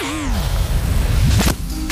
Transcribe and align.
Música 0.00 0.47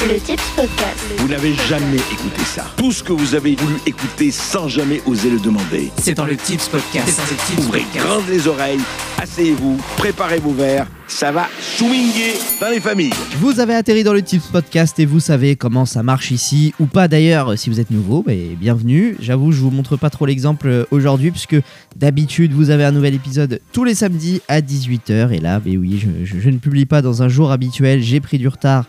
Le 0.09 0.21
Tips 0.21 0.43
Podcast. 0.55 1.05
Vous 1.19 1.29
n'avez 1.29 1.55
jamais 1.69 1.97
écouté 1.97 2.41
ça. 2.45 2.65
Tout 2.77 2.93
ce 2.93 3.03
que 3.03 3.13
vous 3.13 3.35
avez 3.35 3.57
voulu 3.57 3.75
écouter 3.87 4.31
sans 4.31 4.69
jamais 4.69 5.01
oser 5.07 5.31
le 5.31 5.39
demander. 5.41 5.91
C'est 6.01 6.15
dans 6.15 6.25
le 6.27 6.37
Tips 6.37 6.69
Podcast. 6.69 7.05
C'est 7.09 7.17
dans 7.17 7.31
le 7.31 7.37
Tips 7.57 7.67
Ouvrez 7.67 7.81
Podcast. 7.81 8.05
grandes 8.07 8.29
les 8.29 8.47
oreilles, 8.47 8.79
asseyez-vous, 9.21 9.77
préparez 9.97 10.39
vos 10.39 10.53
verres. 10.53 10.87
Ça 11.09 11.31
va 11.33 11.47
swinguer 11.61 12.35
dans 12.61 12.69
les 12.69 12.81
familles. 12.81 13.13
Vous 13.41 13.59
avez 13.61 13.75
atterri 13.75 14.03
dans 14.05 14.13
le 14.13 14.23
Tips 14.23 14.47
Podcast 14.49 14.99
et 14.99 15.07
vous 15.07 15.21
savez 15.21 15.57
comment 15.57 15.87
ça 15.87 16.03
marche 16.03 16.31
ici, 16.31 16.75
ou 16.81 16.87
pas 16.87 17.09
d'ailleurs, 17.09 17.57
si 17.59 17.71
vous 17.71 17.81
êtes 17.81 17.91
nouveau, 17.91 18.23
bah, 18.27 18.33
bienvenue. 18.61 19.17
J'avoue, 19.21 19.53
je 19.53 19.61
vous 19.61 19.71
montre 19.71 19.97
pas 19.97 20.11
trop 20.11 20.27
l'exemple 20.27 20.87
aujourd'hui, 20.91 21.31
puisque 21.31 21.57
d'habitude, 21.97 22.53
vous 22.53 22.71
avez 22.71 22.85
un 22.85 22.93
nouvel 22.93 23.15
épisode 23.15 23.61
tous 23.73 23.85
les 23.85 23.95
samedis 23.95 24.41
à 24.49 24.61
18h. 24.61 25.33
Et 25.33 25.39
là, 25.39 25.59
bah 25.61 25.71
oui, 25.77 25.99
je, 25.99 26.25
je- 26.27 26.41
je 26.41 26.51
ne 26.51 26.59
publie 26.59 26.87
pas 26.87 27.03
dans 27.03 27.23
un 27.23 27.29
jour 27.29 27.51
habituel, 27.53 28.03
j'ai 28.03 28.21
pris 28.21 28.39
du 28.39 28.49
retard 28.49 28.85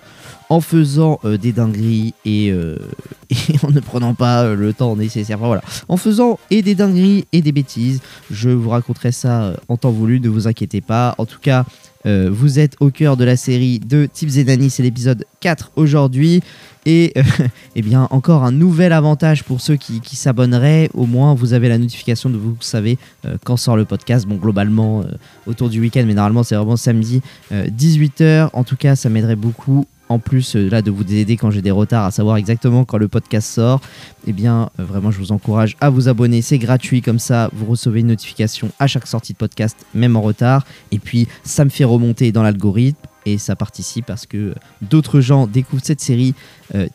en 0.50 0.62
faisant 0.62 1.20
euh, 1.26 1.38
des 1.38 1.52
dingueries 1.52 2.14
et, 2.26 2.52
euh, 2.52 2.78
et 3.30 3.56
en 3.64 3.72
ne 3.72 3.80
prenant 3.80 4.14
pas 4.14 4.44
euh, 4.44 4.56
le 4.56 4.74
temps 4.74 4.96
nécessaire. 4.96 5.38
Voilà. 5.38 5.62
En 5.88 5.98
faisant 5.98 6.40
et 6.50 6.62
des 6.62 6.76
dingueries 6.76 7.26
et 7.34 7.42
des 7.42 7.52
bêtises. 7.52 8.02
Je 8.32 8.50
vous 8.50 8.70
raconterai 8.70 9.12
ça 9.12 9.54
en 9.68 9.78
temps 9.78 9.92
voulu, 9.92 10.20
ne 10.20 10.30
vous 10.30 10.48
inquiétez 10.48 10.82
pas. 10.82 11.16
En 11.18 11.26
tout 11.26 11.40
cas, 11.40 11.66
vous 12.06 12.58
êtes 12.58 12.78
au 12.80 12.90
cœur 12.90 13.18
de 13.18 13.26
la 13.26 13.36
série 13.36 13.80
de 13.80 14.06
Tips 14.06 14.38
et 14.38 14.70
c'est 14.70 14.82
l'épisode 14.84 15.26
4 15.42 15.72
aujourd'hui. 15.76 16.42
Et 16.86 17.14
eh 17.76 17.82
bien, 17.82 18.08
encore 18.12 18.46
un 18.46 18.54
nouvel 18.54 18.94
avantage 18.94 19.44
pour 19.44 19.60
ceux 19.60 19.76
qui, 19.76 20.00
qui 20.00 20.16
s'abonneraient. 20.16 20.90
Au 20.94 21.06
moins, 21.06 21.34
vous 21.34 21.52
avez 21.52 21.68
la 21.68 21.78
notification 21.78 22.30
de 22.30 22.38
vous 22.38 22.56
savez 22.62 22.98
quand 23.44 23.58
sort 23.58 23.76
le 23.76 23.84
podcast. 23.84 24.26
Bon, 24.26 24.36
globalement, 24.36 25.04
autour 25.48 25.68
du 25.68 25.82
week-end, 25.82 26.06
mais 26.08 26.14
normalement, 26.14 26.44
c'est 26.44 26.56
vraiment 26.56 26.78
samedi, 26.78 27.22
18h. 27.52 28.52
En 28.54 28.64
tout 28.64 28.78
cas, 28.78 28.96
ça 28.96 29.10
m'aiderait 29.10 29.36
beaucoup. 29.36 29.86
En 30.10 30.20
plus, 30.20 30.56
euh, 30.56 30.70
là, 30.70 30.82
de 30.82 30.92
vous 30.92 31.04
aider 31.14 31.38
quand 31.38 31.52
j'ai 31.52 31.62
des 31.62 31.72
retards 31.72 32.06
à 32.06 32.12
savoir 32.12 32.38
exactement 32.38 32.86
quand 32.86 32.98
le 32.98 33.08
podcast 33.08 33.50
sort, 33.50 33.82
eh 34.26 34.34
bien, 34.34 34.70
euh, 34.80 34.86
vraiment, 34.86 35.12
je 35.12 35.20
vous 35.20 35.32
encourage 35.32 35.76
à 35.82 35.90
vous 35.90 36.08
abonner. 36.08 36.42
C'est 36.42 36.58
gratuit, 36.58 37.02
comme 37.02 37.20
ça, 37.20 37.50
vous 37.54 37.66
recevez 37.66 38.00
une 38.00 38.08
notification 38.08 38.70
à 38.80 38.88
chaque 38.88 39.08
sortie 39.08 39.34
de 39.34 39.38
podcast, 39.38 39.78
même 39.94 40.16
en 40.16 40.22
retard. 40.22 40.66
Et 40.92 41.00
puis, 41.00 41.28
ça 41.44 41.66
me 41.66 41.70
fait 41.70 41.84
remonter 41.84 42.32
dans 42.32 42.44
l'algorithme 42.44 43.00
et 43.26 43.38
ça 43.38 43.56
participe 43.58 44.06
parce 44.06 44.26
que 44.26 44.38
euh, 44.38 44.56
d'autres 44.82 45.20
gens 45.20 45.48
découvrent 45.48 45.84
cette 45.84 46.02
série. 46.02 46.34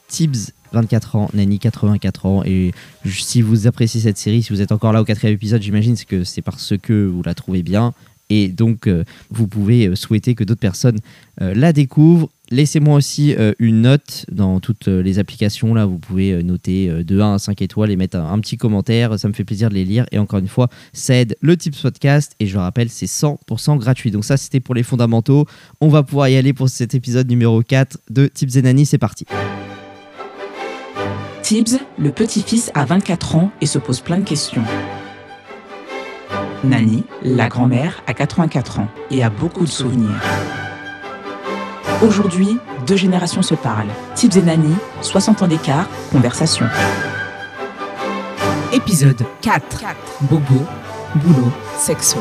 Tibbs, 0.09 0.53
24 0.73 1.17
ans, 1.17 1.31
Nani, 1.35 1.59
84 1.59 2.27
ans. 2.27 2.43
Et 2.45 2.73
si 3.07 3.43
vous 3.43 3.67
appréciez 3.67 4.01
cette 4.01 4.19
série, 4.19 4.43
si 4.43 4.53
vous 4.53 4.61
êtes 4.61 4.73
encore 4.73 4.93
là 4.93 5.01
au 5.01 5.05
quatrième 5.05 5.35
épisode, 5.35 5.63
j'imagine 5.63 5.97
que 6.07 6.25
c'est 6.25 6.43
parce 6.43 6.75
que 6.77 7.07
vous 7.07 7.23
la 7.23 7.35
trouvez 7.35 7.63
bien. 7.63 7.93
Et 8.35 8.49
donc, 8.49 8.87
euh, 8.87 9.05
vous 9.31 9.47
pouvez 9.47 9.89
euh, 9.89 9.95
souhaiter 9.95 10.35
que 10.35 10.43
d'autres 10.43 10.59
personnes 10.59 10.99
euh, 11.43 11.53
la 11.55 11.75
découvrent. 11.75 12.31
Laissez-moi 12.51 12.97
aussi 12.97 13.35
une 13.61 13.81
note 13.81 14.27
dans 14.31 14.61
toutes 14.61 14.87
les 14.87 15.19
applications. 15.19 15.73
Là, 15.73 15.87
vous 15.87 15.97
pouvez 15.97 16.43
noter 16.43 17.03
de 17.03 17.19
1 17.19 17.37
à 17.37 17.39
5 17.39 17.63
étoiles 17.63 17.91
et 17.91 17.97
mettre 17.97 18.19
un, 18.19 18.31
un 18.31 18.39
petit 18.41 18.59
commentaire. 18.59 19.19
Ça 19.19 19.27
me 19.29 19.33
fait 19.33 19.45
plaisir 19.45 19.71
de 19.71 19.75
les 19.75 19.87
lire. 19.87 20.05
Et 20.13 20.19
encore 20.19 20.39
une 20.39 20.49
fois, 20.49 20.69
ça 20.93 21.15
aide 21.15 21.35
le 21.41 21.57
Tips 21.57 21.81
Podcast. 21.81 22.35
Et 22.41 22.47
je 22.47 22.53
le 22.53 22.61
rappelle, 22.61 22.91
c'est 22.91 23.07
100% 23.07 23.79
gratuit. 23.79 24.11
Donc, 24.11 24.27
ça, 24.27 24.37
c'était 24.37 24.61
pour 24.61 24.75
les 24.75 24.83
fondamentaux. 24.83 25.47
On 25.81 25.89
va 25.89 26.03
pouvoir 26.03 26.29
y 26.29 26.37
aller 26.37 26.53
pour 26.53 26.69
cet 26.69 26.95
épisode 26.95 27.27
numéro 27.31 27.63
4 27.63 27.97
de 28.11 28.27
Tips 28.27 28.57
et 28.57 28.61
Nani. 28.63 28.85
C'est 28.85 28.99
parti. 28.99 29.25
Tibbs, 31.43 31.79
le 31.99 32.11
petit-fils, 32.11 32.71
a 32.75 32.85
24 32.85 33.37
ans 33.37 33.51
et 33.63 33.67
se 33.67 33.79
pose 33.79 34.01
plein 34.01 34.19
de 34.19 34.25
questions. 34.25 34.63
Nani, 36.65 37.05
la 37.23 37.49
grand-mère, 37.49 38.03
a 38.07 38.15
84 38.15 38.81
ans 38.81 38.89
et 39.11 39.25
a 39.25 39.31
beaucoup 39.31 39.65
de 39.65 39.71
souvenirs. 39.71 40.21
Aujourd'hui, 42.07 42.59
deux 42.87 42.97
générations 42.97 43.43
se 43.43 43.55
parlent. 43.55 43.91
Tibbs 44.15 44.37
et 44.37 44.43
Nani, 44.43 44.75
60 45.01 45.43
ans 45.43 45.49
d'écart, 45.49 45.89
conversation. 46.13 46.67
Épisode 48.73 49.25
4. 49.41 49.85
Bobo, 50.23 50.65
boulot, 51.17 51.53
sexo. 51.77 52.19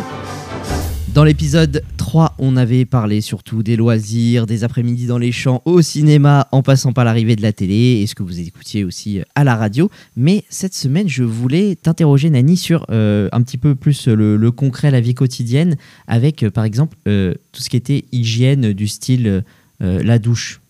Dans 1.14 1.26
l'épisode 1.26 1.84
3, 1.98 2.36
on 2.40 2.56
avait 2.56 2.86
parlé 2.86 3.20
surtout 3.20 3.64
des 3.64 3.76
loisirs, 3.76 4.46
des 4.48 4.64
après-midi 4.64 5.08
dans 5.08 5.18
les 5.18 5.34
champs, 5.34 5.62
au 5.66 5.82
cinéma, 5.82 6.48
en 6.54 6.62
passant 6.64 6.94
par 6.94 7.04
l'arrivée 7.04 7.36
de 7.36 7.42
la 7.42 7.52
télé, 7.52 8.00
et 8.02 8.08
ce 8.08 8.16
que 8.16 8.24
vous 8.24 8.40
écoutiez 8.40 8.86
aussi 8.86 9.20
euh, 9.20 9.24
à 9.36 9.44
la 9.44 9.58
radio. 9.58 9.92
Mais 10.16 10.46
cette 10.50 10.74
semaine, 10.74 11.10
je 11.10 11.24
voulais 11.24 11.76
t'interroger, 11.76 12.30
Nani, 12.30 12.56
sur 12.56 12.86
euh, 12.92 13.28
un 13.34 13.42
petit 13.42 13.58
peu 13.58 13.76
plus 13.76 14.08
le, 14.08 14.38
le 14.38 14.52
concret, 14.52 14.90
la 14.90 15.02
vie 15.02 15.14
quotidienne, 15.14 15.76
avec 16.08 16.44
euh, 16.44 16.50
par 16.50 16.64
exemple 16.64 16.96
euh, 17.10 17.34
tout 17.52 17.62
ce 17.62 17.70
qui 17.70 17.76
était 17.76 18.06
hygiène 18.14 18.72
du 18.72 18.88
style 18.88 19.44
la 19.82 20.20
douche. 20.20 20.62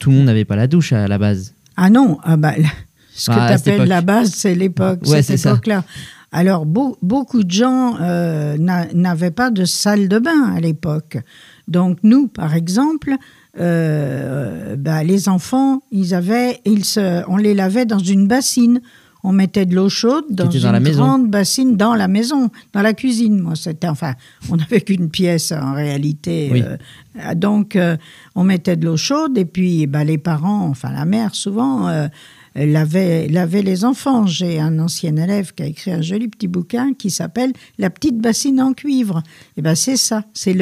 Tout 0.00 0.10
le 0.10 0.16
monde 0.16 0.26
n'avait 0.26 0.44
pas 0.44 0.56
la 0.56 0.66
douche 0.66 0.92
à 0.92 1.06
la 1.06 1.18
base. 1.18 1.54
Ah 1.76 1.88
non, 1.88 2.18
ah 2.24 2.36
bah, 2.36 2.52
ce 3.14 3.30
Ah, 3.30 3.52
que 3.52 3.56
cette 3.56 3.64
tu 3.64 3.70
appelles 3.70 3.88
la 3.88 4.00
base, 4.00 4.32
c'est 4.34 4.56
l'époque, 4.56 5.02
Ouais, 5.06 5.22
cette 5.22 5.46
époque-là. 5.46 5.84
Alors, 6.32 6.66
beau- 6.66 6.98
beaucoup 7.02 7.44
de 7.44 7.50
gens 7.50 7.96
euh, 8.00 8.56
n'a- 8.58 8.92
n'avaient 8.92 9.30
pas 9.30 9.50
de 9.50 9.64
salle 9.64 10.08
de 10.08 10.18
bain 10.18 10.52
à 10.54 10.60
l'époque. 10.60 11.18
Donc, 11.68 11.98
nous, 12.02 12.26
par 12.28 12.54
exemple, 12.54 13.14
euh, 13.58 14.76
bah, 14.76 15.02
les 15.04 15.28
enfants, 15.28 15.82
ils 15.90 16.14
avaient, 16.14 16.60
ils 16.64 16.84
se, 16.84 17.22
on 17.28 17.36
les 17.36 17.54
lavait 17.54 17.86
dans 17.86 17.98
une 17.98 18.26
bassine. 18.26 18.80
On 19.28 19.32
mettait 19.32 19.66
de 19.66 19.74
l'eau 19.74 19.88
chaude 19.88 20.24
dans 20.30 20.44
une 20.58 20.62
la 20.72 20.80
grande 21.02 21.30
bassine 21.30 21.76
dans 21.76 21.96
la 21.96 22.06
maison, 22.06 22.48
dans 22.72 22.82
la 22.82 22.92
cuisine. 22.92 23.40
Moi, 23.40 23.54
c'était 23.56 23.88
enfin, 23.88 24.14
on 24.50 24.56
n'avait 24.56 24.80
qu'une 24.82 25.08
pièce 25.10 25.50
en 25.50 25.72
réalité. 25.74 26.48
Oui. 26.52 26.62
euh, 26.64 27.34
donc, 27.34 27.74
euh, 27.74 27.96
on 28.36 28.44
mettait 28.44 28.76
de 28.76 28.84
l'eau 28.86 28.96
chaude 28.96 29.36
et 29.36 29.44
puis 29.44 29.88
bah, 29.88 30.04
les 30.04 30.18
parents, 30.18 30.68
enfin 30.68 30.92
la 30.92 31.04
mère 31.06 31.34
souvent, 31.34 31.88
lavait, 32.64 33.28
les 33.62 33.84
enfants. 33.84 34.26
J'ai 34.26 34.58
un 34.58 34.78
ancien 34.78 35.16
élève 35.16 35.52
qui 35.52 35.62
a 35.62 35.66
écrit 35.66 35.92
un 35.92 36.02
joli 36.02 36.28
petit 36.28 36.48
bouquin 36.48 36.94
qui 36.94 37.10
s'appelle 37.10 37.52
La 37.78 37.90
petite 37.90 38.18
bassine 38.18 38.60
en 38.60 38.72
cuivre. 38.72 39.22
Et 39.56 39.62
ben 39.62 39.74
c'est 39.74 39.96
ça, 39.96 40.24
c'est 40.32 40.54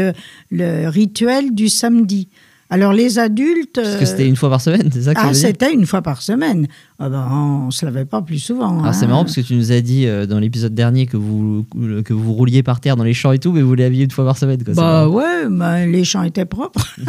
le 0.51 0.89
rituel 0.89 1.55
du 1.55 1.69
samedi. 1.69 2.29
Alors 2.71 2.93
les 2.93 3.19
adultes. 3.19 3.75
Parce 3.75 3.97
que 3.97 4.03
euh, 4.03 4.07
c'était 4.07 4.27
une 4.27 4.37
fois 4.37 4.51
par 4.51 4.61
semaine, 4.61 4.91
c'est 4.93 5.03
ça 5.03 5.15
que 5.15 5.21
ah, 5.23 5.35
c'était 5.35 5.73
une 5.73 5.87
fois 5.87 6.03
par 6.03 6.23
semaine. 6.23 6.67
Ah 6.99 7.09
ben, 7.09 7.29
on 7.31 7.67
ne 7.67 7.71
se 7.71 7.85
lavait 7.85 8.05
pas 8.05 8.23
plus 8.23 8.39
souvent. 8.39 8.81
Alors 8.81 8.95
c'est 8.95 9.05
hein. 9.05 9.09
marrant 9.09 9.25
parce 9.25 9.37
que 9.37 9.43
tu 9.43 9.55
nous 9.55 9.71
as 9.71 9.81
dit 9.81 10.07
euh, 10.07 10.27
dans 10.27 10.39
l'épisode 10.39 10.75
dernier 10.75 11.07
que 11.07 11.17
vous, 11.17 11.67
que 12.05 12.13
vous 12.13 12.33
rouliez 12.33 12.63
par 12.63 12.81
terre 12.81 12.97
dans 12.97 13.05
les 13.05 13.15
champs 13.15 13.33
et 13.33 13.39
tout, 13.39 13.53
mais 13.53 13.63
vous 13.63 13.75
l'aviez 13.75 14.05
une 14.05 14.11
fois 14.11 14.25
par 14.25 14.39
semaine. 14.39 14.63
Quoi. 14.65 14.75
Bah 14.75 15.09
ouais, 15.09 15.49
bah, 15.51 15.85
les 15.85 16.05
champs 16.05 16.23
étaient 16.23 16.47
propres. 16.47 16.87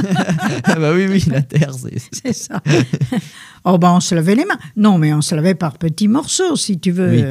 Ah 0.67 0.75
bah 0.79 0.91
oui, 0.93 1.05
oui, 1.07 1.23
la 1.29 1.41
terre, 1.41 1.71
c'est... 1.73 1.95
C'est 2.11 2.33
ça. 2.33 2.61
oh 3.63 3.77
ben 3.77 3.93
on 3.93 3.99
se 3.99 4.15
lavait 4.15 4.35
les 4.35 4.45
mains. 4.45 4.57
Non, 4.75 4.97
mais 4.97 5.13
on 5.13 5.21
se 5.21 5.35
lavait 5.35 5.53
par 5.53 5.77
petits 5.77 6.07
morceaux, 6.07 6.55
si 6.55 6.79
tu 6.79 6.91
veux. 6.91 7.09
Oui. 7.09 7.23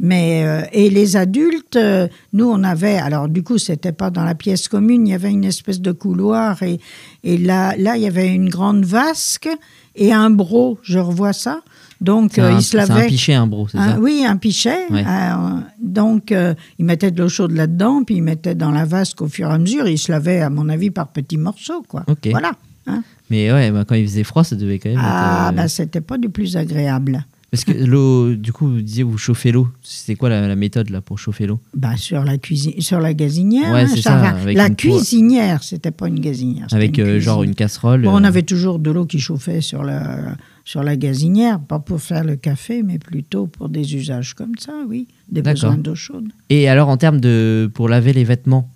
Mais 0.00 0.42
euh, 0.44 0.62
et 0.72 0.90
les 0.90 1.16
adultes, 1.16 1.76
euh, 1.76 2.08
nous 2.32 2.46
on 2.50 2.62
avait. 2.64 2.96
Alors 2.96 3.28
du 3.28 3.42
coup, 3.42 3.58
c'était 3.58 3.92
pas 3.92 4.10
dans 4.10 4.24
la 4.24 4.34
pièce 4.34 4.68
commune. 4.68 5.06
Il 5.06 5.10
y 5.10 5.14
avait 5.14 5.30
une 5.30 5.44
espèce 5.44 5.80
de 5.80 5.92
couloir 5.92 6.62
et 6.62 6.80
et 7.24 7.38
là 7.38 7.74
là 7.78 7.96
il 7.96 8.02
y 8.02 8.06
avait 8.06 8.28
une 8.34 8.48
grande 8.48 8.84
vasque 8.84 9.48
et 9.94 10.12
un 10.12 10.30
broc. 10.30 10.78
Je 10.82 10.98
revois 10.98 11.32
ça. 11.32 11.60
Donc 12.00 12.36
euh, 12.38 12.50
un, 12.50 12.58
ils 12.58 12.62
se 12.62 12.70
c'est 12.72 12.80
un 12.80 12.86
lavaient. 12.86 13.06
pichet, 13.06 13.34
un 13.34 13.46
bro, 13.46 13.68
c'est 13.68 13.78
ça? 13.78 13.96
oui, 14.00 14.24
un 14.26 14.36
pichet. 14.36 14.86
Ouais. 14.90 15.04
Euh, 15.06 15.60
donc, 15.80 16.34
ils 16.78 16.84
mettaient 16.84 17.12
de 17.12 17.22
l'eau 17.22 17.28
chaude 17.28 17.52
là-dedans, 17.52 18.02
puis 18.04 18.16
ils 18.16 18.22
mettaient 18.22 18.56
dans 18.56 18.72
la 18.72 18.84
vasque 18.84 19.20
au 19.22 19.28
fur 19.28 19.48
et 19.50 19.52
à 19.54 19.58
mesure. 19.58 19.86
Ils 19.86 19.98
se 19.98 20.10
lavaient, 20.10 20.40
à 20.40 20.50
mon 20.50 20.68
avis, 20.68 20.90
par 20.90 21.08
petits 21.12 21.36
morceaux, 21.36 21.82
quoi. 21.86 22.02
Ok. 22.08 22.26
Voilà. 22.32 22.52
hein. 22.88 23.04
Mais 23.30 23.52
ouais, 23.52 23.70
bah, 23.70 23.84
quand 23.86 23.94
il 23.94 24.04
faisait 24.04 24.24
froid, 24.24 24.42
ça 24.42 24.56
devait 24.56 24.80
quand 24.80 24.88
même 24.88 24.98
Ah, 25.00 25.48
être... 25.50 25.56
bah, 25.56 25.68
c'était 25.68 26.00
pas 26.00 26.18
du 26.18 26.28
plus 26.28 26.56
agréable. 26.56 27.24
Parce 27.52 27.64
que 27.64 27.72
l'eau, 27.72 28.34
du 28.34 28.50
coup, 28.50 28.66
vous 28.66 28.80
disiez 28.80 29.02
vous 29.02 29.18
chauffez 29.18 29.52
l'eau. 29.52 29.68
C'était 29.82 30.14
quoi 30.14 30.30
la, 30.30 30.48
la 30.48 30.56
méthode 30.56 30.88
là 30.88 31.02
pour 31.02 31.18
chauffer 31.18 31.46
l'eau? 31.46 31.60
Bah, 31.76 31.98
sur 31.98 32.24
la 32.24 32.38
cuisine, 32.38 32.80
sur 32.80 32.98
la 32.98 33.12
gazinière. 33.12 33.74
Ouais, 33.74 33.82
hein, 33.82 33.88
ça, 33.88 34.16
va. 34.16 34.52
la 34.54 34.70
cuisinière, 34.70 35.62
c'était 35.62 35.90
pas 35.90 36.08
une 36.08 36.18
gazinière. 36.18 36.64
c'était 36.70 36.76
Avec 36.76 36.98
euh, 36.98 37.20
genre 37.20 37.42
une 37.42 37.54
casserole. 37.54 38.04
Bon, 38.04 38.12
on 38.12 38.24
euh, 38.24 38.26
avait 38.26 38.40
toujours 38.40 38.78
de 38.78 38.90
l'eau 38.90 39.04
qui 39.04 39.18
chauffait 39.18 39.60
sur 39.60 39.82
la, 39.82 40.34
sur 40.64 40.82
la 40.82 40.96
gazinière, 40.96 41.60
pas 41.60 41.78
pour 41.78 42.00
faire 42.00 42.24
le 42.24 42.36
café, 42.36 42.82
mais 42.82 42.98
plutôt 42.98 43.48
pour 43.48 43.68
des 43.68 43.96
usages 43.96 44.32
comme 44.32 44.54
ça, 44.58 44.72
oui. 44.88 45.08
Des 45.28 45.42
besoins 45.42 45.76
d'eau 45.76 45.94
chaude. 45.94 46.32
Et 46.48 46.70
alors 46.70 46.88
en 46.88 46.96
termes 46.96 47.20
de 47.20 47.70
pour 47.74 47.90
laver 47.90 48.14
les 48.14 48.24
vêtements. 48.24 48.71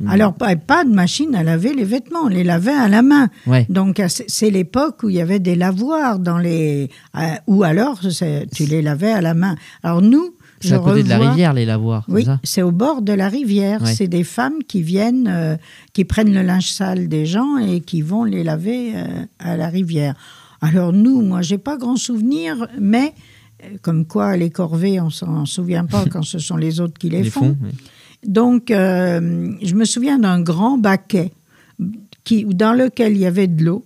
Hmm. 0.00 0.08
Alors, 0.08 0.34
pas, 0.34 0.54
pas 0.56 0.84
de 0.84 0.90
machine 0.90 1.34
à 1.34 1.42
laver 1.42 1.74
les 1.74 1.84
vêtements, 1.84 2.24
on 2.24 2.28
les 2.28 2.44
lavait 2.44 2.72
à 2.72 2.88
la 2.88 3.02
main. 3.02 3.28
Ouais. 3.46 3.66
Donc, 3.68 4.02
c'est 4.08 4.50
l'époque 4.50 5.02
où 5.02 5.08
il 5.08 5.16
y 5.16 5.20
avait 5.20 5.38
des 5.38 5.54
lavoirs 5.54 6.18
dans 6.18 6.38
les. 6.38 6.90
euh, 7.16 7.20
ou 7.46 7.64
alors, 7.64 8.00
tu 8.00 8.64
les 8.64 8.82
lavais 8.82 9.12
à 9.12 9.20
la 9.20 9.34
main. 9.34 9.56
Alors, 9.82 10.02
nous. 10.02 10.34
C'est 10.60 10.72
à 10.72 10.78
côté 10.80 11.04
de 11.04 11.08
la 11.08 11.18
rivière 11.18 11.52
les 11.52 11.64
lavoirs. 11.64 12.04
Oui, 12.08 12.26
c'est 12.42 12.62
au 12.62 12.72
bord 12.72 13.02
de 13.02 13.12
la 13.12 13.28
rivière. 13.28 13.80
Ouais. 13.82 13.94
C'est 13.94 14.08
des 14.08 14.24
femmes 14.24 14.64
qui 14.66 14.82
viennent, 14.82 15.28
euh, 15.28 15.56
qui 15.92 16.04
prennent 16.04 16.34
le 16.34 16.42
linge 16.42 16.70
sale 16.70 17.06
des 17.06 17.26
gens 17.26 17.58
et 17.58 17.80
qui 17.80 18.02
vont 18.02 18.24
les 18.24 18.42
laver 18.42 18.92
euh, 18.96 19.04
à 19.38 19.56
la 19.56 19.68
rivière. 19.68 20.16
Alors 20.60 20.92
nous, 20.92 21.22
moi, 21.22 21.42
j'ai 21.42 21.58
pas 21.58 21.76
grand 21.76 21.94
souvenir, 21.94 22.66
mais 22.80 23.14
euh, 23.62 23.76
comme 23.82 24.04
quoi 24.04 24.36
les 24.36 24.50
corvées, 24.50 25.00
on 25.00 25.10
s'en 25.10 25.46
souvient 25.46 25.84
pas 25.84 26.04
quand 26.10 26.22
ce 26.22 26.38
sont 26.38 26.56
les 26.56 26.80
autres 26.80 26.98
qui 26.98 27.08
les, 27.08 27.22
Les 27.22 27.30
font. 27.30 27.56
Donc, 28.26 28.70
euh, 28.70 29.52
je 29.62 29.74
me 29.74 29.84
souviens 29.84 30.18
d'un 30.18 30.40
grand 30.40 30.78
baquet 30.78 31.32
qui, 32.24 32.44
dans 32.44 32.72
lequel 32.72 33.12
il 33.12 33.18
y 33.18 33.26
avait 33.26 33.46
de 33.46 33.64
l'eau 33.64 33.84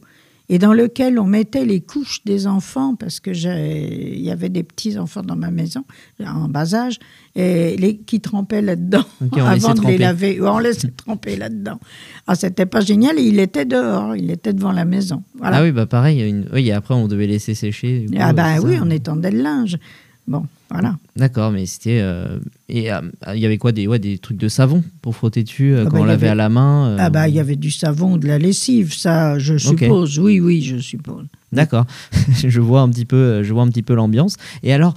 et 0.48 0.58
dans 0.58 0.72
lequel 0.74 1.18
on 1.18 1.24
mettait 1.24 1.64
les 1.64 1.80
couches 1.80 2.24
des 2.26 2.46
enfants, 2.46 2.94
parce 2.94 3.20
que 3.20 3.32
j'ai- 3.32 4.14
il 4.18 4.20
y 4.22 4.30
avait 4.30 4.50
des 4.50 4.62
petits-enfants 4.62 5.22
dans 5.22 5.36
ma 5.36 5.50
maison, 5.50 5.82
en 6.26 6.48
bas 6.48 6.74
âge, 6.74 6.98
et 7.34 7.76
les, 7.78 7.96
qui 7.96 8.20
trempaient 8.20 8.60
là-dedans 8.60 9.04
avant 9.46 9.72
de 9.74 9.86
les 9.86 9.96
laver. 9.98 10.40
On 10.42 10.58
laissait 10.58 10.88
tremper 10.90 11.36
là-dedans. 11.36 11.78
Ah, 12.26 12.34
c'était 12.34 12.66
pas 12.66 12.80
génial, 12.80 13.18
et 13.18 13.22
il 13.22 13.38
était 13.38 13.64
dehors, 13.64 14.14
il 14.16 14.30
était 14.30 14.52
devant 14.52 14.72
la 14.72 14.84
maison. 14.84 15.22
Voilà. 15.38 15.58
Ah 15.58 15.62
oui, 15.62 15.72
bah 15.72 15.86
pareil. 15.86 16.20
Une... 16.28 16.46
Oui, 16.52 16.68
et 16.68 16.72
après, 16.72 16.94
on 16.94 17.08
devait 17.08 17.28
laisser 17.28 17.54
sécher. 17.54 18.06
coup, 18.10 18.16
Ah 18.18 18.32
bah 18.34 18.56
oui, 18.62 18.76
on 18.82 18.90
étendait 18.90 19.30
le 19.30 19.40
linge. 19.42 19.78
Bon, 20.28 20.44
voilà. 20.70 20.96
D'accord, 21.16 21.50
mais 21.50 21.66
c'était. 21.66 21.98
euh, 22.00 22.38
Et 22.68 22.92
euh, 22.92 23.00
il 23.34 23.40
y 23.40 23.46
avait 23.46 23.58
quoi 23.58 23.72
des, 23.72 23.86
ouais, 23.86 23.98
des 23.98 24.18
trucs 24.18 24.36
de 24.36 24.48
savon 24.48 24.82
pour 25.02 25.16
frotter 25.16 25.42
dessus 25.42 25.74
euh, 25.74 25.82
Ah 25.82 25.90
quand 25.90 25.96
bah, 25.96 26.02
on 26.02 26.04
lavait 26.04 26.26
avait- 26.28 26.32
à 26.32 26.34
la 26.36 26.48
main 26.48 26.96
Ah 26.98 27.10
bah 27.10 27.28
il 27.28 27.34
y 27.34 27.40
avait 27.40 27.56
du 27.56 27.70
savon, 27.70 28.16
de 28.16 28.26
la 28.28 28.38
lessive, 28.38 28.94
ça, 28.94 29.38
je 29.38 29.56
suppose. 29.58 30.18
Oui, 30.18 30.40
oui, 30.40 30.62
je 30.62 30.76
suppose. 30.78 31.26
D'accord, 31.52 31.84
je 32.46 32.60
vois 32.60 32.80
un 32.80 32.88
petit 32.88 33.04
peu, 33.04 33.42
je 33.42 33.52
vois 33.52 33.62
un 33.64 33.68
petit 33.68 33.82
peu 33.82 33.94
l'ambiance. 33.94 34.36
Et 34.62 34.72
alors, 34.72 34.94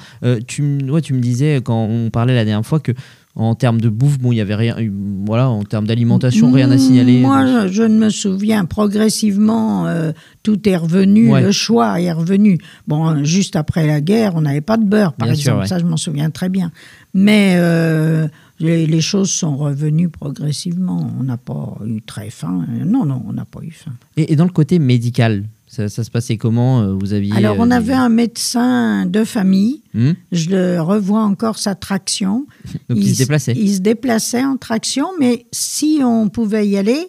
tu, 0.47 0.77
ouais, 0.89 1.01
tu 1.01 1.13
me 1.13 1.19
disais 1.19 1.59
quand 1.63 1.83
on 1.89 2.09
parlait 2.11 2.35
la 2.35 2.45
dernière 2.45 2.65
fois 2.65 2.79
que 2.79 2.93
en 3.37 3.53
termes 3.53 3.81
de 3.81 3.89
bouffe, 3.89 4.17
bon, 4.17 4.31
il 4.31 4.37
y 4.37 4.41
avait 4.41 4.55
rien, 4.55 4.77
voilà, 5.25 5.49
en 5.49 5.63
termes 5.63 5.85
d'alimentation, 5.85 6.51
rien 6.53 6.71
à 6.71 6.77
signaler. 6.77 7.19
Moi, 7.19 7.67
je, 7.67 7.73
je 7.73 7.83
ne 7.83 7.97
me 7.97 8.09
souviens. 8.09 8.63
Progressivement, 8.63 9.87
euh, 9.87 10.13
tout 10.41 10.67
est 10.69 10.77
revenu. 10.77 11.31
Ouais. 11.31 11.41
Le 11.41 11.51
choix 11.51 11.99
est 11.99 12.13
revenu. 12.13 12.59
Bon, 12.87 13.09
euh, 13.09 13.23
juste 13.25 13.57
après 13.57 13.85
la 13.85 13.99
guerre, 13.99 14.35
on 14.35 14.41
n'avait 14.41 14.61
pas 14.61 14.77
de 14.77 14.85
beurre, 14.85 15.11
par 15.13 15.27
Bien 15.27 15.35
sûr, 15.35 15.51
exemple. 15.51 15.61
ouais. 15.63 15.67
Ça, 15.67 15.79
je 15.79 15.85
m'en 15.85 15.97
souviens 15.97 16.29
très 16.29 16.47
bien. 16.47 16.71
Mais 17.13 17.55
euh, 17.57 18.27
les, 18.59 18.87
les 18.87 19.01
choses 19.01 19.31
sont 19.31 19.57
revenues 19.57 20.07
progressivement. 20.09 21.11
On 21.19 21.23
n'a 21.23 21.37
pas 21.37 21.77
eu 21.85 22.01
très 22.01 22.29
faim. 22.29 22.65
Non, 22.85 23.05
non, 23.05 23.21
on 23.27 23.33
n'a 23.33 23.45
pas 23.45 23.59
eu 23.63 23.71
faim. 23.71 23.91
Et, 24.15 24.31
et 24.31 24.35
dans 24.37 24.45
le 24.45 24.51
côté 24.51 24.79
médical, 24.79 25.43
ça, 25.75 25.89
ça 25.89 26.03
se 26.03 26.09
passait 26.11 26.37
comment 26.37 26.81
euh, 26.81 26.93
Vous 26.93 27.13
aviez 27.13 27.33
Alors, 27.35 27.57
on 27.59 27.69
euh, 27.71 27.75
avait 27.75 27.93
un 27.93 28.09
médecin 28.09 29.05
de 29.05 29.23
famille. 29.23 29.81
Hmm 29.93 30.13
Je 30.31 30.49
le 30.49 30.81
revois 30.81 31.23
encore 31.23 31.57
sa 31.57 31.75
traction. 31.75 32.45
Donc 32.89 32.97
il, 32.99 33.13
se 33.13 33.17
déplaçait. 33.19 33.53
Il 33.55 33.73
se 33.73 33.79
déplaçait 33.79 34.43
en 34.43 34.57
traction, 34.57 35.07
mais 35.19 35.45
si 35.51 35.99
on 36.03 36.29
pouvait 36.29 36.67
y 36.67 36.77
aller, 36.77 37.07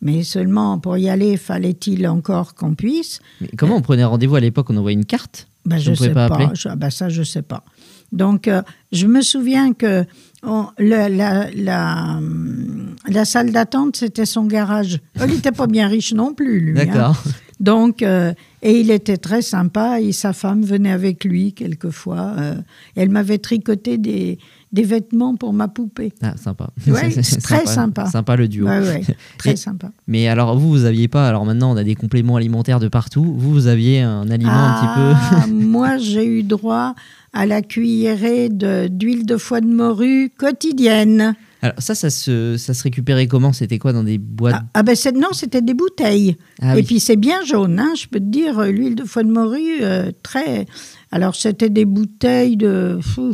mais 0.00 0.22
seulement 0.22 0.78
pour 0.78 0.96
y 0.96 1.08
aller, 1.08 1.36
fallait-il 1.36 2.06
encore 2.08 2.54
qu'on 2.54 2.74
puisse 2.74 3.20
Mais 3.40 3.50
comment 3.56 3.76
on 3.76 3.82
prenait 3.82 4.04
rendez-vous 4.04 4.36
à 4.36 4.40
l'époque? 4.40 4.70
On 4.70 4.76
envoyait 4.76 4.96
une 4.98 5.04
carte? 5.04 5.48
Ben, 5.66 5.78
Je 5.78 5.90
ne 5.90 5.96
sais 5.96 6.10
pas 6.10 6.28
pas. 6.28 6.52
Je- 6.54 6.68
ben, 6.74 6.88
ça, 6.90 7.08
je 7.08 7.20
ne 7.20 7.24
sais 7.24 7.42
pas. 7.42 7.62
Donc, 8.10 8.48
euh, 8.48 8.62
je 8.90 9.06
me 9.06 9.20
souviens 9.20 9.74
que 9.74 10.04
on- 10.42 10.68
le- 10.78 11.14
la, 11.14 11.50
la, 11.50 12.14
hum, 12.16 12.94
la 13.06 13.24
salle 13.26 13.52
d'attente, 13.52 13.96
c'était 13.96 14.24
son 14.24 14.46
garage. 14.46 15.00
Il 15.20 15.26
n'était 15.26 15.52
pas 15.52 15.66
bien 15.66 15.88
riche 15.88 16.14
non 16.14 16.32
plus, 16.32 16.60
lui. 16.60 16.80
hein. 16.80 17.12
Donc, 17.60 18.02
euh, 18.02 18.32
et 18.62 18.78
il 18.80 18.90
était 18.90 19.16
très 19.16 19.42
sympa 19.42 20.00
et 20.00 20.12
sa 20.12 20.32
femme 20.32 20.62
venait 20.62 20.92
avec 20.92 21.24
lui 21.24 21.52
quelquefois. 21.52 22.34
euh, 22.38 22.54
elle 22.96 23.08
m'avait 23.10 23.38
tricoté 23.38 23.98
des, 23.98 24.38
des 24.72 24.82
vêtements 24.82 25.34
pour 25.34 25.52
ma 25.52 25.66
poupée. 25.68 26.12
Ah, 26.22 26.36
sympa. 26.36 26.70
Ouais, 26.86 27.10
C'est 27.22 27.40
très 27.40 27.66
sympa. 27.66 28.06
Sympa 28.06 28.36
le 28.36 28.46
duo. 28.48 28.66
Ouais, 28.68 29.02
très 29.38 29.52
Et- 29.52 29.56
sympa. 29.56 29.90
Mais 30.06 30.28
alors 30.28 30.56
vous, 30.58 30.68
vous 30.68 30.84
aviez 30.84 31.08
pas. 31.08 31.26
Alors 31.28 31.44
maintenant, 31.44 31.72
on 31.72 31.76
a 31.76 31.84
des 31.84 31.94
compléments 31.96 32.36
alimentaires 32.36 32.78
de 32.80 32.88
partout. 32.88 33.24
Vous, 33.24 33.50
vous 33.52 33.66
aviez 33.66 34.02
un 34.02 34.30
aliment 34.30 34.52
un 34.52 34.74
petit 34.74 34.94
peu. 34.94 35.36
Ah, 35.42 35.46
moi, 35.52 35.98
j'ai 35.98 36.24
eu 36.26 36.42
droit 36.44 36.94
à 37.32 37.44
la 37.46 37.60
cuillerée 37.62 38.48
de- 38.50 38.88
d'huile 38.88 39.26
de 39.26 39.36
foie 39.36 39.60
de 39.60 39.66
morue 39.66 40.30
quotidienne. 40.38 41.34
Alors 41.62 41.74
ça, 41.78 41.94
ça 41.94 42.10
se, 42.10 42.56
ça 42.56 42.74
se 42.74 42.82
récupérait 42.82 43.26
comment? 43.26 43.52
C'était 43.52 43.78
quoi 43.78 43.92
dans 43.92 44.04
des 44.04 44.18
boîtes? 44.18 44.56
Ah, 44.56 44.64
ah 44.74 44.82
ben 44.82 44.96
non, 45.14 45.32
c'était 45.32 45.62
des 45.62 45.74
bouteilles. 45.74 46.36
Ah 46.60 46.74
Et 46.74 46.80
oui. 46.80 46.82
puis 46.84 47.00
c'est 47.00 47.16
bien 47.16 47.44
jaune, 47.44 47.78
hein, 47.80 47.92
je 47.96 48.06
peux 48.06 48.20
te 48.20 48.24
dire, 48.24 48.58
euh, 48.58 48.70
l'huile 48.70 48.94
de 48.94 49.04
foie 49.04 49.24
de 49.24 49.30
morue, 49.30 49.82
euh, 49.82 50.12
très... 50.22 50.66
Alors 51.10 51.34
c'était 51.34 51.70
des 51.70 51.84
bouteilles 51.84 52.56
de... 52.56 52.98
fou, 53.00 53.32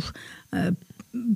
euh, 0.55 0.71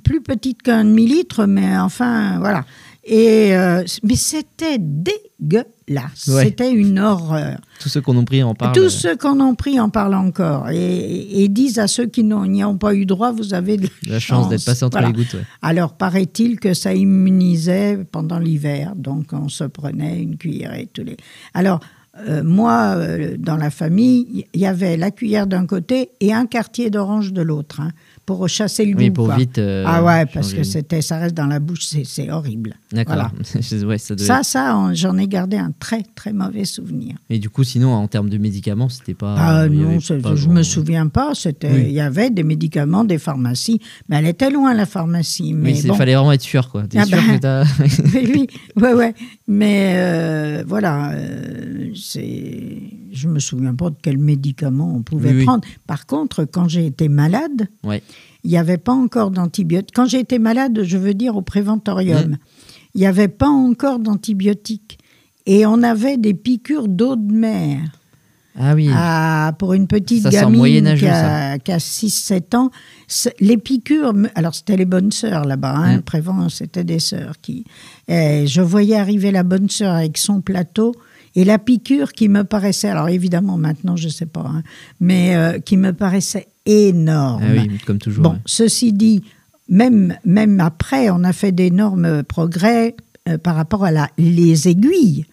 plus 0.04 0.20
petites 0.20 0.62
qu'un 0.62 0.84
demi-litre, 0.84 1.46
mais 1.46 1.78
enfin, 1.78 2.38
voilà. 2.38 2.64
Et, 3.04 3.56
euh, 3.56 3.82
mais 4.02 4.14
c'était 4.14 4.76
dégueulasse. 4.78 6.28
Ouais. 6.28 6.44
C'était 6.44 6.70
une 6.70 6.98
horreur. 6.98 7.58
Tous 7.80 7.88
ceux 7.88 8.00
qu'on 8.02 8.18
a 8.20 8.24
pris 8.24 8.42
en 8.42 8.54
parlent. 8.54 8.74
Tous 8.74 8.90
ceux 8.90 9.16
qu'on 9.16 9.40
en 9.40 9.54
pris 9.54 9.80
en 9.80 9.88
parlent 9.88 10.14
encore 10.14 10.68
et, 10.70 11.42
et- 11.42 11.48
disent 11.48 11.78
à 11.78 11.86
ceux 11.86 12.06
qui 12.06 12.22
n'y 12.24 12.62
ont 12.64 12.76
pas 12.78 12.94
eu 12.94 13.06
droit, 13.06 13.32
vous 13.32 13.54
avez 13.54 13.76
de 13.78 13.88
La 14.06 14.20
chance 14.20 14.48
d'être 14.48 14.64
passé 14.64 14.84
entre 14.84 14.98
Voilà. 14.98 15.08
les 15.08 15.14
gouttes. 15.14 15.34
ouais. 15.34 15.40
Alors, 15.62 15.94
paraît-il 15.94 16.60
que 16.60 16.74
ça 16.74 16.94
immunisait 16.94 17.98
pendant 18.12 18.38
l'hiver, 18.38 18.92
donc 18.96 19.32
on 19.32 19.48
se 19.48 19.64
prenait 19.64 20.20
une 20.22 20.36
cuillerée 20.36 20.88
tous 20.92 21.02
les. 21.02 21.16
Alors, 21.54 21.80
euh, 22.28 22.42
moi, 22.42 22.94
euh, 22.96 23.36
dans 23.38 23.56
la 23.56 23.70
famille, 23.70 24.44
il 24.52 24.60
y 24.60 24.66
avait 24.66 24.96
la 24.96 25.10
cuillère 25.10 25.46
d'un 25.46 25.64
côté 25.64 26.10
et 26.20 26.32
un 26.34 26.44
quartier 26.46 26.90
d'orange 26.90 27.32
de 27.32 27.40
l'autre, 27.40 27.80
hein, 27.80 27.92
pour 28.26 28.48
chasser 28.48 28.84
le 28.86 28.96
Oui, 28.96 29.08
goût. 29.08 29.14
pour 29.14 29.26
quoi. 29.26 29.36
vite. 29.36 29.58
euh, 29.58 29.82
ah 29.86 30.04
ouais, 30.04 30.24
parce 30.26 30.52
que 30.54 30.62
c'était, 30.62 31.02
ça 31.02 31.18
reste 31.18 31.34
dans 31.36 31.46
la 31.46 31.58
bouche, 31.58 31.86
c'est, 32.04 32.30
horrible. 32.30 32.76
D'accord. 32.92 33.16
Voilà. 33.16 33.32
ouais, 33.88 33.98
ça 33.98 34.14
devait 34.14 34.42
Ça, 34.44 34.90
j'en 34.94 35.18
ai 35.18 35.26
gardé 35.26 35.56
un 35.56 35.72
très, 35.78 36.02
très 36.14 36.32
mauvais 36.32 36.64
souvenir. 36.64 37.16
Et 37.28 37.38
du 37.40 37.50
coup, 37.50 37.64
sinon, 37.64 37.92
en 37.92 38.06
termes 38.06 38.28
de 38.28 38.38
médicaments, 38.38 38.88
c'était 38.88 39.14
pas. 39.14 39.34
Ah 39.36 39.68
non, 39.68 39.98
pas 39.98 40.34
je 40.36 40.44
grand- 40.44 40.52
me 40.54 40.62
souviens 40.62 41.08
pas. 41.08 41.32
Oui. 41.64 41.84
il 41.86 41.92
y 41.92 42.00
avait 42.00 42.30
des 42.30 42.44
médicaments, 42.44 43.04
des 43.04 43.18
pharmacies, 43.18 43.80
mais 44.08 44.16
elle 44.16 44.26
était 44.26 44.50
loin 44.50 44.74
la 44.74 44.86
pharmacie. 44.86 45.52
Mais 45.52 45.76
il 45.78 45.86
bon, 45.88 45.94
fallait 45.94 46.14
vraiment 46.14 46.32
être 46.32 46.40
sûr, 46.42 46.68
quoi. 46.70 46.84
T'es 46.88 46.98
Ah 46.98 47.06
sûr 47.06 47.18
bah. 47.18 47.34
que 47.34 47.40
t'as. 47.40 47.64
oui, 48.14 48.30
oui, 48.34 48.46
ouais, 48.82 48.92
ouais. 48.94 49.14
Mais 49.48 49.94
euh, 49.96 50.64
voilà, 50.66 51.10
euh, 51.12 51.90
c'est, 51.94 52.82
je 53.12 53.28
me 53.28 53.38
souviens 53.40 53.74
pas 53.74 53.90
de 53.90 53.96
quel 54.00 54.18
médicament 54.18 54.92
on 54.94 55.02
pouvait 55.02 55.30
Oui, 55.30 55.38
oui. 55.38 55.44
prendre. 55.44 55.64
Par 55.86 56.06
contre, 56.06 56.44
quand 56.44 56.68
j'ai 56.68 56.86
été 56.86 57.08
malade, 57.08 57.68
Ouais. 57.84 58.02
Il 58.44 58.50
n'y 58.50 58.58
avait 58.58 58.78
pas 58.78 58.92
encore 58.92 59.30
d'antibiotiques. 59.30 59.94
Quand 59.94 60.06
j'ai 60.06 60.20
été 60.20 60.38
malade, 60.38 60.80
je 60.82 60.96
veux 60.98 61.14
dire 61.14 61.36
au 61.36 61.42
préventorium, 61.42 62.30
Mm. 62.30 62.36
il 62.94 63.00
n'y 63.00 63.06
avait 63.06 63.28
pas 63.28 63.48
encore 63.48 63.98
d'antibiotiques. 63.98 64.98
Et 65.46 65.66
on 65.66 65.82
avait 65.82 66.16
des 66.16 66.34
piqûres 66.34 66.88
d'eau 66.88 67.16
de 67.16 67.32
mer. 67.32 67.80
Ah 68.58 68.74
oui. 68.74 68.90
Ah, 68.92 69.54
pour 69.58 69.72
une 69.74 69.86
petite 69.86 70.24
Ça 70.24 70.30
gamine 70.30 70.94
qui 70.96 71.06
a, 71.06 71.58
qui 71.58 71.72
a 71.72 71.78
6-7 71.78 72.54
ans, 72.56 72.70
les 73.38 73.56
piqûres, 73.56 74.12
alors 74.34 74.54
c'était 74.54 74.76
les 74.76 74.84
bonnes 74.84 75.12
sœurs 75.12 75.44
là-bas, 75.44 75.74
hein, 75.76 75.96
Mm. 75.98 76.02
Prévent, 76.02 76.48
c'était 76.50 76.84
des 76.84 76.98
sœurs 76.98 77.34
qui. 77.40 77.64
et 78.08 78.46
je 78.46 78.60
voyais 78.60 78.96
arriver 78.96 79.30
la 79.30 79.44
bonne 79.44 79.70
sœur 79.70 79.94
avec 79.94 80.18
son 80.18 80.40
plateau 80.40 80.94
et 81.36 81.44
la 81.44 81.58
piqûre 81.58 82.12
qui 82.12 82.28
me 82.28 82.42
paraissait, 82.42 82.88
alors 82.88 83.08
évidemment 83.08 83.56
maintenant 83.56 83.94
je 83.96 84.06
ne 84.08 84.12
sais 84.12 84.26
pas, 84.26 84.44
hein, 84.46 84.62
mais 84.98 85.36
euh, 85.36 85.58
qui 85.60 85.76
me 85.76 85.92
paraissait 85.92 86.48
énorme. 86.70 87.42
Ah 87.44 87.52
oui, 87.52 87.78
comme 87.86 87.98
toujours. 87.98 88.22
Bon, 88.22 88.30
ouais. 88.30 88.40
ceci 88.46 88.92
dit, 88.92 89.22
même, 89.68 90.16
même 90.24 90.60
après, 90.60 91.10
on 91.10 91.24
a 91.24 91.32
fait 91.32 91.52
d'énormes 91.52 92.22
progrès 92.22 92.96
euh, 93.28 93.38
par 93.38 93.56
rapport 93.56 93.84
à 93.84 93.90
la, 93.90 94.10
les 94.18 94.68
aiguilles. 94.68 95.26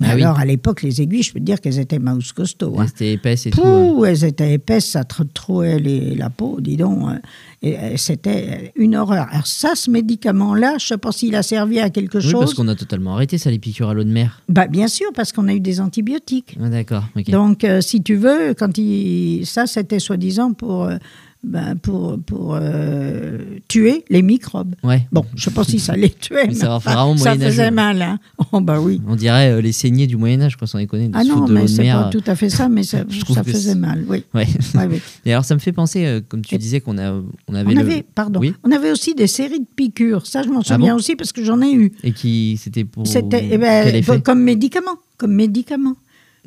Mais 0.00 0.08
Ah 0.10 0.14
oui. 0.16 0.22
alors, 0.24 0.38
à 0.40 0.44
l'époque, 0.44 0.82
les 0.82 1.00
aiguilles, 1.00 1.22
je 1.22 1.32
peux 1.32 1.38
te 1.38 1.44
dire 1.44 1.60
qu'elles 1.60 1.78
étaient 1.78 2.00
mouse 2.00 2.32
costaud. 2.32 2.74
hein. 2.76 2.80
Ouais, 2.80 2.86
C'était 2.88 3.12
épaisse 3.12 3.46
et 3.46 3.50
tout. 3.50 3.60
hein. 3.64 4.02
Elles 4.04 4.24
étaient 4.24 4.52
épaisses, 4.54 4.88
ça 4.90 5.04
te 5.04 5.22
trouait 5.22 5.78
les- 5.78 6.16
la 6.16 6.30
peau, 6.30 6.58
dis 6.60 6.76
donc. 6.76 7.08
euh, 7.10 7.14
et, 7.62 7.78
euh, 7.78 7.96
C'était 7.96 8.72
une 8.74 8.96
horreur. 8.96 9.28
Alors 9.30 9.46
ça, 9.46 9.74
ce 9.76 9.88
médicament-là, 9.92 10.70
je 10.78 10.84
ne 10.84 10.88
sais 10.88 10.98
pas 10.98 11.12
s'il 11.12 11.36
a 11.36 11.44
servi 11.44 11.78
à 11.78 11.90
quelque 11.90 12.18
Oui, 12.18 12.24
chose. 12.24 12.40
parce 12.40 12.54
qu'on 12.54 12.66
a 12.66 12.74
totalement 12.74 13.14
arrêté 13.14 13.38
ça, 13.38 13.50
les 13.52 13.60
piqûres 13.60 13.88
à 13.90 13.94
l'eau 13.94 14.02
de 14.04 14.10
mer. 14.12 14.42
bah, 14.48 14.66
bien 14.66 14.88
sûr, 14.88 15.06
parce 15.14 15.30
qu'on 15.32 15.46
a 15.46 15.54
eu 15.54 15.60
des 15.60 15.80
antibiotiques. 15.80 16.56
Ah, 16.60 16.68
D'accord. 16.68 17.04
Donc, 17.28 17.62
euh, 17.62 17.80
si 17.80 18.02
tu 18.02 18.16
veux, 18.16 18.52
quand 18.58 18.76
il... 18.76 19.46
ça, 19.46 19.66
c'était 19.66 20.00
soi-disant 20.00 20.54
pour, 20.54 20.84
euh, 20.84 20.96
ben, 21.44 21.76
pour, 21.76 22.18
pour 22.26 22.56
euh, 22.60 23.38
tuer 23.68 24.04
les 24.10 24.22
microbes. 24.22 24.74
Ouais. 24.82 25.06
Bon, 25.12 25.24
je 25.34 25.40
ne 25.40 25.50
sais 25.50 25.50
pas 25.54 25.64
si 25.64 25.78
ça 25.78 25.96
les 25.96 26.10
tuait, 26.10 26.46
Mais 26.48 26.54
ça 26.54 26.68
va 26.68 26.80
faire 26.80 26.98
enfin, 27.00 27.22
ça 27.22 27.34
faisait 27.38 27.70
mal. 27.70 28.00
Hein. 28.02 28.18
Oh, 28.52 28.60
bah 28.60 28.80
oui. 28.80 29.00
On 29.06 29.14
dirait 29.16 29.50
euh, 29.52 29.60
les 29.60 29.72
saignées 29.72 30.06
du 30.06 30.16
Moyen-Âge, 30.16 30.56
quoi, 30.56 30.66
sans 30.66 30.78
déconner. 30.78 31.10
Ah 31.14 31.22
non, 31.24 31.46
mais 31.48 31.66
c'est 31.66 31.84
pas 31.90 32.10
tout 32.10 32.22
à 32.26 32.34
fait 32.34 32.50
ça, 32.50 32.68
mais 32.68 32.82
ça, 32.82 33.04
Je 33.08 33.20
ça 33.32 33.42
faisait 33.44 33.74
mal, 33.74 34.04
oui. 34.08 34.24
Ouais. 34.34 34.46
Ouais, 34.74 34.86
oui. 34.90 35.00
Et 35.24 35.32
alors, 35.32 35.44
ça 35.44 35.54
me 35.54 35.60
fait 35.60 35.72
penser, 35.72 36.04
euh, 36.06 36.20
comme 36.26 36.42
tu 36.42 36.54
Et- 36.54 36.58
disais, 36.58 36.80
qu'on 36.80 36.98
a, 36.98 37.12
on 37.48 37.54
avait 37.54 37.70
On 37.70 37.74
le. 37.74 37.80
avait, 37.80 38.02
pardon, 38.14 38.40
Oui. 38.40 38.54
on 38.64 38.72
avait 38.72 38.90
aussi 38.90 39.14
des 39.14 39.26
séries 39.26 39.60
de 39.60 39.66
piqûres. 39.76 40.26
Ça, 40.26 40.42
je 40.42 40.48
m'en 40.48 40.60
Ah 40.60 40.74
souviens 40.74 40.92
bon? 40.94 40.98
aussi 40.98 41.14
parce 41.16 41.32
que 41.32 41.44
j'en 41.44 41.60
ai 41.62 41.72
eu. 41.72 41.92
Et 42.02 42.12
qui, 42.12 42.58
c'était 42.60 42.84
pour. 42.84 43.06
C'était 43.06 43.46
eh 43.52 43.58
ben, 43.58 44.02
comme 44.22 44.40
médicament, 44.42 44.96
comme 45.18 45.32
médicament. 45.34 45.94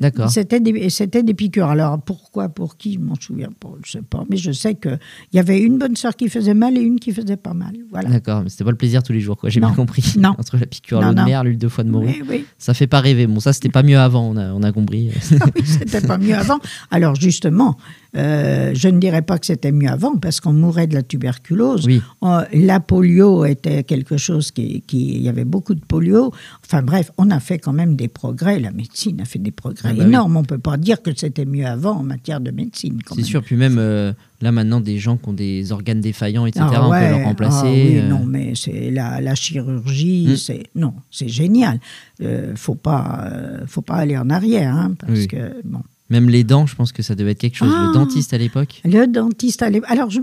D'accord. 0.00 0.30
C'était 0.30 0.60
des, 0.60 0.90
c'était 0.90 1.22
des 1.22 1.34
piqûres. 1.34 1.66
Alors 1.68 2.00
pourquoi, 2.00 2.48
pour 2.48 2.76
qui, 2.76 2.94
je 2.94 2.98
m'en 3.00 3.14
souviens 3.16 3.50
pas, 3.58 3.70
je 3.84 3.90
sais 3.92 4.02
pas. 4.02 4.24
Mais 4.30 4.36
je 4.36 4.52
sais 4.52 4.74
que 4.74 4.90
il 5.32 5.36
y 5.36 5.38
avait 5.40 5.58
une 5.60 5.78
bonne 5.78 5.96
sœur 5.96 6.14
qui 6.14 6.28
faisait 6.28 6.54
mal 6.54 6.76
et 6.76 6.80
une 6.80 7.00
qui 7.00 7.12
faisait 7.12 7.36
pas 7.36 7.54
mal. 7.54 7.72
Voilà. 7.90 8.08
D'accord, 8.08 8.42
mais 8.42 8.48
c'était 8.48 8.64
pas 8.64 8.70
le 8.70 8.76
plaisir 8.76 9.02
tous 9.02 9.12
les 9.12 9.20
jours, 9.20 9.36
quoi. 9.36 9.50
J'ai 9.50 9.60
Non. 9.60 9.68
bien 9.68 9.76
compris. 9.76 10.04
Non. 10.18 10.34
Entre 10.38 10.56
la 10.56 10.66
piqûre 10.66 11.00
l'eau 11.02 11.14
de 11.14 11.22
mer, 11.22 11.42
l'huile 11.44 11.58
de 11.58 11.68
foie 11.68 11.84
de 11.84 11.90
morue, 11.90 12.06
Oui, 12.06 12.22
oui. 12.28 12.44
ça 12.58 12.74
fait 12.74 12.86
pas 12.86 13.00
rêver. 13.00 13.26
Bon, 13.26 13.40
ça, 13.40 13.52
c'était 13.52 13.68
pas 13.68 13.82
mieux 13.82 13.98
avant, 13.98 14.28
on 14.28 14.36
a, 14.36 14.52
on 14.52 14.62
a 14.62 14.72
compris. 14.72 15.10
Ah 15.40 15.46
oui, 15.54 15.62
c'était 15.64 16.00
pas 16.06 16.18
mieux 16.18 16.34
avant. 16.34 16.58
Alors 16.90 17.14
justement, 17.16 17.76
Euh, 18.16 18.72
je 18.74 18.88
ne 18.88 18.98
dirais 18.98 19.20
pas 19.22 19.38
que 19.38 19.44
c'était 19.44 19.70
mieux 19.70 19.90
avant 19.90 20.16
parce 20.16 20.40
qu'on 20.40 20.54
mourait 20.54 20.86
de 20.86 20.94
la 20.94 21.02
tuberculose. 21.02 21.84
Oui. 21.86 22.00
Euh, 22.22 22.42
la 22.54 22.80
polio 22.80 23.44
était 23.44 23.84
quelque 23.84 24.16
chose 24.16 24.50
qui, 24.50 24.80
qui- 24.86 25.12
il 25.16 25.22
y 25.22 25.28
avait 25.28 25.44
beaucoup 25.44 25.74
de 25.74 25.80
polio. 25.84 26.32
Enfin 26.64 26.82
bref, 26.82 27.10
on 27.18 27.30
a 27.30 27.38
fait 27.38 27.58
quand 27.58 27.74
même 27.74 27.96
des 27.96 28.08
progrès. 28.08 28.60
La 28.60 28.70
médecine 28.70 29.20
a 29.20 29.26
fait 29.26 29.38
des 29.38 29.50
progrès 29.50 29.90
Ah 29.90 29.94
bah 29.94 29.98
oui. 30.04 30.08
énormes. 30.08 30.36
On 30.38 30.42
peut 30.42 30.58
pas 30.58 30.78
dire 30.78 31.02
que 31.02 31.10
c'était 31.14 31.44
mieux 31.44 31.66
avant 31.66 31.96
en 31.98 32.02
matière 32.02 32.40
de 32.40 32.50
médecine. 32.50 32.98
C'est 33.14 33.22
sûr, 33.22 33.42
puis 33.42 33.56
même 33.56 33.76
euh, 33.78 34.12
là 34.40 34.52
maintenant, 34.52 34.80
des 34.80 34.98
gens 34.98 35.18
qui 35.18 35.28
ont 35.28 35.32
des 35.34 35.70
organes 35.72 36.00
défaillants, 36.00 36.46
etc., 36.46 36.64
Ah 36.70 36.86
on 36.86 36.90
peut 36.90 37.10
leur 37.18 37.24
remplacer. 37.24 37.66
ah 37.66 37.70
oui, 37.70 37.98
euh, 37.98 38.08
non, 38.08 38.24
mais 38.24 38.54
c'est 38.54 38.90
la, 38.90 39.20
la 39.20 39.34
chirurgie, 39.34 40.28
Mm. 40.30 40.36
c'est 40.36 40.62
non, 40.74 40.94
c'est 41.10 41.28
génial. 41.28 41.78
Euh, 42.22 42.52
faut 42.56 42.74
pas, 42.74 43.28
faut 43.66 43.82
pas 43.82 43.96
aller 43.96 44.16
en 44.16 44.30
arrière, 44.30 44.74
hein, 44.74 44.94
parce 44.98 45.26
que 45.26 45.60
bon. 45.64 45.80
Même 46.10 46.28
les 46.28 46.44
dents, 46.44 46.66
je 46.66 46.74
pense 46.74 46.92
que 46.92 47.02
ça 47.02 47.14
devait 47.14 47.32
être 47.32 47.38
quelque 47.38 47.56
chose. 47.56 47.72
Ah. 47.74 47.86
Le 47.88 47.92
dentiste 47.94 48.32
à 48.32 48.38
l'époque. 48.38 48.80
Le 48.84 49.06
dentiste 49.06 49.62
allait. 49.62 49.80
Alors, 49.86 50.10
je- 50.10 50.20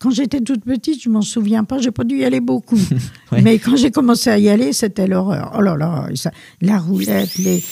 quand 0.00 0.10
j'étais 0.10 0.40
toute 0.40 0.64
petite, 0.64 1.02
je 1.02 1.10
m'en 1.10 1.20
souviens 1.20 1.64
pas, 1.64 1.78
j'ai 1.78 1.90
pas 1.90 2.04
dû 2.04 2.18
y 2.18 2.24
aller 2.24 2.40
beaucoup. 2.40 2.78
Ouais. 3.32 3.42
Mais 3.42 3.58
quand 3.60 3.76
j'ai 3.76 3.92
commencé 3.92 4.28
à 4.28 4.38
y 4.38 4.48
aller, 4.48 4.72
c'était 4.72 5.06
l'horreur. 5.06 5.52
Oh 5.56 5.60
là 5.60 5.76
là, 5.76 6.08
ça- 6.14 6.32
la 6.60 6.78
roulette, 6.78 7.36
les, 7.38 7.62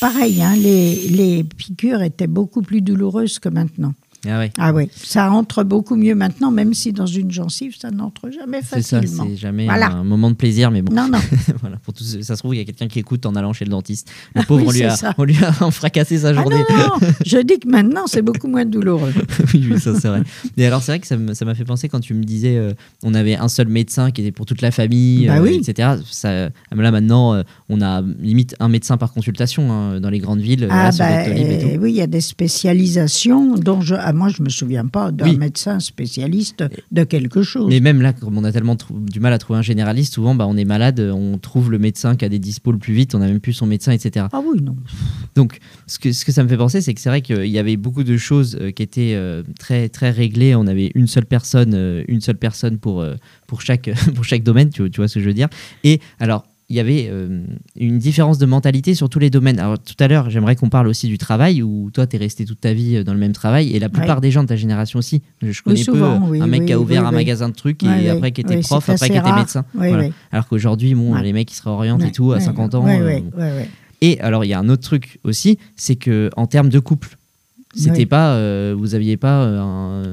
pareil, 0.00 0.40
hein, 0.42 0.54
les, 0.56 1.08
les 1.08 1.42
piqûres 1.44 2.02
étaient 2.02 2.28
beaucoup 2.28 2.62
plus 2.62 2.82
douloureuses 2.82 3.38
que 3.40 3.48
maintenant. 3.48 3.94
Ah 4.28 4.38
ouais. 4.38 4.52
Ah 4.56 4.72
oui, 4.72 4.88
ça 4.94 5.32
entre 5.32 5.64
beaucoup 5.64 5.96
mieux 5.96 6.14
maintenant, 6.14 6.52
même 6.52 6.74
si 6.74 6.92
dans 6.92 7.06
une 7.06 7.30
gencive, 7.32 7.74
ça 7.76 7.90
n'entre 7.90 8.30
jamais 8.30 8.60
C'est 8.62 8.80
ça, 8.82 9.00
facilement. 9.00 9.26
c'est 9.28 9.36
jamais 9.36 9.64
Voilà. 9.64 9.88
un 9.90 10.04
moment 10.04 10.30
de 10.30 10.36
plaisir, 10.36 10.70
mais 10.70 10.80
bon. 10.80 10.94
Non, 10.94 11.08
non. 11.08 11.18
voilà, 11.60 11.76
pour 11.78 11.92
ceux- 11.96 12.22
ça 12.22 12.36
se 12.36 12.40
trouve, 12.40 12.54
il 12.54 12.58
y 12.58 12.60
a 12.60 12.64
quelqu'un 12.64 12.86
qui 12.86 13.00
écoute 13.00 13.26
en 13.26 13.34
allant 13.34 13.52
chez 13.52 13.64
le 13.64 13.70
dentiste. 13.72 14.10
Le 14.36 14.42
Ah 14.42 14.44
pauvre, 14.46 14.60
oui, 14.62 14.68
on, 14.68 14.72
lui 14.72 14.82
a, 14.84 15.14
on 15.18 15.24
lui 15.24 15.36
a 15.44 15.52
fracassé 15.72 16.18
sa 16.18 16.28
Ah 16.28 16.34
journée. 16.34 16.62
non, 16.70 16.98
non, 17.00 17.08
je 17.26 17.38
dis 17.38 17.58
que 17.58 17.68
maintenant, 17.68 18.06
c'est 18.06 18.22
beaucoup 18.22 18.46
moins 18.46 18.64
douloureux. 18.64 19.12
oui, 19.54 19.66
oui, 19.72 19.80
ça 19.80 19.98
c'est 19.98 20.06
vrai. 20.08 20.22
Et 20.56 20.66
alors, 20.66 20.82
c'est 20.82 20.92
vrai 20.92 21.00
que 21.00 21.06
ça 21.34 21.44
m'a 21.44 21.54
fait 21.56 21.64
penser 21.64 21.88
quand 21.88 22.00
tu 22.00 22.14
me 22.14 22.22
disais 22.22 22.56
euh, 22.56 22.72
on 23.02 23.14
avait 23.14 23.34
un 23.34 23.48
seul 23.48 23.66
médecin 23.68 24.12
qui 24.12 24.20
était 24.20 24.30
pour 24.32 24.46
toute 24.46 24.62
la 24.62 24.70
famille, 24.70 25.26
Bah 25.26 25.38
euh, 25.38 25.42
oui. 25.42 25.60
etc. 25.66 25.96
Ça, 26.10 26.48
là 26.70 26.90
maintenant, 26.92 27.34
euh, 27.34 27.42
on 27.68 27.80
a 27.82 28.02
limite 28.20 28.54
un 28.60 28.68
médecin 28.68 28.96
par 28.98 29.12
consultation 29.12 29.72
hein, 29.72 29.98
dans 30.00 30.10
les 30.10 30.20
grandes 30.20 30.40
villes, 30.40 30.68
Ah, 30.70 30.84
là, 30.84 30.92
sur 30.92 31.04
bah, 31.04 31.26
et 31.28 31.58
tout. 31.58 31.66
euh, 31.66 31.76
oui, 31.80 31.90
il 31.90 31.96
y 31.96 32.00
a 32.02 32.06
des 32.06 32.20
spécialisations 32.20 33.54
dont 33.56 33.80
je, 33.80 33.94
ah, 34.12 34.18
moi, 34.18 34.28
je 34.28 34.42
me 34.42 34.48
souviens 34.48 34.86
pas 34.86 35.10
d'un 35.10 35.30
Oui. 35.30 35.38
médecin 35.38 35.80
spécialiste 35.80 36.64
de 36.90 37.04
quelque 37.04 37.42
chose. 37.42 37.68
Mais 37.68 37.80
même 37.80 38.02
là, 38.02 38.12
comme 38.12 38.36
on 38.36 38.44
a 38.44 38.52
tellement 38.52 38.76
du 38.90 39.20
mal 39.20 39.32
à 39.32 39.38
trouver 39.38 39.58
un 39.58 39.62
généraliste, 39.62 40.14
souvent 40.14 40.34
bah, 40.34 40.46
on 40.46 40.56
est 40.56 40.64
malade, 40.64 41.00
on 41.00 41.38
trouve 41.38 41.70
le 41.70 41.78
médecin 41.78 42.16
qui 42.16 42.24
a 42.24 42.28
des 42.28 42.38
dispos 42.38 42.72
le 42.72 42.78
plus 42.78 42.94
vite, 42.94 43.14
on 43.14 43.18
n'a 43.18 43.26
même 43.26 43.40
plus 43.40 43.52
son 43.52 43.66
médecin, 43.66 43.92
etc. 43.92 44.26
Ah 44.32 44.40
oui, 44.44 44.60
non. 44.62 44.76
Donc, 45.34 45.58
ce 45.86 45.98
que, 45.98 46.12
ce 46.12 46.24
que 46.24 46.32
ça 46.32 46.42
me 46.44 46.48
fait 46.48 46.56
penser, 46.56 46.80
c'est 46.80 46.94
que 46.94 47.00
c'est 47.00 47.08
vrai 47.08 47.22
qu'il 47.22 47.46
y 47.46 47.58
avait 47.58 47.76
beaucoup 47.76 48.04
de 48.04 48.16
choses 48.16 48.58
euh, 48.60 48.70
qui 48.70 48.82
étaient 48.82 49.14
euh, 49.14 49.42
très, 49.58 49.88
très 49.88 50.10
réglées. 50.10 50.54
On 50.54 50.66
avait 50.66 50.90
une 50.94 51.06
seule 51.06 51.26
personne, 51.26 51.72
euh, 51.74 52.04
une 52.08 52.20
seule 52.20 52.36
personne 52.36 52.78
pour, 52.78 53.04
pour, 53.46 53.60
chaque, 53.62 53.90
pour 54.14 54.24
chaque 54.24 54.42
domaine, 54.42 54.70
tu, 54.70 54.90
tu 54.90 55.00
vois 55.00 55.08
ce 55.08 55.14
que 55.14 55.20
je 55.20 55.26
veux 55.26 55.34
dire. 55.34 55.48
Et 55.84 56.00
alors, 56.20 56.44
il 56.72 56.76
y 56.76 56.80
avait 56.80 57.08
euh, 57.10 57.44
une 57.76 57.98
différence 57.98 58.38
de 58.38 58.46
mentalité 58.46 58.94
sur 58.94 59.10
tous 59.10 59.18
les 59.18 59.28
domaines. 59.28 59.58
Alors, 59.58 59.78
tout 59.78 59.94
à 60.00 60.08
l'heure, 60.08 60.30
j'aimerais 60.30 60.56
qu'on 60.56 60.70
parle 60.70 60.88
aussi 60.88 61.06
du 61.06 61.18
travail, 61.18 61.62
où 61.62 61.90
toi, 61.92 62.06
tu 62.06 62.16
es 62.16 62.18
resté 62.18 62.46
toute 62.46 62.62
ta 62.62 62.72
vie 62.72 62.96
euh, 62.96 63.04
dans 63.04 63.12
le 63.12 63.18
même 63.18 63.32
travail, 63.34 63.76
et 63.76 63.78
la 63.78 63.90
plupart 63.90 64.16
Ouais. 64.16 64.22
des 64.22 64.30
gens 64.30 64.42
de 64.42 64.48
ta 64.48 64.56
génération 64.56 64.98
aussi. 64.98 65.20
Je 65.42 65.60
connais 65.60 65.76
souvent, 65.76 66.18
peu 66.18 66.30
oui, 66.30 66.40
un 66.40 66.46
mec 66.46 66.60
oui, 66.60 66.66
qui 66.68 66.72
a 66.72 66.80
ouvert 66.80 67.06
un 67.06 67.10
magasin 67.12 67.50
de 67.50 67.54
trucs, 67.54 67.82
et 67.82 68.08
après 68.08 68.32
qui 68.32 68.40
était 68.40 68.56
prof, 68.60 68.88
après 68.88 69.10
qui 69.10 69.16
était 69.18 69.32
médecin. 69.34 69.66
Voilà. 69.74 70.08
Alors 70.30 70.48
qu'aujourd'hui, 70.48 70.94
bon, 70.94 71.14
les 71.16 71.34
mecs, 71.34 71.52
ils 71.52 71.56
se 71.56 71.62
réorientent 71.62 72.04
et 72.04 72.10
tout 72.10 72.32
à 72.32 72.36
ouais, 72.36 72.40
50 72.40 72.74
ans. 72.74 72.86
euh, 72.88 73.64
et 74.00 74.18
alors, 74.20 74.44
il 74.44 74.48
y 74.48 74.54
a 74.54 74.58
un 74.58 74.68
autre 74.70 74.82
truc 74.82 75.20
aussi, 75.24 75.58
c'est 75.76 75.96
que 75.96 76.30
en 76.36 76.46
termes 76.46 76.70
de 76.70 76.78
couple, 76.78 77.18
c'était 77.74 77.98
Oui. 78.00 78.06
pas, 78.06 78.34
euh, 78.34 78.74
vous 78.76 78.94
aviez 78.94 79.16
pas 79.16 79.42
euh, 79.44 79.60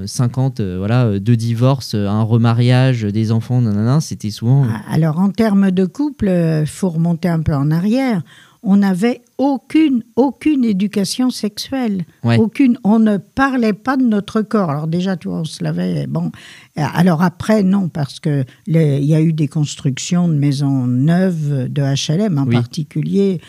un 0.03 0.07
50, 0.07 0.59
euh, 0.59 0.77
voilà, 0.77 1.05
euh, 1.05 1.19
deux 1.19 1.35
divorces, 1.35 1.93
un 1.95 2.21
remariage, 2.23 3.03
des 3.03 3.31
enfants, 3.31 3.61
nanana, 3.61 3.99
c'était 4.01 4.31
souvent. 4.31 4.65
Ah, 4.69 4.81
Alors, 4.91 5.19
en 5.19 5.29
termes 5.29 5.71
de 5.71 5.85
couple, 5.85 6.29
il 6.29 6.67
faut 6.67 6.89
remonter 6.89 7.27
un 7.27 7.41
peu 7.41 7.53
en 7.53 7.69
arrière. 7.71 8.21
On 8.61 8.75
n'avait 8.75 9.21
aucune, 9.37 10.03
aucune 10.17 10.65
éducation 10.65 11.29
sexuelle. 11.29 12.03
Ouais. 12.25 12.37
Aucune. 12.37 12.77
On 12.83 12.99
ne 12.99 13.15
parlait 13.15 13.71
pas 13.71 13.95
de 13.95 14.03
notre 14.03 14.41
corps. 14.41 14.69
Alors, 14.69 14.87
déjà, 14.87 15.15
tu 15.15 15.29
vois, 15.29 15.39
on 15.39 15.45
se 15.45 15.63
lavait. 15.63 16.07
Bon. 16.07 16.29
Alors, 16.75 17.21
après, 17.23 17.63
non, 17.63 17.87
parce 17.87 18.19
que 18.19 18.43
il 18.67 18.75
y 19.05 19.15
a 19.15 19.21
eu 19.21 19.31
des 19.31 19.47
constructions 19.47 20.27
de 20.27 20.33
maisons 20.33 20.87
neuves, 20.87 21.69
de 21.71 21.81
HLM 21.81 22.37
en 22.37 22.43
Oui. 22.47 22.53
particulier, 22.53 23.39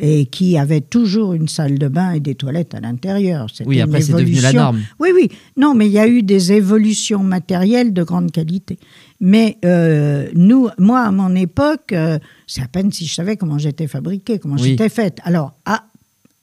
et 0.00 0.26
qui 0.26 0.56
avaient 0.56 0.80
toujours 0.80 1.34
une 1.34 1.46
salle 1.46 1.78
de 1.78 1.86
bain 1.88 2.12
et 2.12 2.20
des 2.20 2.34
toilettes 2.34 2.74
à 2.74 2.80
l'intérieur. 2.80 3.46
Oui, 3.66 3.76
une 3.76 3.82
après, 3.82 4.00
c'est 4.00 4.12
devenu 4.12 4.32
la 4.32 4.38
évolution. 4.50 4.60
norme. 4.60 4.80
Oui, 4.98 5.10
oui. 5.14 5.28
Non, 5.56 5.74
mais 5.74 5.86
il 5.86 5.92
y 5.92 5.98
a 5.98 6.08
eu 6.08 6.22
des 6.22 6.52
évolutions 6.52 7.22
matérielles 7.22 7.92
de 7.92 8.02
grande 8.02 8.32
qualité. 8.32 8.78
Mais 9.20 9.58
euh, 9.64 10.28
nous, 10.34 10.68
moi, 10.78 11.00
à 11.02 11.10
mon 11.10 11.34
époque, 11.36 11.92
euh, 11.92 12.18
c'est 12.46 12.62
à 12.62 12.68
peine 12.68 12.90
si 12.90 13.04
je 13.04 13.14
savais 13.14 13.36
comment 13.36 13.58
j'étais 13.58 13.86
fabriquée, 13.86 14.38
comment 14.38 14.54
Oui. 14.56 14.70
j'étais 14.70 14.88
faite. 14.88 15.18
Alors, 15.24 15.52
à 15.66 15.84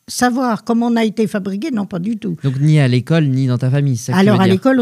savoir 0.09 0.63
comment 0.63 0.87
on 0.87 0.95
a 0.95 1.03
été 1.03 1.27
fabriqué, 1.27 1.69
non, 1.71 1.85
pas 1.85 1.99
du 1.99 2.17
tout. 2.17 2.37
Donc, 2.43 2.59
ni 2.61 2.79
à 2.79 2.87
l'école, 2.87 3.25
ni 3.25 3.47
dans 3.47 3.57
ta 3.57 3.69
famille. 3.69 3.97
ça 3.97 4.15
Alors, 4.15 4.39
à 4.39 4.47
l'école, 4.47 4.81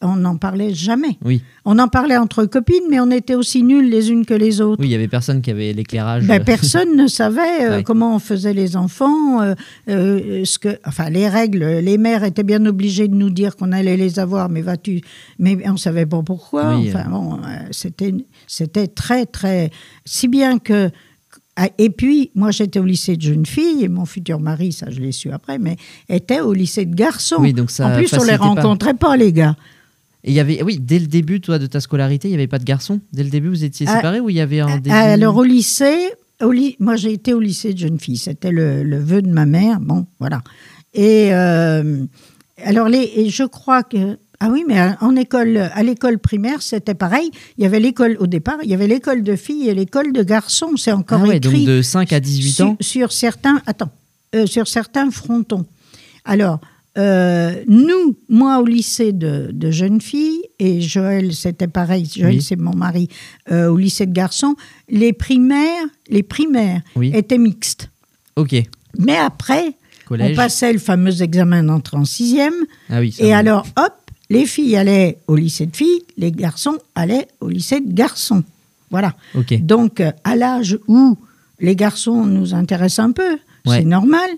on 0.00 0.16
n'en 0.16 0.36
parlait 0.36 0.72
jamais. 0.74 1.18
Oui. 1.24 1.42
On 1.64 1.78
en 1.80 1.88
parlait 1.88 2.16
entre 2.16 2.44
copines, 2.44 2.84
mais 2.88 3.00
on 3.00 3.10
était 3.10 3.34
aussi 3.34 3.64
nuls 3.64 3.90
les 3.90 4.12
unes 4.12 4.24
que 4.24 4.34
les 4.34 4.60
autres. 4.60 4.80
Oui, 4.80 4.86
il 4.86 4.92
y 4.92 4.94
avait 4.94 5.08
personne 5.08 5.42
qui 5.42 5.50
avait 5.50 5.72
l'éclairage. 5.72 6.24
Ben, 6.26 6.42
personne 6.44 6.96
ne 6.96 7.08
savait 7.08 7.64
euh, 7.64 7.76
Ouais. 7.78 7.82
comment 7.82 8.14
on 8.14 8.18
faisait 8.20 8.52
les 8.52 8.76
enfants, 8.76 9.42
euh, 9.42 9.54
euh, 9.88 10.44
ce 10.44 10.58
que, 10.58 10.78
enfin 10.86 11.10
les 11.10 11.28
règles. 11.28 11.64
Les 11.82 11.98
mères 11.98 12.22
étaient 12.22 12.44
bien 12.44 12.64
obligées 12.64 13.08
de 13.08 13.14
nous 13.14 13.30
dire 13.30 13.56
qu'on 13.56 13.72
allait 13.72 13.96
les 13.96 14.18
avoir, 14.20 14.48
mais 14.48 14.62
vas-tu 14.62 15.00
Mais 15.40 15.58
on 15.68 15.76
savait 15.76 16.06
pas 16.06 16.22
pourquoi. 16.22 16.76
Oui, 16.76 16.90
enfin 16.94 17.08
bon, 17.10 17.40
c'était 17.72 18.14
c'était 18.46 18.86
très 18.86 19.26
très 19.26 19.70
si 20.04 20.28
bien 20.28 20.58
que 20.58 20.90
et 21.78 21.90
puis, 21.90 22.30
moi, 22.34 22.50
j'étais 22.50 22.78
au 22.78 22.84
lycée 22.84 23.16
de 23.16 23.22
jeunes 23.22 23.46
filles, 23.46 23.84
et 23.84 23.88
mon 23.88 24.04
futur 24.06 24.40
mari, 24.40 24.72
ça 24.72 24.86
je 24.90 25.00
l'ai 25.00 25.12
su 25.12 25.30
après, 25.30 25.58
mais 25.58 25.76
était 26.08 26.40
au 26.40 26.52
lycée 26.52 26.84
de 26.86 26.94
garçons. 26.94 27.36
Oui, 27.38 27.52
donc 27.52 27.70
ça 27.70 27.86
en 27.88 27.96
plus, 27.96 28.12
on 28.14 28.22
les 28.22 28.38
pas. 28.38 28.44
rencontrait 28.44 28.94
pas, 28.94 29.16
les 29.16 29.32
gars. 29.32 29.56
Et 30.22 30.30
il 30.30 30.34
y 30.34 30.40
avait, 30.40 30.62
oui, 30.62 30.78
dès 30.78 30.98
le 30.98 31.06
début, 31.06 31.40
toi, 31.40 31.58
de 31.58 31.66
ta 31.66 31.80
scolarité, 31.80 32.28
il 32.28 32.32
n'y 32.32 32.36
avait 32.36 32.46
pas 32.46 32.58
de 32.58 32.64
garçon. 32.64 33.00
Dès 33.12 33.24
le 33.24 33.30
début, 33.30 33.48
vous 33.48 33.64
étiez 33.64 33.86
Ah, 33.88 33.96
séparés 33.96 34.20
ou 34.20 34.28
il 34.30 34.36
y 34.36 34.40
avait 34.40 34.60
un 34.60 34.76
début 34.76 34.90
Alors 34.94 35.36
au 35.36 35.44
lycée, 35.44 36.10
au 36.42 36.52
ly- 36.52 36.76
moi 36.78 36.96
j'ai 36.96 37.12
été 37.14 37.32
au 37.32 37.40
lycée 37.40 37.72
de 37.72 37.78
jeunes 37.78 37.98
filles, 37.98 38.18
c'était 38.18 38.50
le, 38.52 38.82
le 38.82 38.98
vœu 38.98 39.22
de 39.22 39.28
ma 39.30 39.46
mère, 39.46 39.80
bon 39.80 40.06
voilà. 40.18 40.42
Et 40.92 41.28
euh, 41.32 42.04
alors 42.64 42.88
les, 42.88 43.10
et 43.16 43.30
je 43.30 43.44
crois 43.44 43.82
que 43.82 44.18
ah 44.40 44.48
oui, 44.50 44.64
mais 44.66 44.78
à- 44.78 44.96
en 45.00 45.14
école, 45.16 45.56
à 45.72 45.82
l'école 45.82 46.18
primaire 46.18 46.62
c'était 46.62 46.94
pareil. 46.94 47.30
Il 47.58 47.62
y 47.62 47.66
avait 47.66 47.80
l'école 47.80 48.16
au 48.20 48.26
départ, 48.26 48.56
il 48.62 48.70
y 48.70 48.74
avait 48.74 48.86
l'école 48.88 49.22
de 49.22 49.36
filles 49.36 49.68
et 49.68 49.74
l'école 49.74 50.12
de 50.12 50.22
garçons. 50.22 50.72
C'est 50.76 50.90
Ah 50.90 50.96
encore 50.96 51.22
ouais, 51.22 51.36
écrit 51.36 51.64
donc 51.64 51.76
de 51.76 51.82
5 51.82 52.12
à 52.12 52.20
18 52.20 52.50
sur, 52.52 52.66
ans. 52.66 52.76
sur 52.80 53.12
certains, 53.12 53.60
attends, 53.66 53.90
euh, 54.34 54.46
sur 54.46 54.66
certains 54.68 55.10
frontons. 55.10 55.66
Alors, 56.24 56.60
euh, 56.98 57.62
nous, 57.68 58.16
moi 58.28 58.58
au 58.58 58.64
lycée 58.66 59.12
de, 59.12 59.50
de 59.52 59.70
jeunes 59.70 60.00
filles, 60.00 60.40
et 60.58 60.80
Joël, 60.80 61.32
c'était 61.34 61.68
pareil, 61.68 62.08
Joël, 62.12 62.34
Oui. 62.36 62.42
c'est 62.42 62.56
mon 62.56 62.74
mari, 62.74 63.08
euh, 63.52 63.68
au 63.70 63.76
lycée 63.76 64.06
de 64.06 64.12
garçons, 64.12 64.56
les 64.88 65.12
primaires, 65.12 65.84
les 66.08 66.22
primaires 66.22 66.82
Oui. 66.96 67.12
étaient 67.14 67.38
mixtes. 67.38 67.90
Ok. 68.36 68.54
Mais 68.98 69.16
après, 69.16 69.74
Collège. 70.06 70.32
on 70.32 70.34
passait 70.36 70.72
le 70.72 70.80
fameux 70.80 71.22
examen 71.22 71.62
d'entrée 71.62 71.96
en 71.96 72.04
sixième, 72.04 72.54
Ah 72.90 72.98
oui. 73.00 73.14
et 73.20 73.30
va. 73.30 73.38
alors, 73.38 73.66
hop, 73.78 73.92
les 74.30 74.46
filles 74.46 74.76
allaient 74.76 75.18
au 75.26 75.36
lycée 75.36 75.66
de 75.66 75.76
filles, 75.76 76.02
les 76.16 76.32
garçons 76.32 76.78
allaient 76.94 77.28
au 77.40 77.48
lycée 77.48 77.80
de 77.80 77.92
garçons. 77.92 78.42
Voilà. 78.90 79.14
Donc, 79.60 80.02
à 80.24 80.36
l'âge 80.36 80.78
où 80.88 81.16
les 81.60 81.76
garçons 81.76 82.24
nous 82.24 82.54
intéressent 82.54 83.04
un 83.06 83.12
peu, 83.12 83.38
Ouais. 83.66 83.80
c'est 83.80 83.84
normal. 83.84 84.30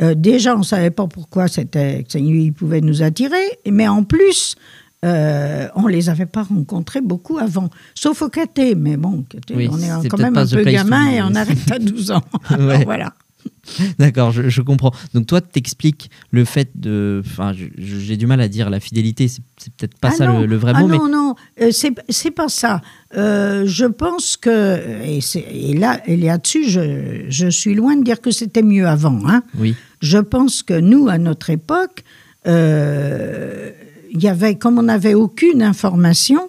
Euh, 0.00 0.14
déjà, 0.14 0.54
on 0.56 0.60
ne 0.60 0.64
savait 0.64 0.90
pas 0.90 1.06
pourquoi 1.06 1.46
c'était, 1.46 2.04
ils 2.14 2.52
pouvaient 2.52 2.80
nous 2.80 3.02
attirer, 3.02 3.44
mais 3.70 3.86
en 3.86 4.02
plus, 4.02 4.56
euh, 5.04 5.68
on 5.76 5.86
les 5.88 6.08
avait 6.08 6.26
pas 6.26 6.42
rencontrés 6.44 7.00
beaucoup 7.02 7.36
avant, 7.38 7.68
sauf 7.94 8.22
au 8.22 8.28
caté. 8.28 8.74
Mais 8.74 8.96
bon, 8.96 9.24
caté, 9.28 9.54
Oui, 9.54 9.68
on 9.70 9.78
est 9.78 10.08
quand 10.08 10.18
même 10.18 10.36
un 10.38 10.46
peu 10.46 10.62
gamin 10.64 11.10
et 11.10 11.20
on 11.22 11.34
arrête 11.34 11.70
à 11.70 11.78
12 11.78 12.10
ans. 12.12 12.22
Ouais. 12.58 12.84
Voilà. 12.84 13.12
D'accord, 13.98 14.32
je, 14.32 14.48
je 14.48 14.62
comprends. 14.62 14.92
Donc 15.14 15.26
toi, 15.26 15.40
t'expliques 15.40 16.10
le 16.30 16.44
fait 16.44 16.70
de... 16.74 17.22
Enfin, 17.24 17.52
j'ai 17.54 18.16
du 18.16 18.26
mal 18.26 18.40
à 18.40 18.48
dire 18.48 18.70
la 18.70 18.80
fidélité, 18.80 19.28
c'est 19.28 19.42
peut-être 19.76 19.98
pas 19.98 20.08
Ah 20.12 20.16
ça 20.16 20.26
non, 20.26 20.40
le, 20.40 20.46
le 20.46 20.56
vrai 20.56 20.72
ah 20.74 20.80
mot, 20.80 20.88
mais... 20.88 20.98
non, 20.98 21.08
non, 21.08 21.34
euh, 21.60 21.70
c'est 21.70 22.30
pas 22.30 22.48
ça. 22.48 22.80
Euh, 23.16 23.64
je 23.66 23.84
pense 23.84 24.36
que, 24.36 24.78
et, 25.04 25.20
et 25.70 25.74
là, 25.74 26.00
et 26.06 26.16
là-dessus, 26.16 26.68
je, 26.68 27.26
je 27.28 27.48
suis 27.48 27.74
loin 27.74 27.96
de 27.96 28.02
dire 28.02 28.20
que 28.20 28.30
c'était 28.30 28.62
mieux 28.62 28.86
avant. 28.86 29.20
Hein. 29.26 29.42
Oui. 29.58 29.76
Je 30.00 30.18
pense 30.18 30.62
que 30.62 30.78
nous, 30.78 31.08
à 31.08 31.18
notre 31.18 31.50
époque, 31.50 32.04
euh, 32.46 33.70
y 34.12 34.28
avait, 34.28 34.56
comme 34.56 34.78
on 34.78 34.82
n'avait 34.82 35.14
aucune 35.14 35.62
information, 35.62 36.48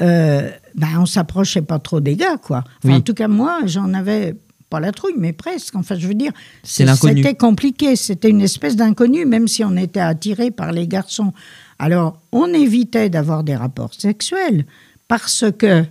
euh, 0.00 0.48
ben, 0.74 0.88
on 0.98 1.06
s'approchait 1.06 1.62
pas 1.62 1.78
trop 1.78 2.00
des 2.00 2.16
gars, 2.16 2.36
quoi. 2.36 2.58
Enfin, 2.58 2.68
Oui. 2.84 2.94
En 2.94 3.00
tout 3.00 3.14
cas, 3.14 3.28
moi, 3.28 3.60
j'en 3.66 3.92
avais 3.92 4.36
pas 4.70 4.80
la 4.80 4.92
trouille, 4.92 5.14
mais 5.18 5.32
presque. 5.32 5.74
Enfin, 5.76 5.96
je 5.98 6.06
veux 6.06 6.14
dire. 6.14 6.32
C'était 6.62 7.34
compliqué, 7.34 7.96
c'était 7.96 8.30
une 8.30 8.40
espèce 8.40 8.76
d'inconnu, 8.76 9.26
même 9.26 9.48
si 9.48 9.64
on 9.64 9.76
était 9.76 10.00
attiré 10.00 10.50
par 10.50 10.72
les 10.72 10.86
garçons. 10.86 11.32
Alors, 11.78 12.18
on 12.32 12.46
évitait 12.54 13.10
d'avoir 13.10 13.42
des 13.44 13.56
rapports 13.56 13.92
sexuels 13.94 14.64
parce 15.08 15.44
que 15.58 15.84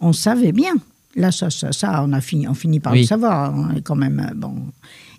on 0.00 0.12
savait 0.12 0.52
bien. 0.52 0.74
Là, 1.16 1.32
ça, 1.32 1.48
ça, 1.50 1.72
ça, 1.72 2.04
on 2.06 2.12
a 2.12 2.20
fini, 2.20 2.46
on 2.48 2.54
finit 2.54 2.80
par 2.80 2.92
Oui. 2.92 3.00
le 3.00 3.06
savoir. 3.06 3.54
On 3.56 3.74
est 3.74 3.82
quand 3.82 3.96
même 3.96 4.20
euh, 4.30 4.34
bon. 4.34 4.54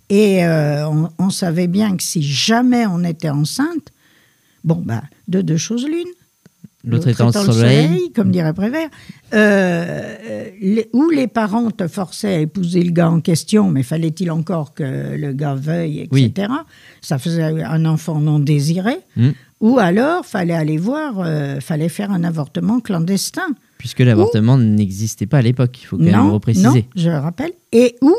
Et 0.10 0.44
euh, 0.46 0.88
on, 0.88 1.10
on 1.20 1.30
savait 1.30 1.68
bien 1.68 1.96
que 1.98 2.04
si 2.04 2.22
jamais 2.22 2.86
on 2.86 3.04
était 3.04 3.30
enceinte, 3.30 3.92
bon, 4.64 4.82
bah, 4.86 5.04
de 5.28 5.42
deux 5.42 5.58
choses 5.58 5.86
l'une. 5.86 6.08
L'autre 6.86 7.10
étant 7.10 7.28
le 7.28 7.32
soleil. 7.34 8.12
comme 8.16 8.32
dirait 8.32 8.54
Prévert, 8.54 8.88
euh, 9.34 10.16
euh, 10.30 10.46
les- 10.62 10.90
ou 10.94 11.10
les 11.10 11.28
parents 11.28 11.72
te 11.72 11.88
forçaient 11.88 12.36
à 12.36 12.40
épouser 12.40 12.82
le 12.84 12.92
gars 12.92 13.10
en 13.10 13.20
question, 13.20 13.70
mais 13.70 13.84
fallait-il 13.84 14.32
encore 14.32 14.74
que 14.74 15.16
le 15.18 15.34
gars 15.34 15.56
veuille, 15.56 16.00
etc. 16.02 16.48
Ça 17.02 17.18
faisait 17.18 17.44
un 17.64 17.86
enfant 17.86 18.20
non 18.22 18.40
désiré. 18.40 18.94
Mm. 19.18 19.30
Ou 19.62 19.78
alors, 19.78 20.26
fallait 20.26 20.54
aller 20.54 20.78
voir, 20.78 21.16
euh, 21.20 21.60
fallait 21.60 21.90
faire 21.90 22.12
un 22.12 22.24
avortement 22.24 22.80
clandestin. 22.80 23.48
Puisque 23.78 24.00
l'avortement 24.00 24.58
n'existait 24.58 25.26
pas 25.26 25.40
à 25.40 25.42
l'époque, 25.42 25.82
il 25.82 25.86
faut 25.86 25.98
quand 25.98 26.04
même 26.04 26.14
non, 26.16 26.32
repréciser. 26.34 26.68
non, 26.68 26.84
je 26.96 27.10
le 27.10 27.18
rappelle. 27.18 27.52
Et 27.74 27.96
où 28.02 28.16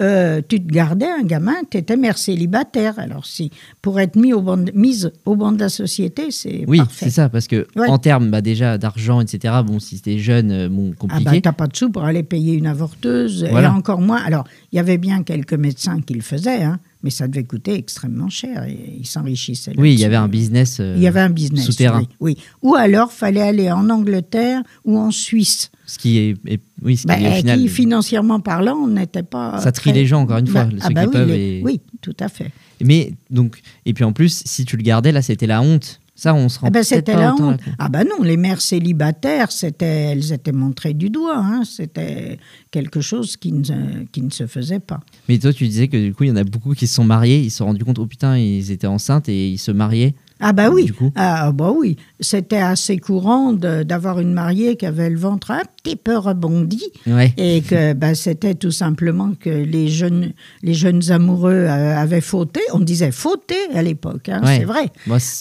euh, 0.00 0.40
tu 0.48 0.58
te 0.64 0.72
gardais 0.72 1.10
un 1.10 1.22
gamin, 1.22 1.54
tu 1.70 1.76
étais 1.76 1.96
mère 1.96 2.16
célibataire. 2.18 2.98
Alors, 2.98 3.26
si 3.26 3.50
pour 3.82 4.00
être 4.00 4.16
mis 4.16 4.32
au 4.32 4.40
banc 4.40 4.56
de- 4.56 4.72
mise 4.74 5.12
au 5.26 5.36
banc 5.36 5.52
de 5.52 5.60
la 5.60 5.68
société, 5.68 6.30
c'est 6.30 6.64
Oui, 6.66 6.80
c'est 6.90 7.10
ça, 7.10 7.28
parce 7.28 7.46
que 7.46 7.66
Ouais. 7.76 7.88
en 7.88 7.98
termes 7.98 8.30
bah, 8.30 8.40
déjà 8.40 8.78
d'argent, 8.78 9.20
etc., 9.20 9.54
bon, 9.66 9.78
si 9.80 9.96
c'était 9.96 10.18
jeune, 10.18 10.50
euh, 10.50 10.68
bon, 10.68 10.90
Ah 10.92 10.96
compliqué. 10.98 11.24
bah, 11.24 11.40
t'as 11.42 11.52
pas 11.52 11.66
de 11.66 11.76
sous 11.76 11.90
pour 11.90 12.04
aller 12.04 12.22
payer 12.22 12.54
une 12.54 12.66
avorteuse, 12.66 13.46
Voilà. 13.50 13.68
et 13.68 13.70
encore 13.70 14.00
moins. 14.00 14.22
Alors, 14.24 14.44
il 14.72 14.76
y 14.76 14.78
avait 14.78 14.98
bien 14.98 15.22
quelques 15.22 15.54
médecins 15.54 16.00
qui 16.00 16.14
le 16.14 16.22
faisaient, 16.22 16.62
hein, 16.62 16.78
mais 17.02 17.10
ça 17.10 17.26
devait 17.28 17.44
coûter 17.44 17.74
extrêmement 17.74 18.28
cher, 18.28 18.64
et 18.64 18.96
ils 19.00 19.06
s'enrichissaient. 19.06 19.72
oui, 19.76 19.92
il 19.94 20.00
y 20.00 20.04
avait 20.04 20.16
un 20.16 20.28
business. 20.28 20.78
euh, 20.80 20.94
Il 20.96 21.02
y 21.02 21.06
avait 21.06 21.20
un 21.20 21.30
business. 21.30 21.64
souterrain. 21.66 22.00
Oui, 22.20 22.36
oui. 22.36 22.38
Ou 22.62 22.74
alors, 22.74 23.12
fallait 23.12 23.40
aller 23.42 23.70
en 23.70 23.88
Angleterre 23.90 24.62
ou 24.84 24.96
en 24.98 25.10
Suisse. 25.10 25.70
Ce 25.86 25.98
qui 25.98 26.18
est, 26.18 26.36
est- 26.46 26.60
oui, 26.82 26.96
ce 26.96 27.02
qui 27.02 27.08
Bah, 27.08 27.20
est 27.20 27.28
au 27.28 27.32
final. 27.34 27.58
qui, 27.58 27.68
financièrement 27.68 28.40
parlant, 28.40 28.76
on 28.76 28.86
n'était 28.88 29.22
pas. 29.22 29.58
Ça 29.60 29.72
trie 29.72 29.90
très- 29.90 30.00
les 30.00 30.06
gens, 30.06 30.20
encore 30.22 30.38
une 30.38 30.46
fois, 30.46 30.64
Bah, 30.64 30.70
ceux 30.72 30.78
ah 30.82 30.88
qui 30.88 30.94
bah 30.94 31.04
oui, 31.06 31.12
peuvent 31.12 31.28
les- 31.28 31.58
et- 31.58 31.62
oui, 31.64 31.80
tout 32.00 32.16
à 32.20 32.28
fait. 32.28 32.50
Mais 32.82 33.12
donc, 33.30 33.60
et 33.86 33.92
puis 33.94 34.04
en 34.04 34.12
plus, 34.12 34.42
si 34.44 34.64
tu 34.64 34.76
le 34.76 34.82
gardais, 34.82 35.12
là, 35.12 35.22
c'était 35.22 35.46
la 35.46 35.60
honte. 35.62 36.00
Ça, 36.22 36.34
on 36.34 36.48
se 36.48 36.60
rend 36.60 36.68
Ah 36.68 36.70
ben, 36.70 36.84
c'était 36.84 37.16
la 37.16 37.32
honte. 37.32 37.38
compte. 37.40 37.60
Ah 37.80 37.88
ben 37.88 38.04
non, 38.04 38.22
les 38.22 38.36
mères 38.36 38.60
célibataires, 38.60 39.50
c'était, 39.50 40.12
elles 40.12 40.32
étaient 40.32 40.52
montrées 40.52 40.94
du 40.94 41.10
doigt. 41.10 41.36
hein. 41.36 41.62
C'était 41.64 42.38
quelque 42.70 43.00
chose 43.00 43.36
qui 43.36 43.50
ne, 43.50 44.04
qui 44.12 44.22
ne 44.22 44.30
se 44.30 44.46
faisait 44.46 44.78
pas. 44.78 45.00
Mais 45.28 45.38
toi, 45.38 45.52
tu 45.52 45.66
disais 45.66 45.88
que 45.88 45.96
du 45.96 46.14
coup, 46.14 46.22
il 46.22 46.28
y 46.28 46.30
en 46.30 46.36
a 46.36 46.44
beaucoup 46.44 46.74
qui 46.74 46.86
se 46.86 46.94
sont 46.94 47.02
mariés, 47.02 47.40
ils 47.40 47.50
se 47.50 47.56
sont 47.56 47.66
rendus 47.66 47.84
compte, 47.84 47.98
oh 47.98 48.06
putain, 48.06 48.38
ils 48.38 48.70
étaient 48.70 48.86
enceintes 48.86 49.28
et 49.28 49.48
ils 49.48 49.58
se 49.58 49.72
mariaient. 49.72 50.14
Ah 50.44 50.52
bah 50.52 50.70
oui, 50.70 50.84
Du 50.86 50.92
coup 50.92 51.12
ah 51.14 51.52
bah 51.52 51.72
oui, 51.74 51.96
c'était 52.20 52.56
assez 52.58 52.98
courant 52.98 53.52
d'avoir 53.52 54.18
une 54.20 54.32
mariée 54.32 54.76
qui 54.76 54.84
avait 54.86 55.08
le 55.08 55.16
ventre 55.18 55.52
un 55.52 55.62
petit 55.82 55.96
peu 55.96 56.16
rebondi 56.18 56.82
Ouais. 57.06 57.32
et 57.36 57.62
que 57.62 57.92
bah, 57.94 58.14
c'était 58.16 58.54
tout 58.54 58.72
simplement 58.72 59.32
que 59.38 59.50
les 59.50 59.86
jeunes, 59.88 60.32
les 60.62 60.74
jeunes 60.74 61.10
amoureux 61.12 61.52
euh, 61.52 61.96
avaient 61.96 62.20
fauté. 62.20 62.60
On 62.72 62.80
disait 62.80 63.12
fauté 63.12 63.54
à 63.72 63.82
l'époque, 63.82 64.28
hein, 64.28 64.40
Ouais. 64.44 64.58
c'est 64.58 64.64
vrai. 64.64 64.90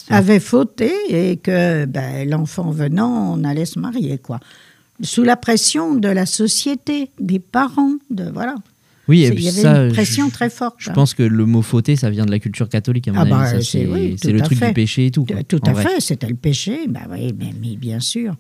Avaient 0.10 0.40
fauté 0.40 0.92
et 1.10 1.38
que 1.38 1.86
ben, 1.86 2.30
l'enfant 2.30 2.70
venant, 2.72 3.34
on 3.38 3.44
allait 3.44 3.66
se 3.66 3.80
marier 3.80 4.20
quoi. 4.20 4.40
Sous 5.04 5.24
la 5.24 5.36
pression 5.36 5.96
de 5.96 6.08
la 6.10 6.28
société, 6.28 7.10
des 7.20 7.40
parents, 7.40 7.94
de 8.12 8.26
voilà. 8.32 8.54
Oui, 9.12 9.20
Il 9.38 9.44
y 9.44 9.48
avait 9.50 9.62
ça, 9.62 9.84
une 9.86 9.92
pression 9.92 10.28
je, 10.30 10.34
très 10.34 10.50
forte. 10.50 10.76
je 10.80 10.90
pense 10.92 11.14
que 11.14 11.24
le 11.24 11.46
mot 11.46 11.62
fauté, 11.62 11.96
ça 11.96 12.10
vient 12.10 12.26
de 12.26 12.32
la 12.32 12.40
culture 12.40 12.68
catholique, 12.70 13.08
à 13.08 13.12
mon 13.14 13.20
Ah 13.20 13.26
bah, 13.26 13.40
avis. 13.42 13.64
ça, 13.66 13.72
c'est- 13.72 13.86
oui, 13.86 14.16
le 14.24 14.42
truc 14.42 14.58
fait. 14.58 14.68
du 14.70 14.74
péché 14.74 15.06
et 15.08 15.12
tout. 15.12 15.26
quoi, 15.26 15.44
Tout 15.44 15.60
à 15.66 15.74
vrai. 15.74 15.84
fait, 15.84 16.00
c'était 16.02 16.28
le 16.28 16.36
péché. 16.36 16.88
Bah 16.88 17.02
oui, 17.12 17.34
mais, 17.38 17.52
mais 17.62 17.76
bien 17.76 18.00
sûr. 18.00 18.36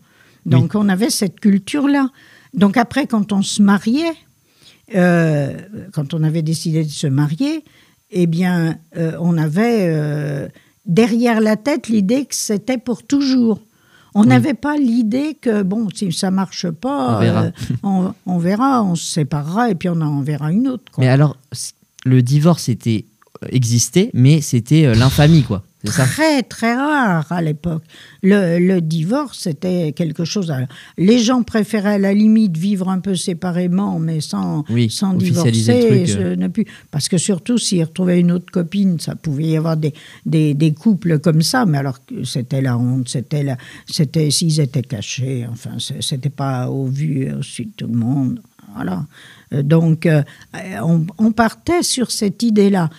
Donc 0.46 0.74
on 0.75 0.90
avait 0.90 1.10
cette 1.10 1.40
culture-là. 1.40 2.10
Donc 2.54 2.75
après, 2.78 3.06
quand 3.06 3.32
on 3.32 3.42
se 3.44 3.62
mariait, 3.62 4.13
euh, 4.96 5.54
quand 5.94 6.13
on 6.13 6.24
avait 6.24 6.42
décidé 6.42 6.84
de 6.84 6.90
se 6.90 7.08
marier, 7.08 7.63
eh 8.12 8.28
bien, 8.28 8.78
euh, 8.98 9.13
on 9.20 9.38
avait 9.38 9.86
euh, 9.90 10.48
derrière 10.86 11.40
la 11.42 11.56
tête 11.56 11.88
l'idée 11.88 12.25
que 12.25 12.36
c'était 12.36 12.77
pour 12.77 13.03
toujours. 13.03 13.62
On 14.14 14.22
Oui. 14.24 14.28
n'avait 14.28 14.54
pas 14.54 14.76
l'idée 14.78 15.38
que, 15.40 15.64
bon, 15.64 15.88
si 15.94 16.12
ça 16.12 16.32
marche 16.32 16.70
pas, 16.70 17.16
On 17.18 17.20
verra. 17.20 17.42
euh, 17.44 17.52
on, 17.84 18.14
on 18.26 18.38
verra, 18.40 18.84
on 18.84 18.96
se 18.96 19.06
séparera 19.06 19.70
et 19.70 19.76
puis 19.76 19.88
on 19.90 20.02
en 20.02 20.22
verra 20.22 20.52
une 20.52 20.68
autre. 20.68 20.84
quoi. 20.92 21.04
Mais 21.04 21.10
alors, 21.10 21.38
le 22.06 22.22
divorce 22.22 22.68
était 22.70 23.06
existait, 23.50 24.12
mais 24.14 24.42
c'était 24.42 24.86
euh, 24.86 24.94
l'infamie, 24.96 25.44
quoi. 25.44 25.64
Très 25.83 26.44
très 26.44 26.75
rare 26.75 27.31
à 27.31 27.41
l'époque. 27.41 27.83
Le, 28.22 28.59
le 28.59 28.81
divorce, 28.81 29.39
c'était 29.39 29.94
quelque 29.94 30.25
chose. 30.25 30.51
à- 30.51 30.67
Les 30.98 31.17
gens 31.17 31.41
préféraient 31.44 31.96
à 31.96 31.98
la 31.98 32.13
limite 32.13 32.55
vivre 32.55 32.87
un 32.89 33.00
peu 33.00 33.15
séparément, 33.15 33.98
mais 33.98 34.22
sans, 34.22 34.63
Oui, 34.70 34.89
sans 34.91 35.15
officialiser 35.15 35.74
divorcer. 36.05 36.13
ce 36.13 36.35
ne 36.35 36.48
plus- 36.50 36.65
Parce 36.91 37.09
que 37.09 37.17
surtout, 37.17 37.57
s'ils 37.57 37.83
retrouvaient 37.83 38.20
une 38.20 38.31
autre 38.31 38.51
copine, 38.51 39.00
ça 39.00 39.15
pouvait 39.15 39.46
y 39.46 39.57
avoir 39.57 39.75
des, 39.77 39.94
des, 40.25 40.53
des 40.53 40.72
couples 40.74 41.17
comme 41.20 41.41
ça, 41.41 41.65
mais 41.65 41.79
alors 41.79 41.98
c'était 42.25 42.61
la 42.61 42.77
honte, 42.77 43.09
c'était 43.09 43.41
la, 43.44 43.57
c'était 43.87 44.29
s'ils 44.29 44.59
étaient 44.59 44.81
cachés, 44.83 45.48
enfin, 45.51 45.72
c'était 46.00 46.29
pas 46.29 46.70
au 46.70 46.85
vu 46.85 47.24
et 47.25 47.33
au 47.33 47.41
su 47.41 47.65
de 47.65 47.72
tout 47.75 47.87
le 47.87 47.98
monde. 47.98 48.39
Voilà. 48.75 49.05
Euh, 49.53 49.63
Donc, 49.63 50.05
euh, 50.05 50.22
on, 50.83 51.05
on 51.17 51.31
partait 51.31 51.83
sur 51.83 52.11
cette 52.11 52.41
idée-là. 52.44 52.89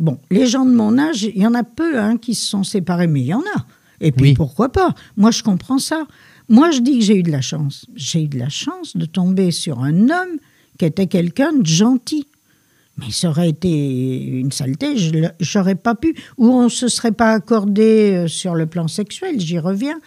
Bon, 0.00 0.18
les 0.30 0.46
gens 0.46 0.64
de 0.64 0.72
mon 0.74 0.98
âge, 0.98 1.22
il 1.24 1.36
y 1.40 1.46
en 1.46 1.54
a 1.54 1.62
peu 1.62 1.98
hein, 1.98 2.16
qui 2.16 2.34
se 2.34 2.46
sont 2.46 2.64
séparés, 2.64 3.06
mais 3.06 3.20
il 3.20 3.26
y 3.26 3.34
en 3.34 3.40
a. 3.56 3.66
Et 4.00 4.12
puis 4.12 4.30
Oui. 4.30 4.34
pourquoi 4.34 4.70
pas? 4.72 4.94
Moi, 5.16 5.30
je 5.30 5.42
comprends 5.42 5.78
ça. 5.78 6.06
Moi, 6.48 6.70
je 6.70 6.80
dis 6.80 6.98
que 6.98 7.04
j'ai 7.04 7.16
eu 7.18 7.22
de 7.22 7.30
la 7.30 7.42
chance. 7.42 7.86
J'ai 7.94 8.22
eu 8.22 8.28
de 8.28 8.38
la 8.38 8.48
chance 8.48 8.96
de 8.96 9.04
tomber 9.04 9.50
sur 9.50 9.80
un 9.80 10.08
homme 10.08 10.38
qui 10.78 10.86
était 10.86 11.06
quelqu'un 11.06 11.52
de 11.52 11.66
gentil. 11.66 12.26
Mais 12.96 13.10
ça 13.10 13.30
aurait 13.30 13.48
été 13.50 13.70
une 14.40 14.52
saleté, 14.52 14.88
j'aurais 15.40 15.74
pas 15.74 15.94
pu. 15.94 16.14
Ou 16.36 16.48
on 16.48 16.68
se 16.68 16.88
serait 16.88 17.12
pas 17.12 17.32
accordé 17.32 18.12
euh, 18.12 18.28
sur 18.28 18.54
le 18.54 18.66
plan 18.66 18.88
sexuel, 18.88 19.38
j'y 19.40 19.58
reviens. 19.58 19.98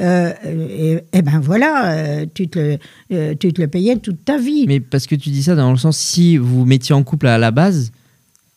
Euh, 0.00 0.32
et, 0.44 0.98
et 1.16 1.22
ben 1.22 1.40
voilà, 1.40 1.92
euh, 1.92 2.26
tu, 2.34 2.48
te 2.48 2.58
le, 2.58 2.78
euh, 3.12 3.34
tu 3.38 3.52
te 3.54 3.60
le 3.62 3.68
payais 3.68 3.96
toute 3.96 4.24
ta 4.24 4.36
vie. 4.38 4.66
Mais 4.66 4.80
parce 4.80 5.06
que 5.06 5.14
tu 5.14 5.30
dis 5.30 5.42
ça 5.44 5.54
dans 5.54 5.70
le 5.70 5.78
sens, 5.78 5.96
si 5.96 6.36
vous 6.36 6.60
vous 6.60 6.64
mettiez 6.66 6.94
en 6.94 7.02
couple 7.04 7.26
à 7.26 7.38
la 7.38 7.52
base, 7.52 7.90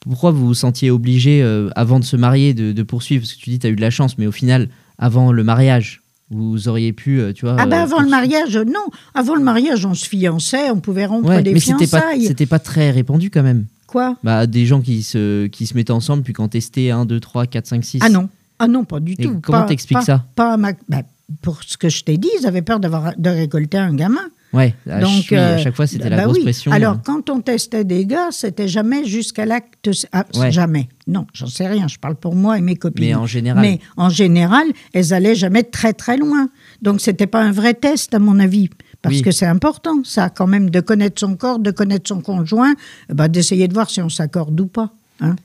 pourquoi 0.10 0.32
vous 0.32 0.46
vous 0.48 0.54
sentiez 0.54 0.92
obligé, 0.92 1.42
euh, 1.44 1.70
avant 1.76 2.00
de 2.00 2.06
se 2.06 2.16
marier, 2.16 2.54
de, 2.54 2.72
de 2.72 2.84
poursuivre? 2.84 3.24
Parce 3.24 3.34
que 3.34 3.40
tu 3.42 3.50
dis, 3.50 3.60
tu 3.60 3.68
as 3.68 3.70
eu 3.70 3.76
de 3.76 3.82
la 3.82 3.90
chance, 3.90 4.18
mais 4.18 4.28
au 4.28 4.32
final, 4.32 4.70
avant 4.98 5.32
le 5.32 5.44
mariage, 5.44 6.02
vous 6.32 6.68
auriez 6.68 6.92
pu, 6.94 7.20
euh, 7.20 7.34
tu 7.34 7.46
vois... 7.46 7.56
Ah 7.60 7.66
ben 7.68 7.80
avant 7.82 8.02
le 8.02 8.10
mariage, 8.10 8.58
non. 8.58 8.86
Avant 9.14 9.36
le 9.36 9.44
mariage, 9.44 9.86
on 9.86 9.94
se 9.94 10.08
fiançait, 10.08 10.70
on 10.72 10.80
pouvait 10.80 11.06
rompre 11.06 11.30
Ouais, 11.30 11.44
des 11.44 11.52
mais 11.54 11.60
pas, 11.60 11.78
fiançailles. 11.78 12.26
c'était 12.26 12.46
pas 12.48 12.60
très 12.60 12.90
répandu 12.92 13.30
quand 13.30 13.44
même. 13.44 13.66
Quoi? 13.88 14.18
Bah, 14.24 14.48
des 14.48 14.66
gens 14.66 14.82
qui 14.82 15.04
se, 15.04 15.46
qui 15.48 15.68
se 15.68 15.76
mettaient 15.76 15.92
ensemble, 15.92 16.24
puis 16.24 16.34
quand 16.34 16.48
testaient 16.50 16.90
1, 16.90 17.06
2, 17.06 17.20
3, 17.20 17.46
4, 17.46 17.68
5, 17.68 17.84
6. 17.86 18.00
Ah 18.02 18.10
non, 18.10 18.30
ah 18.60 18.68
non, 18.68 18.84
pas 18.86 19.00
du 19.00 19.14
Et 19.14 19.16
tout. 19.18 19.40
comment 19.42 19.62
Pas- 19.62 19.66
t'expliques 19.68 20.00
pas- 20.00 20.04
ça? 20.06 20.26
Pas 20.36 20.58
ma- 20.58 20.74
bah, 20.90 21.04
Pour 21.42 21.64
ce 21.64 21.78
que 21.78 21.90
je 21.90 22.04
t'ai 22.04 22.18
dit, 22.18 22.30
ils 22.42 22.48
avaient 22.48 22.62
peur 22.64 22.80
d'avoir 22.80 23.14
de 23.18 23.30
récolter 23.30 23.78
un 23.78 23.94
gamin. 23.96 24.22
Ouais, 24.56 24.74
à, 24.90 25.00
Donc, 25.00 25.26
oui, 25.30 25.38
à 25.38 25.42
euh, 25.42 25.58
chaque 25.60 25.76
fois, 25.76 25.86
c'était 25.86 26.10
la 26.10 26.18
bah 26.18 26.24
grosse 26.24 26.38
oui. 26.38 26.44
pression. 26.44 26.72
Alors, 26.72 27.02
quand 27.04 27.30
on 27.30 27.42
testait 27.42 27.84
des 27.84 28.06
gars, 28.06 28.30
c'était 28.32 28.68
jamais 28.68 29.04
jusqu'à 29.06 29.46
l'acte. 29.46 29.90
Ah, 30.12 30.26
Ouais. 30.36 30.52
Jamais. 30.52 30.88
Non, 31.08 31.28
j'en 31.34 31.48
sais 31.48 31.68
rien. 31.68 31.88
Je 31.88 31.98
parle 32.00 32.16
pour 32.16 32.36
moi 32.36 32.58
et 32.58 32.62
mes 32.62 32.76
copines. 32.76 33.06
mais 33.06 33.14
en 33.16 33.26
général, 33.26 33.62
Mais 33.62 33.80
en 33.98 34.10
général, 34.10 34.66
elles 34.94 35.14
allaient 35.14 35.36
jamais 35.36 35.64
très 35.64 35.94
très 35.94 36.18
loin. 36.18 36.50
Donc 36.82 37.02
c'était 37.02 37.28
pas 37.28 37.42
un 37.44 37.52
vrai 37.52 37.74
test 37.74 38.14
à 38.14 38.20
mon 38.20 38.40
avis. 38.40 38.70
Parce 39.02 39.16
Oui. 39.18 39.22
que 39.22 39.30
c'est 39.32 39.46
important, 39.46 40.02
ça, 40.04 40.30
quand 40.30 40.48
même, 40.48 40.70
de 40.72 40.80
connaître 40.80 41.20
son 41.20 41.36
corps, 41.36 41.60
de 41.60 41.70
connaître 41.70 42.08
son 42.08 42.22
conjoint, 42.22 42.72
euh, 43.12 43.14
bah, 43.14 43.28
d'essayer 43.28 43.68
de 43.68 43.74
voir 43.74 43.90
si 43.90 44.02
on 44.02 44.10
s'accorde 44.10 44.60
ou 44.60 44.66
pas. 44.68 44.90
hein. 45.22 45.36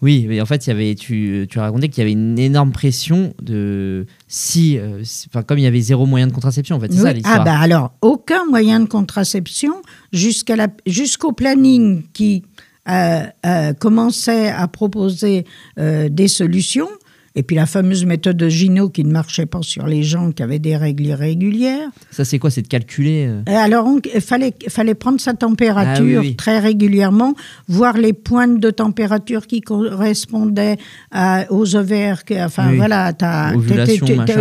Oui, 0.00 0.26
mais 0.28 0.40
en 0.40 0.46
fait, 0.46 0.66
il 0.66 0.70
y 0.70 0.72
avait, 0.72 0.94
tu, 0.94 1.46
tu 1.50 1.58
racontais 1.58 1.88
qu'il 1.88 1.98
y 1.98 2.02
avait 2.02 2.12
une 2.12 2.38
énorme 2.38 2.70
pression 2.72 3.34
de 3.42 4.06
si, 4.28 4.78
euh, 4.78 5.02
enfin, 5.28 5.42
comme 5.42 5.58
il 5.58 5.62
y 5.64 5.66
avait 5.66 5.80
zéro 5.80 6.06
moyen 6.06 6.28
de 6.28 6.32
contraception, 6.32 6.76
en 6.76 6.80
fait, 6.80 6.86
c'est 6.92 6.98
Oui. 6.98 7.02
ça 7.04 7.12
l'histoire. 7.12 7.40
Ah 7.40 7.44
bah 7.44 7.58
alors, 7.58 7.92
aucun 8.00 8.44
moyen 8.48 8.78
de 8.78 8.86
contraception 8.86 9.72
jusqu'à 10.12 10.54
la- 10.54 10.68
jusqu'au 10.86 11.32
planning 11.32 12.04
qui 12.12 12.44
euh, 12.88 13.22
euh, 13.44 13.72
commençait 13.74 14.48
à 14.48 14.66
proposer 14.68 15.44
des 15.76 16.28
solutions. 16.28 16.88
Et 17.34 17.42
puis 17.42 17.54
la 17.56 17.66
fameuse 17.66 18.04
méthode 18.04 18.36
de 18.36 18.48
Gino 18.48 18.88
qui 18.88 19.04
ne 19.04 19.12
marchait 19.12 19.46
pas 19.46 19.60
sur 19.62 19.86
les 19.86 20.02
gens 20.02 20.32
qui 20.32 20.42
avaient 20.42 20.58
des 20.58 20.76
règles 20.76 21.04
irrégulières. 21.06 21.88
Ça, 22.10 22.24
c'est 22.24 22.38
quoi 22.38 22.50
C'est 22.50 22.62
de 22.62 22.68
calculer. 22.68 23.26
euh, 23.28 23.42
Et 23.48 23.54
alors, 23.54 23.86
il 24.14 24.20
fallait, 24.20 24.52
fallait 24.68 24.94
prendre 24.94 25.20
sa 25.20 25.34
température 25.34 26.18
Ah 26.18 26.20
oui, 26.20 26.28
oui. 26.30 26.36
très 26.36 26.58
régulièrement, 26.58 27.34
voir 27.68 27.96
les 27.96 28.12
pointes 28.12 28.58
de 28.60 28.70
température 28.70 29.46
qui 29.46 29.60
correspondaient 29.60 30.78
à- 31.12 31.44
aux 31.50 31.76
ovaires, 31.76 32.24
que- 32.24 32.44
enfin 32.44 32.70
Oui. 32.70 32.76
voilà, 32.76 33.12
ta 33.12 33.52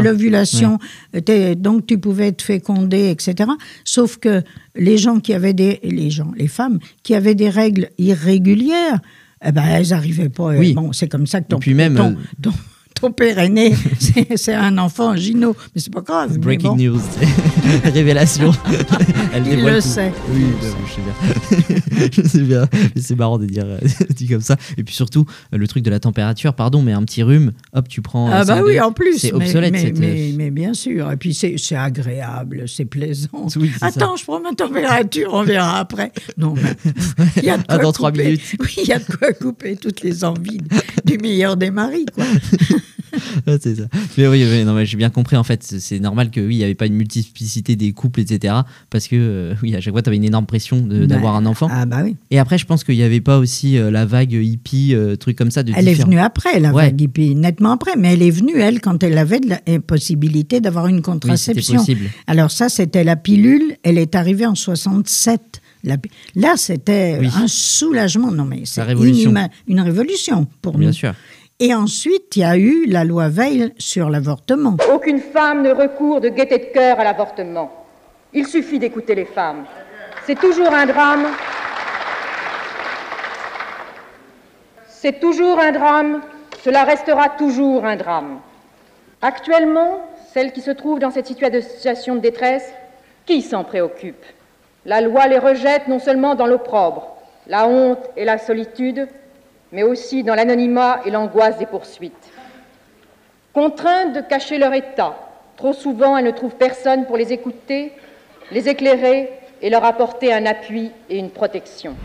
l'ovulation, 0.01 0.79
donc 1.57 1.85
tu 1.87 1.97
pouvais 1.99 2.31
te 2.31 2.41
féconder, 2.43 3.09
etc. 3.11 3.49
Sauf 3.83 4.17
que 4.17 4.41
les 4.75 4.97
gens 4.97 5.19
qui 5.19 5.33
avaient 5.33 5.53
des, 5.53 5.79
les 5.83 6.09
gens, 6.09 6.31
les 6.37 6.47
femmes 6.47 6.79
qui 7.03 7.13
avaient 7.15 7.35
des 7.35 7.49
règles 7.49 7.89
irrégulières, 7.97 8.99
eh 9.45 9.51
ben, 9.51 9.63
elles 9.65 9.89
n'arrivaient 9.89 10.29
pas. 10.29 10.47
Oui. 10.57 10.73
Bon, 10.73 10.91
c'est 10.93 11.07
comme 11.07 11.27
ça 11.27 11.41
que 11.41 11.47
ton, 11.49 11.59
puis 11.59 11.73
même, 11.73 11.95
ton, 11.95 12.11
euh, 12.11 12.15
ton- 12.41 12.53
ton 12.99 13.11
père 13.11 13.39
est 13.39 13.49
né, 13.49 13.75
c'est 14.35 14.53
un 14.53 14.77
enfant 14.77 15.15
Gino, 15.15 15.55
mais 15.73 15.81
c'est 15.81 15.93
pas 15.93 16.01
grave. 16.01 16.37
Breaking 16.37 16.69
bon. 16.69 16.75
news. 16.77 17.01
Révélation. 17.83 18.51
Elle 19.33 19.47
Il 19.47 19.63
le 19.63 19.75
tout. 19.75 19.81
sait. 19.81 20.11
Oui, 20.31 20.45
bah 20.61 20.67
oui, 20.79 20.85
je 20.87 20.93
sais 20.93 21.01
bien. 21.69 21.77
C'est 22.95 23.15
marrant 23.15 23.37
de 23.37 23.45
dire 23.45 23.63
euh, 23.65 23.79
dit 24.15 24.27
comme 24.27 24.41
ça. 24.41 24.57
Et 24.77 24.83
puis 24.83 24.93
surtout, 24.95 25.25
euh, 25.53 25.57
le 25.57 25.67
truc 25.67 25.83
de 25.83 25.89
la 25.89 25.99
température, 25.99 26.53
pardon, 26.53 26.81
mais 26.81 26.93
un 26.93 27.03
petit 27.03 27.23
rhume, 27.23 27.51
hop, 27.73 27.87
tu 27.87 28.01
prends. 28.01 28.29
Ah 28.29 28.41
euh, 28.41 28.45
bah 28.45 28.55
cinq 28.57 28.65
oui, 28.65 28.79
en 28.79 28.91
plus. 28.91 29.17
C'est 29.19 29.33
obsolète, 29.33 29.71
Mais, 29.71 29.81
cette, 29.81 29.99
mais, 29.99 30.33
mais 30.35 30.51
bien 30.51 30.73
sûr. 30.73 31.11
Et 31.11 31.17
puis 31.17 31.33
c'est 31.33 31.55
c'est 31.57 31.75
agréable, 31.75 32.63
c'est 32.67 32.85
plaisant. 32.85 33.29
Oui, 33.57 33.71
c'est 33.73 33.79
ça. 33.79 33.85
Attends, 33.87 34.15
je 34.15 34.23
prends 34.23 34.39
ma 34.39 34.53
température, 34.53 35.29
on 35.33 35.43
verra 35.43 35.79
après. 35.79 36.11
Non, 36.37 36.53
mais 36.53 36.91
il 37.37 37.43
y 37.43 37.49
a 37.49 37.57
de 37.57 37.63
Ah, 37.67 37.75
quoi 37.75 37.83
dans 37.85 37.91
trois 37.91 38.11
couper- 38.11 38.23
minutes. 38.25 38.41
Oui, 38.59 38.75
il 38.83 38.87
y 38.87 38.93
a 38.93 38.99
de 38.99 39.03
quoi 39.05 39.33
couper 39.33 39.75
toutes 39.77 40.01
les 40.01 40.23
envies 40.23 40.61
du 41.05 41.17
meilleur 41.17 41.57
des 41.57 41.71
maris, 41.71 42.05
quoi. 42.13 42.25
C'est 43.61 43.75
ça. 43.75 43.83
Mais 44.17 44.27
oui, 44.27 44.45
oui, 44.49 44.63
non, 44.65 44.73
mais 44.73 44.85
j'ai 44.85 44.97
bien 44.97 45.09
compris 45.09 45.35
en 45.35 45.43
fait. 45.43 45.63
C'est- 45.63 45.79
C'est 45.79 45.99
normal 45.99 46.29
que 46.31 46.39
oui, 46.41 46.55
il 46.55 46.57
n'y 46.57 46.63
avait 46.63 46.75
pas 46.75 46.85
une 46.87 46.95
multiplicité 46.95 47.75
des 47.75 47.91
couples, 47.93 48.19
etc. 48.21 48.53
Parce 48.89 49.07
que 49.07 49.15
euh, 49.17 49.53
oui, 49.63 49.75
à 49.75 49.81
chaque 49.81 49.93
fois, 49.93 50.01
tu 50.01 50.09
avais 50.09 50.17
une 50.17 50.23
énorme 50.23 50.45
pression 50.45 50.81
de- 50.81 51.05
d'avoir 51.05 51.33
Bah, 51.33 51.39
un 51.39 51.45
enfant. 51.45 51.67
Ah 51.71 51.85
bah 51.85 52.01
oui. 52.03 52.15
Et 52.31 52.39
après, 52.39 52.57
je 52.57 52.65
pense 52.65 52.83
qu'il 52.83 52.95
n'y 52.95 53.03
avait 53.03 53.21
pas 53.21 53.37
aussi 53.37 53.77
euh, 53.77 53.89
la 53.91 54.05
vague 54.05 54.33
hippie, 54.33 54.93
euh, 54.93 55.15
truc 55.15 55.37
comme 55.37 55.51
ça 55.51 55.63
de 55.63 55.71
Elle 55.75 55.87
est 55.87 55.93
venue 55.93 56.19
après, 56.19 56.59
la 56.59 56.73
Ouais. 56.73 56.85
vague 56.87 57.01
hippie, 57.01 57.35
nettement 57.35 57.71
après. 57.71 57.95
Mais 57.97 58.13
elle 58.13 58.21
est 58.21 58.31
venue, 58.31 58.59
elle, 58.59 58.81
quand 58.81 59.01
elle 59.03 59.17
avait 59.17 59.39
la 59.47 59.59
possibilité 59.79 60.59
d'avoir 60.61 60.87
une 60.87 60.97
Oui, 60.97 61.01
contraception. 61.01 61.77
possible. 61.77 62.09
Alors 62.27 62.51
ça, 62.51 62.69
c'était 62.69 63.03
la 63.03 63.15
pilule. 63.15 63.75
Elle 63.83 63.97
est 63.97 64.15
arrivée 64.15 64.45
en 64.45 64.55
67. 64.55 65.61
La 65.83 65.97
pi- 65.97 66.09
Là, 66.35 66.53
c'était 66.57 67.17
Oui. 67.19 67.29
un 67.35 67.47
soulagement. 67.47 68.31
Non, 68.31 68.45
mais 68.45 68.61
c'est 68.65 68.81
révolution. 68.81 69.31
inima- 69.31 69.49
une 69.67 69.79
révolution 69.79 70.47
pour 70.61 70.77
Bien 70.77 70.87
nous. 70.89 70.93
sûr. 70.93 71.13
Et 71.59 71.73
ensuite, 71.73 72.35
il 72.35 72.41
y 72.41 72.43
a 72.43 72.55
eu 72.55 72.85
la 72.85 73.03
loi 73.03 73.29
Veil 73.29 73.73
sur 73.79 74.11
l'avortement. 74.11 74.77
Aucune 74.93 75.19
femme 75.19 75.63
ne 75.63 75.71
recourt 75.71 76.21
de 76.21 76.29
gaieté 76.29 76.59
de 76.59 76.65
cœur 76.65 76.99
à 76.99 77.03
l'avortement. 77.03 77.71
Il 78.31 78.45
suffit 78.45 78.77
d'écouter 78.77 79.15
les 79.15 79.25
femmes. 79.25 79.65
C'est 80.27 80.39
toujours 80.39 80.71
un 80.71 80.85
drame. 80.85 81.25
C'est 84.87 85.19
toujours 85.19 85.57
un 85.57 85.71
drame. 85.71 86.21
Cela 86.63 86.83
restera 86.83 87.29
toujours 87.29 87.85
un 87.85 87.95
drame. 87.95 88.39
Actuellement, 89.23 90.01
celles 90.31 90.51
qui 90.51 90.61
se 90.61 90.69
trouvent 90.69 90.99
dans 90.99 91.09
cette 91.09 91.25
situation 91.25 92.13
de 92.13 92.19
détresse, 92.19 92.71
qui 93.25 93.41
s'en 93.41 93.63
préoccupe? 93.63 94.23
La 94.85 95.01
loi 95.01 95.25
les 95.25 95.39
rejette 95.39 95.87
non 95.87 95.97
seulement 95.97 96.35
dans 96.35 96.45
l'opprobre, 96.45 97.17
la 97.47 97.67
honte 97.67 98.07
et 98.15 98.25
la 98.25 98.37
solitude, 98.37 99.07
mais 99.71 99.83
aussi 99.83 100.23
dans 100.23 100.35
l'anonymat 100.35 101.01
et 101.05 101.11
l'angoisse 101.11 101.57
des 101.57 101.65
poursuites. 101.65 102.13
Contraintes 103.53 104.15
de 104.15 104.21
cacher 104.21 104.57
leur 104.57 104.73
état, 104.73 105.17
trop 105.55 105.73
souvent 105.73 106.17
elles 106.17 106.25
ne 106.25 106.31
trouvent 106.31 106.55
personne 106.55 107.05
pour 107.05 107.17
les 107.17 107.33
écouter, 107.33 107.91
les 108.51 108.69
éclairer 108.69 109.29
et 109.61 109.69
leur 109.69 109.83
apporter 109.83 110.31
un 110.33 110.45
appui 110.45 110.91
et 111.09 111.17
une 111.17 111.31
protection. 111.31 111.95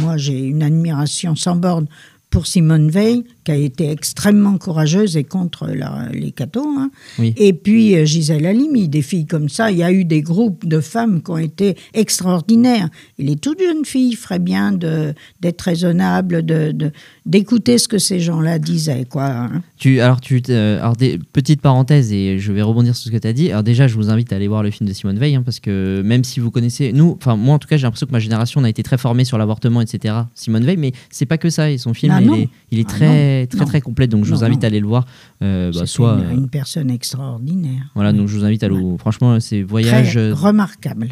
Moi, 0.00 0.16
j'ai 0.16 0.38
une 0.38 0.62
admiration 0.62 1.34
sans 1.34 1.56
borne 1.56 1.86
pour 2.30 2.46
Simone 2.46 2.90
Veil, 2.90 3.24
qui 3.48 3.52
a 3.52 3.56
été 3.56 3.90
extrêmement 3.90 4.58
courageuse 4.58 5.16
et 5.16 5.24
contre 5.24 5.68
la- 5.68 6.10
les 6.12 6.32
cathos. 6.32 6.66
hein. 6.78 6.90
Oui. 7.18 7.32
Et 7.38 7.54
puis 7.54 7.96
euh, 7.96 8.04
Gisèle 8.04 8.44
Halimi, 8.44 8.88
des 8.90 9.00
filles 9.00 9.24
comme 9.24 9.48
ça. 9.48 9.70
Il 9.70 9.78
y 9.78 9.82
a 9.82 9.90
eu 9.90 10.04
des 10.04 10.20
groupes 10.20 10.66
de 10.66 10.80
femmes 10.80 11.22
qui 11.22 11.30
ont 11.30 11.38
été 11.38 11.76
extraordinaires. 11.94 12.90
Et 13.18 13.22
les 13.24 13.36
toutes 13.36 13.60
jeunes 13.60 13.86
filles 13.86 14.14
feraient 14.16 14.38
bien 14.38 14.72
de- 14.72 15.14
d'être 15.40 15.62
raisonnables, 15.62 16.44
de- 16.44 16.72
de- 16.72 16.90
d'écouter 17.24 17.78
ce 17.78 17.88
que 17.88 17.96
ces 17.98 18.20
gens-là 18.20 18.58
disaient. 18.58 19.06
Quoi, 19.08 19.24
hein. 19.24 19.62
Tu, 19.78 20.00
alors, 20.00 20.20
tu, 20.20 20.42
euh, 20.50 20.78
alors 20.80 20.96
des, 20.96 21.18
petite 21.32 21.62
parenthèse, 21.62 22.12
et 22.12 22.38
je 22.38 22.52
vais 22.52 22.60
rebondir 22.62 22.94
sur 22.96 23.06
ce 23.06 23.10
que 23.16 23.20
tu 23.20 23.28
as 23.28 23.32
dit. 23.32 23.50
Alors, 23.50 23.62
déjà, 23.62 23.88
je 23.88 23.94
vous 23.94 24.10
invite 24.10 24.30
à 24.32 24.36
aller 24.36 24.48
voir 24.48 24.62
le 24.62 24.70
film 24.70 24.86
de 24.88 24.92
Simone 24.94 25.18
Veil, 25.18 25.36
hein, 25.36 25.42
parce 25.42 25.60
que 25.60 26.02
même 26.04 26.24
si 26.24 26.40
vous 26.40 26.50
connaissez, 26.50 26.92
nous, 26.92 27.16
enfin, 27.18 27.36
moi 27.36 27.54
en 27.54 27.58
tout 27.58 27.68
cas, 27.68 27.76
j'ai 27.78 27.84
l'impression 27.84 28.06
que 28.06 28.12
ma 28.12 28.18
génération, 28.18 28.60
on 28.60 28.64
a 28.64 28.68
été 28.68 28.82
très 28.82 28.98
formée 28.98 29.24
sur 29.24 29.38
l'avortement, 29.38 29.80
etc. 29.80 30.14
Simone 30.34 30.64
Veil, 30.64 30.76
mais 30.76 30.92
c'est 31.10 31.26
pas 31.26 31.38
que 31.38 31.48
ça. 31.50 31.70
Et 31.70 31.78
son 31.78 31.94
film, 31.94 32.12
Ah 32.16 32.20
il, 32.20 32.32
est, 32.42 32.48
il 32.72 32.78
est 32.80 32.86
Ah 32.88 32.92
très, 32.92 33.37
non, 33.37 33.37
très, 33.46 33.58
non. 33.60 33.64
très 33.66 33.80
complet. 33.80 34.06
Donc, 34.06 34.24
je 34.24 34.34
vous 34.34 34.44
invite 34.44 34.58
non. 34.60 34.64
à 34.64 34.66
aller 34.66 34.80
le 34.80 34.86
voir. 34.86 35.06
Euh, 35.42 35.70
bah, 35.72 35.86
soit. 35.86 36.14
une, 36.18 36.24
euh, 36.24 36.34
une 36.34 36.48
personne 36.48 36.90
extraordinaire. 36.90 37.82
voilà, 37.94 38.12
donc 38.12 38.28
je 38.28 38.36
vous 38.38 38.44
invite 38.44 38.62
à 38.62 38.68
le. 38.68 38.96
Franchement, 38.98 39.38
c'est 39.40 39.56
Très 39.56 39.62
voyage. 39.64 40.16
euh, 40.16 40.34
remarquable. 40.34 41.08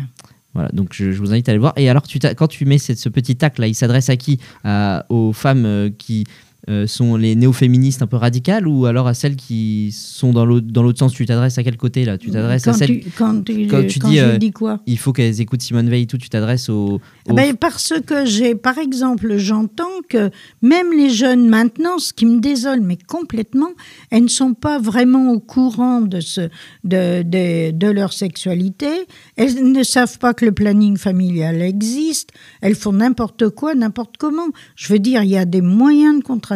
Voilà, 0.55 0.71
donc 0.73 0.89
je, 0.93 1.12
je 1.12 1.19
vous 1.19 1.33
invite 1.33 1.49
à 1.49 1.53
aller 1.53 1.59
le 1.59 1.61
voir. 1.61 1.75
Et 1.77 1.91
alors, 1.91 2.03
tu 2.03 2.19
quand 2.19 2.47
tu 2.49 2.65
mets 2.65 2.79
cette- 2.79 2.99
ce 2.99 3.11
petit 3.11 3.37
tac 3.37 3.59
là, 3.59 3.67
il 3.67 3.75
s'adresse 3.75 4.09
à 4.09 4.17
qui? 4.17 4.39
À- 4.65 5.05
Aux 5.11 5.35
femmes 5.35 5.67
euh, 5.67 5.91
qui 5.97 6.25
euh, 6.68 6.87
sont 6.87 7.16
les 7.16 7.35
néo-féministes 7.37 8.02
un 8.02 8.07
peu 8.07 8.16
radicales 8.16 8.66
ou 8.66 8.87
alors 8.87 9.07
à 9.07 9.14
celles 9.14 9.37
qui 9.37 9.90
sont 9.92 10.33
dans 10.33 10.44
l'autre 10.44 10.98
sens 10.98 11.12
Tu 11.12 11.24
t'adresses 11.26 11.59
à 11.59 11.62
quel 11.62 11.76
côté 11.76 12.05
là? 12.05 12.18
Tu 12.18 12.31
t'adresses 12.31 12.66
à 12.66 12.72
celles. 12.72 13.00
tu, 13.00 13.11
quand 13.16 13.44
tu, 13.44 13.66
quand 13.66 13.87
tu 13.87 13.98
quand 14.00 14.09
dis, 14.09 14.18
euh, 14.20 14.37
dis 14.37 14.50
quoi? 14.50 14.81
Il 14.87 14.98
faut 14.98 15.12
qu'elles 15.12 15.40
écoutent 15.40 15.62
Simone 15.62 15.88
Veil 15.88 16.02
et 16.02 16.07
tout. 16.07 16.18
Tu 16.18 16.29
t'adresses 16.29 16.68
aux. 16.68 17.00
Aux- 17.29 17.35
ben, 17.35 17.55
parce 17.55 17.92
que 18.07 18.26
j'ai, 18.26 18.55
par 18.55 18.79
exemple, 18.79 19.37
j'entends 19.37 19.85
que 20.09 20.31
même 20.62 20.92
les 20.96 21.11
jeunes 21.11 21.48
maintenant, 21.48 21.98
ce 21.98 22.12
qui 22.12 22.26
me 22.26 22.40
désole, 22.40 22.81
mais 22.81 22.96
complètement, 23.07 23.70
elles 24.11 24.24
ne 24.24 24.29
sont 24.29 24.55
pas 24.55 24.79
vraiment 24.79 25.31
au 25.33 25.38
courant 25.40 26.00
de, 26.00 26.20
ce, 26.20 26.42
de, 26.85 27.22
de, 27.22 27.70
de 27.70 27.87
leur 27.87 28.12
sexualité. 28.12 28.88
Elles 29.37 29.70
ne 29.72 29.83
savent 29.83 30.18
pas 30.18 30.35
que 30.35 30.44
le 30.44 30.52
planning 30.52 30.96
familial 30.96 31.62
existe. 31.62 32.31
Elles 32.61 32.74
font 32.74 32.92
n'importe 32.92 33.50
quoi, 33.50 33.74
n'importe 33.74 34.16
comment. 34.18 34.48
Je 34.74 34.92
veux 34.92 34.98
dire, 34.98 35.22
il 35.22 35.31
y 35.31 35.37
a 35.37 35.44
des 35.44 35.61
moyens 35.61 36.18
de 36.18 36.24
contraception, 36.24 36.56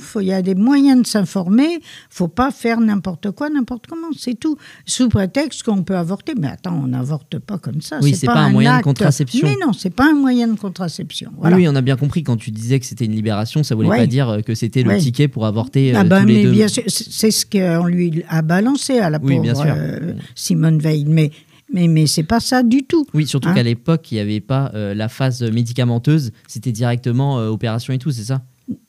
faut- 0.00 0.20
il 0.20 0.26
y 0.26 0.32
a 0.32 0.42
des 0.42 0.54
moyens 0.54 1.02
de 1.02 1.06
s'informer. 1.06 1.80
faut 2.10 2.28
pas 2.28 2.50
faire 2.50 2.80
n'importe 2.80 3.30
quoi, 3.32 3.48
n'importe 3.50 3.86
comment. 3.86 4.08
C'est 4.16 4.38
tout. 4.38 4.56
Sous 4.86 5.08
prétexte 5.08 5.62
qu'on 5.62 5.82
peut 5.82 5.96
avorter. 5.96 6.34
Mais 6.38 6.48
attends, 6.48 6.80
on 6.82 6.86
n'avorte 6.88 7.38
pas 7.38 7.58
comme 7.58 7.80
ça. 7.80 7.98
Oui, 8.02 8.14
c'est 8.14 8.26
pas 8.26 8.34
un 8.40 8.50
moyen 8.50 8.78
de 8.78 8.82
contraception. 8.82 9.46
Mais 9.48 9.56
non, 9.64 9.72
c'est 9.72 9.90
pas 9.94 10.10
un 10.10 10.14
moyen 10.14 10.48
de 10.48 10.58
contraception. 10.58 11.30
Oui, 11.32 11.38
Voilà. 11.40 11.56
oui, 11.56 11.68
on 11.68 11.74
a 11.74 11.80
bien 11.82 11.96
compris 11.96 12.22
quand 12.22 12.36
tu 12.36 12.50
disais 12.50 12.78
que 12.80 12.86
c'était 12.86 13.04
une 13.06 13.14
libération, 13.14 13.62
ça 13.62 13.74
voulait 13.74 13.88
Ouais. 13.88 13.98
pas 13.98 14.06
dire 14.06 14.28
euh, 14.28 14.40
que 14.40 14.54
c'était 14.54 14.82
le 14.82 14.90
Ouais. 14.90 14.98
ticket 14.98 15.28
pour 15.28 15.46
avorter 15.46 15.94
Ah 15.94 16.04
ben, 16.04 16.22
tous 16.22 16.28
les 16.28 16.34
mais 16.36 16.42
deux. 16.44 16.50
bien 16.52 16.68
sûr, 16.68 16.82
c'est 16.86 17.10
c'est 17.10 17.30
ce 17.30 17.44
qu'on 17.46 17.86
lui 17.86 18.22
a 18.28 18.42
balancé 18.42 18.98
à 18.98 19.10
la 19.10 19.18
Oui, 19.22 19.32
pauvre 19.32 19.42
bien 19.42 19.54
sûr. 19.54 19.64
euh, 19.66 20.12
Simone 20.34 20.78
Veil. 20.78 21.04
Mais, 21.06 21.30
mais, 21.72 21.88
mais 21.88 22.06
c'est 22.06 22.22
pas 22.22 22.40
ça 22.40 22.62
du 22.62 22.82
tout. 22.84 23.06
Oui, 23.14 23.26
surtout 23.26 23.48
Hein 23.48 23.54
qu'à 23.54 23.62
l'époque, 23.62 24.10
il 24.12 24.14
n'y 24.16 24.20
avait 24.20 24.40
pas 24.40 24.70
euh, 24.74 24.94
la 24.94 25.08
phase 25.08 25.42
médicamenteuse, 25.42 26.32
c'était 26.46 26.72
directement 26.72 27.38
euh, 27.38 27.48
opération 27.48 27.92
et 27.92 27.98
tout, 27.98 28.10
c'est 28.10 28.24
ça? 28.24 28.42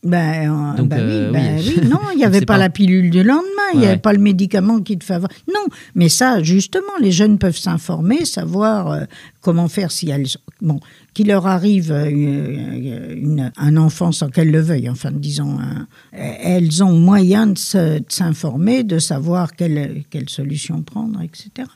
Ben, 0.03 0.49
euh, 0.73 0.77
Donc, 0.77 0.87
ben 0.87 0.99
euh, 0.99 1.27
oui, 1.27 1.33
ben 1.33 1.57
oui. 1.59 1.73
oui, 1.81 1.87
non, 1.89 1.99
il 2.13 2.17
n'y 2.17 2.23
avait 2.25 2.39
pas, 2.41 2.53
pas- 2.53 2.57
la 2.57 2.69
pilule 2.69 3.09
du 3.09 3.23
lendemain, 3.23 3.41
il 3.73 3.79
n'y 3.79 3.85
avait 3.85 3.95
ouais. 3.95 3.99
pas 3.99 4.13
le 4.13 4.19
médicament 4.19 4.79
qui 4.79 4.97
te 4.97 5.03
favorise. 5.03 5.35
Non, 5.53 5.65
mais 5.95 6.07
ça, 6.07 6.41
justement, 6.41 6.83
les 7.01 7.11
jeunes 7.11 7.37
peuvent 7.37 7.57
s'informer, 7.57 8.23
savoir 8.23 8.89
euh, 8.91 9.03
comment 9.41 9.67
faire 9.67 9.91
si 9.91 10.09
elles. 10.09 10.27
Bon, 10.61 10.79
qu'il 11.13 11.27
leur 11.27 11.45
arrive 11.45 11.91
euh, 11.91 12.09
une- 12.09 13.51
un 13.57 13.77
enfant 13.77 14.13
sans 14.13 14.29
qu'elles 14.29 14.51
le 14.51 14.61
veuillent, 14.61 14.89
enfin, 14.89 15.11
disons, 15.11 15.57
un- 15.59 15.87
elles 16.13 16.81
ont 16.81 16.97
moyen 16.97 17.47
de 17.47 17.57
se- 17.57 17.99
de 17.99 18.05
s'informer, 18.07 18.83
de 18.83 18.99
savoir 18.99 19.53
quelle, 19.55 20.03
quelle 20.09 20.29
solution 20.29 20.81
prendre, 20.83 21.19
etc. 21.21 21.67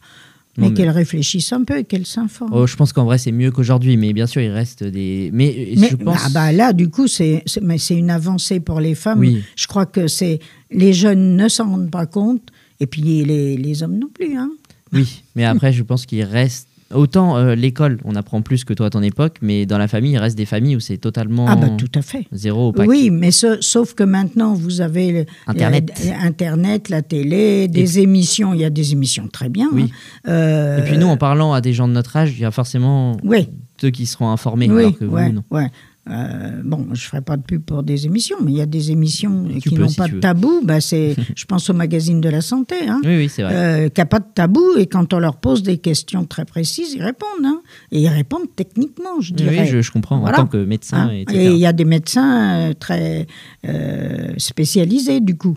Non, 0.57 0.65
Mais, 0.65 0.69
mais- 0.69 0.73
qu'elles 0.75 0.89
réfléchissent 0.89 1.53
un 1.53 1.63
peu 1.63 1.77
et 1.77 1.83
qu'elles 1.83 2.05
s'informent. 2.05 2.51
Oh, 2.53 2.67
Je 2.67 2.75
pense 2.75 2.91
qu'en 2.91 3.05
vrai, 3.05 3.17
c'est 3.17 3.31
mieux 3.31 3.51
qu'aujourd'hui, 3.51 3.95
mais 3.97 4.13
bien 4.13 4.25
sûr, 4.27 4.41
il 4.41 4.49
reste 4.49 4.83
des. 4.83 5.29
Mais, 5.31 5.73
Mais 5.77 5.89
je 5.89 5.95
pense. 5.95 6.17
ah 6.25 6.29
bah 6.33 6.51
là, 6.51 6.73
du 6.73 6.89
coup, 6.89 7.07
c'est 7.07 7.43
une 7.91 8.09
avancée 8.09 8.59
pour 8.59 8.79
les 8.79 8.95
femmes. 8.95 9.19
Oui. 9.19 9.43
Je 9.55 9.67
crois 9.67 9.85
que 9.85 10.07
c'est 10.07 10.39
les 10.71 10.91
jeunes 10.93 11.35
ne 11.35 11.47
s'en 11.47 11.69
rendent 11.69 11.91
pas 11.91 12.05
compte, 12.05 12.41
et 12.79 12.87
puis 12.87 13.01
les, 13.01 13.57
les 13.57 13.83
hommes 13.83 13.97
non 13.99 14.09
plus. 14.13 14.35
Hein. 14.37 14.49
Oui, 14.91 15.21
mais 15.35 15.45
après, 15.45 15.71
je 15.71 15.83
pense 15.83 16.05
qu'il 16.07 16.23
reste. 16.23 16.67
Autant 16.93 17.37
euh, 17.37 17.53
l'école, 17.53 17.99
on 18.03 18.15
apprend 18.15 18.41
plus 18.41 18.63
que 18.63 18.73
toi 18.73 18.87
à 18.87 18.89
ton 18.89 19.03
époque, 19.03 19.35
mais 19.43 19.65
dans 19.67 19.77
la 19.77 19.87
famille, 19.87 20.13
il 20.13 20.17
reste 20.17 20.35
des 20.37 20.45
familles 20.45 20.75
où 20.75 20.79
c'est 20.79 20.97
totalement 20.97 21.45
Ah 21.47 21.55
bah 21.55 21.67
tout 21.77 21.91
à 21.93 22.01
fait. 22.01 22.25
zéro 22.31 22.69
opaque. 22.69 22.87
Oui, 22.89 23.11
mais 23.11 23.29
ce- 23.29 23.61
sauf 23.61 23.93
que 23.93 24.03
maintenant, 24.03 24.53
vous 24.55 24.81
avez 24.81 25.11
le- 25.11 25.25
Internet. 25.45 25.91
Internet, 26.19 26.89
la 26.89 27.01
télé, 27.03 27.67
des 27.67 27.99
émissions. 27.99 28.53
Il 28.55 28.61
y 28.61 28.65
a 28.65 28.71
des 28.71 28.91
émissions 28.93 29.27
très 29.27 29.49
bien. 29.49 29.67
Oui. 29.71 29.91
hein. 30.25 30.31
Euh, 30.31 30.79
Et 30.79 30.81
puis 30.83 30.97
nous, 30.97 31.07
en 31.07 31.17
parlant 31.17 31.53
à 31.53 31.61
des 31.61 31.73
gens 31.73 31.87
de 31.87 31.93
notre 31.93 32.15
âge, 32.17 32.33
il 32.35 32.41
y 32.41 32.45
a 32.45 32.51
forcément 32.51 33.17
Oui. 33.23 33.47
ceux 33.79 33.91
qui 33.91 34.07
seront 34.07 34.29
informés, 34.29 34.69
oui, 34.71 34.79
alors 34.79 34.97
que 34.97 35.05
vous, 35.05 35.15
ouais, 35.15 35.29
non. 35.31 35.43
ouais. 35.51 35.67
Euh, 36.09 36.61
bon, 36.63 36.87
je 36.93 37.01
ferai 37.05 37.21
pas 37.21 37.37
de 37.37 37.43
pub 37.43 37.61
pour 37.63 37.83
des 37.83 38.05
émissions, 38.05 38.37
mais 38.43 38.51
il 38.51 38.57
y 38.57 38.61
a 38.61 38.65
des 38.65 38.91
émissions 38.91 39.45
Tu 39.61 39.69
qui 39.69 39.75
n'ont 39.75 39.87
si 39.89 39.95
pas 39.97 40.07
de 40.07 40.13
veux. 40.13 40.19
tabou. 40.19 40.61
Bah, 40.63 40.81
c'est, 40.81 41.15
je 41.35 41.45
pense 41.45 41.69
au 41.69 41.73
magazine 41.73 42.19
de 42.21 42.29
la 42.29 42.41
santé, 42.41 42.75
hein, 42.87 42.99
Oui, 43.03 43.17
oui, 43.17 43.29
c'est 43.29 43.43
vrai. 43.43 43.53
euh, 43.55 43.89
qui 43.89 44.01
n'a 44.01 44.05
pas 44.05 44.19
de 44.19 44.25
tabou. 44.33 44.63
Et 44.77 44.87
quand 44.87 45.13
on 45.13 45.19
leur 45.19 45.37
pose 45.37 45.63
des 45.63 45.77
questions 45.77 46.25
très 46.25 46.45
précises, 46.45 46.93
ils 46.93 47.03
répondent. 47.03 47.27
hein. 47.45 47.61
et 47.91 48.01
ils 48.01 48.07
répondent 48.07 48.47
techniquement, 48.55 49.21
je 49.21 49.33
dirais. 49.33 49.61
oui, 49.61 49.67
je, 49.67 49.81
je 49.81 49.91
comprends. 49.91 50.19
Voilà. 50.19 50.39
En 50.39 50.41
tant 50.43 50.47
que 50.47 50.57
médecin, 50.63 51.09
Hein. 51.09 51.11
etc. 51.11 51.37
Et 51.39 51.45
il 51.51 51.57
y 51.57 51.65
a 51.65 51.73
des 51.73 51.85
médecins 51.85 52.69
euh, 52.69 52.73
très 52.73 53.27
euh, 53.67 54.33
spécialisés, 54.37 55.19
du 55.19 55.35
coup. 55.37 55.55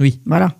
Oui. 0.00 0.20
Voilà. 0.26 0.54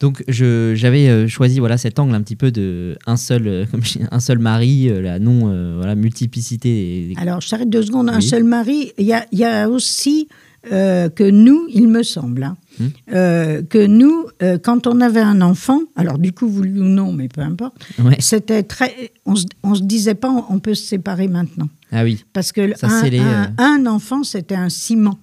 Donc 0.00 0.22
je- 0.28 0.74
j'avais 0.76 1.08
euh, 1.08 1.26
choisi 1.28 1.58
voilà 1.58 1.76
cet 1.76 1.98
angle 1.98 2.14
un 2.14 2.22
petit 2.22 2.36
peu 2.36 2.50
de 2.52 2.96
un 3.06 3.16
seul 3.16 3.46
euh, 3.48 3.66
comme 3.70 3.82
je 3.84 3.98
dis, 3.98 4.04
un 4.10 4.20
seul 4.20 4.38
mari, 4.38 4.88
euh, 4.88 5.00
la 5.02 5.18
non 5.18 5.50
euh, 5.52 5.74
voilà 5.76 5.94
multiplicité. 5.94 7.14
Alors, 7.16 7.40
je 7.40 7.48
s'arrête 7.48 7.70
deux 7.70 7.82
secondes. 7.82 8.08
Un 8.08 8.20
seul 8.20 8.44
mari, 8.44 8.92
il 8.98 9.06
y 9.06 9.12
a, 9.12 9.26
il 9.32 9.38
y 9.38 9.44
a 9.44 9.68
aussi 9.68 10.28
euh, 10.72 11.08
que 11.08 11.24
nous, 11.28 11.66
il 11.72 11.88
me 11.88 12.02
semble, 12.02 12.42
hein, 12.44 12.56
Hmm. 12.80 12.86
euh, 13.12 13.62
que 13.68 13.84
nous, 13.86 14.26
quand 14.62 14.86
on 14.86 15.00
avait 15.00 15.18
un 15.18 15.40
enfant, 15.40 15.80
alors 15.96 16.16
du 16.16 16.30
coup, 16.32 16.46
voulu 16.48 16.80
ou 16.80 16.84
non, 16.84 17.12
mais 17.12 17.26
peu 17.26 17.40
importe, 17.40 17.74
Ouais. 17.98 18.14
c'était 18.20 18.62
très. 18.62 19.10
On 19.26 19.34
se, 19.34 19.46
on 19.64 19.74
se 19.74 19.82
disait 19.82 20.14
pas, 20.14 20.30
on, 20.30 20.44
on 20.54 20.58
peut 20.60 20.74
se 20.76 20.84
séparer 20.86 21.26
maintenant. 21.26 21.68
Ah 21.90 22.04
oui. 22.04 22.24
Parce 22.32 22.52
que 22.52 22.76
Ça 22.76 22.86
un, 22.86 23.00
scellait, 23.02 23.18
un- 23.18 23.52
un 23.58 23.86
enfant, 23.86 24.22
c'était 24.22 24.54
un 24.54 24.68
ciment. 24.68 25.18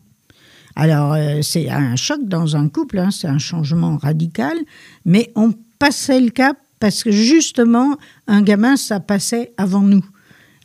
Alors, 0.75 1.13
euh, 1.13 1.41
c'est 1.41 1.69
un 1.69 1.95
choc 1.95 2.19
dans 2.23 2.55
un 2.55 2.67
couple, 2.67 2.99
hein, 2.99 3.09
c'est 3.11 3.27
un 3.27 3.38
changement 3.38 3.97
radical, 3.97 4.57
mais 5.05 5.31
on 5.35 5.53
passait 5.79 6.19
le 6.19 6.29
cap 6.29 6.57
parce 6.79 7.03
que 7.03 7.11
justement, 7.11 7.95
un 8.27 8.41
gamin, 8.41 8.75
ça 8.75 8.99
passait 8.99 9.53
avant 9.57 9.81
nous. 9.81 10.05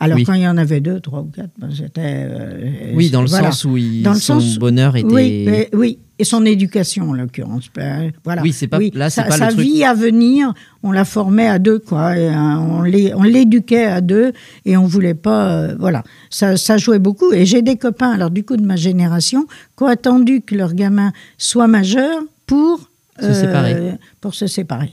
Alors, 0.03 0.17
Oui. 0.17 0.25
quand 0.25 0.33
il 0.33 0.41
y 0.43 0.49
en 0.49 0.57
avait 0.57 0.81
deux, 0.81 0.99
trois 1.01 1.21
ou 1.21 1.27
quatre, 1.27 1.51
ben, 1.59 1.69
c'était. 1.77 2.01
euh, 2.27 2.93
Oui, 2.95 3.11
dans 3.11 3.21
le 3.21 3.29
voilà. 3.29 3.53
sens 3.53 3.67
où 3.67 3.77
il, 3.77 4.03
Dans 4.03 4.15
le 4.15 4.19
son 4.19 4.41
sens- 4.41 4.59
bonheur 4.59 4.97
était. 4.97 5.07
Oui, 5.13 5.45
mais- 5.47 5.69
oui, 5.75 5.99
et 6.19 6.25
son 6.25 6.47
éducation 6.47 7.11
en 7.11 7.13
l'occurrence. 7.13 7.67
Ben, 7.75 8.11
voilà. 8.25 8.41
Oui, 8.41 8.53
c'est 8.55 8.67
pas- 8.67 8.79
là, 8.95 9.11
c'est 9.11 9.21
sa, 9.21 9.27
pas 9.29 9.37
le 9.37 9.45
sa 9.45 9.49
truc- 9.49 9.61
vie 9.61 9.85
à 9.85 9.93
venir, 9.93 10.55
on 10.83 10.91
la 10.93 11.05
formait 11.05 11.49
à 11.49 11.59
deux, 11.59 11.79
quoi. 11.79 12.17
et, 12.17 12.31
on 12.35 12.81
l'é- 12.83 13.13
on 13.15 13.23
l'éduquait 13.25 13.85
à 13.85 14.01
deux 14.01 14.33
et 14.65 14.77
on 14.79 14.87
voulait 14.87 15.13
pas. 15.15 15.51
euh, 15.53 15.77
voilà, 15.79 16.03
ça, 16.31 16.57
ça 16.57 16.79
jouait 16.79 16.99
beaucoup. 16.99 17.33
Et 17.35 17.45
j'ai 17.45 17.61
des 17.61 17.77
copains, 17.77 18.11
alors 18.13 18.31
du 18.31 18.43
coup 18.43 18.57
de 18.57 18.65
ma 18.65 18.77
génération, 18.77 19.45
qui 19.77 19.83
ont 19.85 19.87
attendu 19.87 20.41
que 20.41 20.55
leur 20.55 20.73
gamin 20.73 21.13
soit 21.37 21.67
majeur 21.69 22.23
pour 22.47 22.89
Se 23.21 23.35
séparer. 23.35 23.93
Pour 24.23 24.35
se 24.35 24.47
séparer. 24.47 24.93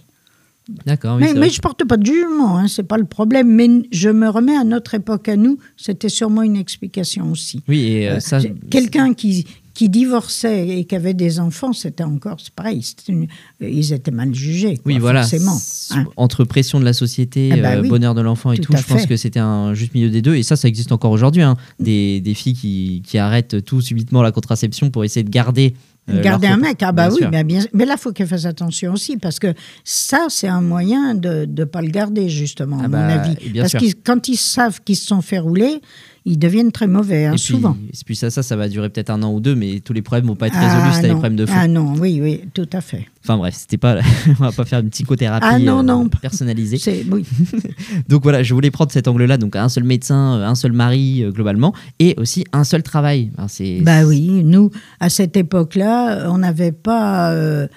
D'accord. 0.86 1.18
mais 1.18 1.34
mais 1.34 1.50
je 1.50 1.62
porte 1.62 1.84
pas 1.86 1.98
de 1.98 2.06
jugement, 2.06 2.58
hein, 2.58 2.68
c'est 2.68 2.84
pas 2.84 2.98
le 2.98 3.06
problème. 3.06 3.48
Mais 3.50 3.68
je 3.92 4.10
me 4.10 4.28
remets 4.30 4.56
à 4.58 4.64
notre 4.64 4.94
époque 4.96 5.30
à 5.30 5.36
nous, 5.36 5.58
c'était 5.78 6.10
sûrement 6.10 6.42
une 6.44 6.56
explication 6.58 7.32
aussi. 7.32 7.62
Oui, 7.68 7.80
et 7.84 8.10
euh, 8.10 8.20
ça. 8.20 8.40
J'ai- 8.40 8.54
Quelqu'un 8.70 9.14
qui, 9.14 9.46
qui 9.74 9.90
divorçait 9.90 10.68
et 10.80 10.86
qui 10.86 10.96
avait 10.96 11.14
des 11.14 11.40
enfants, 11.40 11.72
c'était 11.72 12.04
encore, 12.04 12.38
c'est 12.44 12.54
pareil, 12.54 12.82
une- 13.08 13.28
ils 13.62 13.94
étaient 13.94 14.12
mal 14.12 14.34
jugés. 14.34 14.76
quoi, 14.78 14.84
Oui, 14.92 14.98
voilà. 15.00 15.22
Forcément. 15.22 15.58
Hein. 15.92 16.06
Entre 16.18 16.44
pression 16.44 16.80
de 16.80 16.86
la 16.86 16.94
société, 16.94 17.52
Ah 17.54 17.58
bah 17.58 17.72
euh, 17.76 17.82
oui, 17.82 17.90
bonheur 17.90 18.14
de 18.16 18.22
l'enfant 18.22 18.52
et 18.52 18.58
tout 18.58 18.74
je 18.76 18.84
pense 18.84 19.06
que 19.06 19.16
c'était 19.18 19.40
un 19.40 19.74
juste 19.74 19.94
milieu 19.94 20.10
des 20.10 20.22
deux. 20.22 20.36
Et 20.36 20.44
ça, 20.44 20.56
ça 20.56 20.68
existe 20.68 20.92
encore 20.92 21.12
aujourd'hui. 21.12 21.44
hein. 21.44 21.56
Des, 21.80 22.20
des 22.22 22.34
filles 22.34 22.56
qui, 22.56 23.04
qui 23.06 23.18
arrêtent 23.18 23.64
tout 23.64 23.82
subitement 23.82 24.22
la 24.22 24.32
contraception 24.32 24.90
pour 24.90 25.06
essayer 25.06 25.24
de 25.24 25.30
garder. 25.30 25.76
Euh, 26.10 26.22
Garder 26.22 26.48
un 26.48 26.58
mec, 26.58 26.82
ah 26.82 26.92
bah 26.92 27.10
Bien 27.10 27.16
oui, 27.18 27.28
mais, 27.32 27.44
bien, 27.44 27.62
mais 27.74 27.86
là, 27.86 27.96
il 27.98 28.00
faut 28.00 28.12
qu'elle 28.14 28.28
fasse 28.28 28.46
attention 28.46 28.94
aussi, 28.94 29.18
parce 29.18 29.40
que 29.40 29.54
ça, 29.84 30.28
c'est 30.30 30.48
un 30.48 30.62
moyen 30.62 31.16
de 31.16 31.46
ne 31.46 31.64
pas 31.66 31.82
le 31.82 31.90
garder, 31.90 32.30
justement, 32.30 32.78
Ah 32.82 32.86
à 32.86 32.88
bah, 32.88 32.98
mon 33.00 33.10
avis. 33.20 33.36
et 33.46 33.50
bien 33.50 33.64
parce 33.64 33.74
que 33.74 33.86
quand 34.06 34.28
ils 34.28 34.38
savent 34.38 34.80
qu'ils 34.84 34.96
se 34.96 35.08
sont 35.08 35.22
fait 35.22 35.40
rouler, 35.40 35.82
ils 36.30 36.38
deviennent 36.38 36.72
très 36.74 36.88
mauvais, 36.88 37.26
hein, 37.26 37.32
et 37.32 37.36
puis, 37.36 37.40
souvent. 37.44 37.78
et 37.88 37.98
puis 38.06 38.16
ça, 38.16 38.30
ça, 38.30 38.44
ça 38.44 38.56
va 38.58 38.68
durer 38.68 38.90
peut-être 38.90 39.10
un 39.10 39.24
an 39.24 39.34
ou 39.34 39.40
deux, 39.40 39.56
mais 39.56 39.80
tous 39.80 39.94
les 39.94 40.02
problèmes 40.02 40.26
vont 40.28 40.36
pas 40.36 40.48
être 40.48 40.56
Ah, 40.58 40.76
résolus 40.76 40.94
si 40.96 41.02
t'as 41.02 41.08
des 41.08 41.14
non. 41.14 41.20
problèmes 41.20 41.36
de 41.38 41.46
fond. 41.46 41.54
Ah 41.56 41.68
non, 41.68 41.94
oui, 41.98 42.20
oui, 42.22 42.42
tout 42.54 42.70
à 42.74 42.82
fait. 42.82 43.08
Enfin 43.24 43.38
bref, 43.38 43.56
c'était 43.58 43.78
pas, 43.78 43.98
on 44.28 44.44
va 44.44 44.52
pas 44.52 44.66
faire 44.66 44.80
une 44.80 44.90
psychothérapie 44.90 45.46
Ah 45.50 45.58
non, 45.60 45.80
euh, 45.80 45.84
non. 45.84 46.10
personnalisée. 46.10 47.06
Oui. 47.10 47.26
Donc 48.10 48.24
voilà, 48.24 48.44
je 48.44 48.54
voulais 48.54 48.72
prendre 48.72 48.92
cet 48.92 49.08
angle-là, 49.08 49.38
donc 49.38 49.56
un 49.56 49.70
seul 49.70 49.84
médecin, 49.84 50.36
euh, 50.40 50.46
un 50.46 50.56
seul 50.56 50.72
mari 50.74 51.24
euh, 51.24 51.32
globalement, 51.32 51.74
et 52.00 52.14
aussi 52.18 52.44
un 52.54 52.64
seul 52.64 52.84
travail. 52.84 53.32
C'est- 53.48 53.82
Bah 53.82 54.04
oui, 54.06 54.44
nous, 54.44 54.70
à 55.00 55.10
cette 55.10 55.38
époque-là, 55.38 56.30
on 56.32 56.40
n'avait 56.40 56.72
pas. 56.72 57.32
euh, 57.34 57.68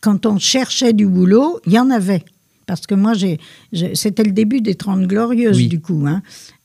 quand 0.00 0.26
on 0.26 0.38
cherchait 0.38 0.92
du 0.92 1.06
boulot, 1.06 1.60
il 1.66 1.72
y 1.72 1.78
en 1.78 1.90
avait. 1.90 2.24
Parce 2.66 2.86
que 2.86 2.94
moi, 2.94 3.14
j'ai- 3.14 3.38
c'était 3.94 4.22
le 4.22 4.30
début 4.32 4.60
des 4.60 4.74
Trente 4.76 5.02
Glorieuses, 5.06 5.56
Oui. 5.56 5.68
du 5.68 5.80
coup. 5.80 6.04
hein. 6.06 6.22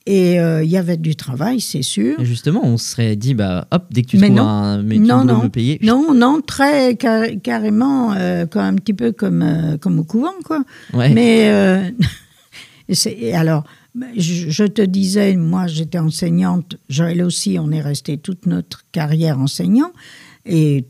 Et 0.08 0.40
euh, 0.40 0.64
il 0.64 0.70
y 0.70 0.78
avait 0.78 0.98
du 0.98 1.16
travail, 1.16 1.60
c'est 1.60 1.82
sûr. 1.82 2.20
Et 2.20 2.26
justement, 2.26 2.62
on 2.64 2.78
se 2.78 2.92
serait 2.92 3.16
dit, 3.16 3.34
bah 3.34 3.68
hop, 3.72 3.86
dès 3.92 4.04
que 4.04 4.08
tu 4.10 4.18
Mais 4.20 4.28
trouves 4.28 4.38
non. 4.38 4.48
un 4.48 4.84
métier 4.84 5.00
Non, 5.08 5.22
boulot 5.22 5.34
non. 5.38 5.44
me 5.46 5.50
payer. 5.50 5.80
Non, 5.82 6.14
non, 6.14 6.42
très 6.46 6.96
car- 6.96 7.26
carrément, 7.42 8.14
euh, 8.14 8.46
un 8.54 8.76
petit 8.76 8.94
peu 8.94 9.12
comme, 9.12 9.42
euh, 9.42 9.78
comme 9.78 9.98
au 10.00 10.04
couvent, 10.04 10.34
quoi. 10.44 10.64
Ouais. 10.94 11.10
Mais 11.12 11.50
euh, 11.50 11.90
alors, 13.34 13.64
je, 14.16 14.50
je 14.50 14.64
te 14.66 14.82
disais, 14.84 15.36
moi 15.36 15.68
j'étais 15.68 15.98
enseignante, 16.00 16.78
Joël 16.90 17.24
aussi, 17.24 17.58
on 17.60 17.72
est 17.72 17.82
resté 17.82 18.18
toute 18.18 18.46
notre 18.46 18.84
carrière 18.92 19.40
enseignant, 19.40 19.92
et 20.46 20.86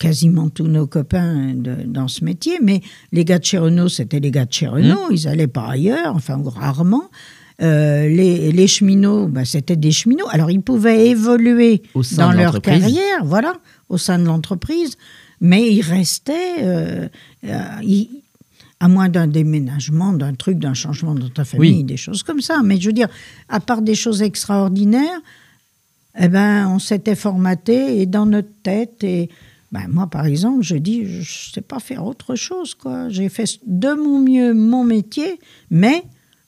quasiment 0.00 0.48
tous 0.48 0.66
nos 0.66 0.86
copains 0.88 1.54
de- 1.54 1.84
dans 1.86 2.08
ce 2.08 2.24
métier, 2.24 2.58
mais 2.62 2.80
les 3.12 3.24
gars 3.24 3.38
de 3.38 3.44
chez 3.44 3.58
Renault, 3.58 3.88
c'était 3.88 4.20
les 4.20 4.30
gars 4.32 4.44
de 4.44 4.52
chez 4.52 4.66
Renault, 4.66 5.08
ils 5.10 5.24
n'allaient 5.26 5.46
pas 5.46 5.68
ailleurs, 5.68 6.14
enfin 6.16 6.42
rarement. 6.44 7.04
Euh, 7.62 8.06
les, 8.08 8.52
les 8.52 8.66
cheminots, 8.66 9.28
bah, 9.28 9.44
c'était 9.46 9.76
des 9.76 9.90
cheminots. 9.92 10.26
Alors, 10.30 10.50
ils 10.50 10.60
pouvaient 10.60 11.08
évoluer 11.08 11.82
dans 12.18 12.32
leur 12.32 12.60
carrière, 12.60 13.24
voilà, 13.24 13.54
au 13.88 13.96
sein 13.96 14.18
de 14.18 14.24
l'entreprise, 14.24 14.96
mais 15.40 15.72
ils 15.72 15.80
restaient, 15.80 16.62
euh, 16.62 17.08
euh, 17.44 17.58
ils- 17.82 18.10
à 18.78 18.88
moins 18.88 19.08
d'un 19.08 19.26
déménagement, 19.26 20.12
d'un 20.12 20.34
truc, 20.34 20.58
d'un 20.58 20.74
changement 20.74 21.14
dans 21.14 21.30
ta 21.30 21.46
famille, 21.46 21.76
Oui. 21.76 21.84
des 21.84 21.96
choses 21.96 22.22
comme 22.22 22.42
ça. 22.42 22.60
Mais 22.62 22.78
je 22.78 22.88
veux 22.88 22.92
dire, 22.92 23.08
à 23.48 23.58
part 23.58 23.80
des 23.80 23.94
choses 23.94 24.20
extraordinaires, 24.20 25.18
eh 26.18 26.28
ben, 26.28 26.68
on 26.68 26.78
s'était 26.78 27.14
formaté 27.14 28.00
et 28.02 28.06
dans 28.06 28.26
notre 28.26 28.52
tête. 28.62 29.02
Et 29.02 29.30
ben, 29.72 29.86
moi, 29.88 30.08
par 30.08 30.26
exemple, 30.26 30.62
je 30.62 30.76
dis, 30.76 31.06
je 31.06 31.18
ne 31.20 31.52
sais 31.54 31.60
pas 31.62 31.78
faire 31.78 32.04
autre 32.04 32.34
chose. 32.34 32.74
quoi. 32.74 33.08
J'ai 33.08 33.30
fait 33.30 33.58
de 33.66 33.94
mon 33.94 34.20
mieux 34.20 34.52
mon 34.52 34.84
métier, 34.84 35.38
mais 35.70 36.02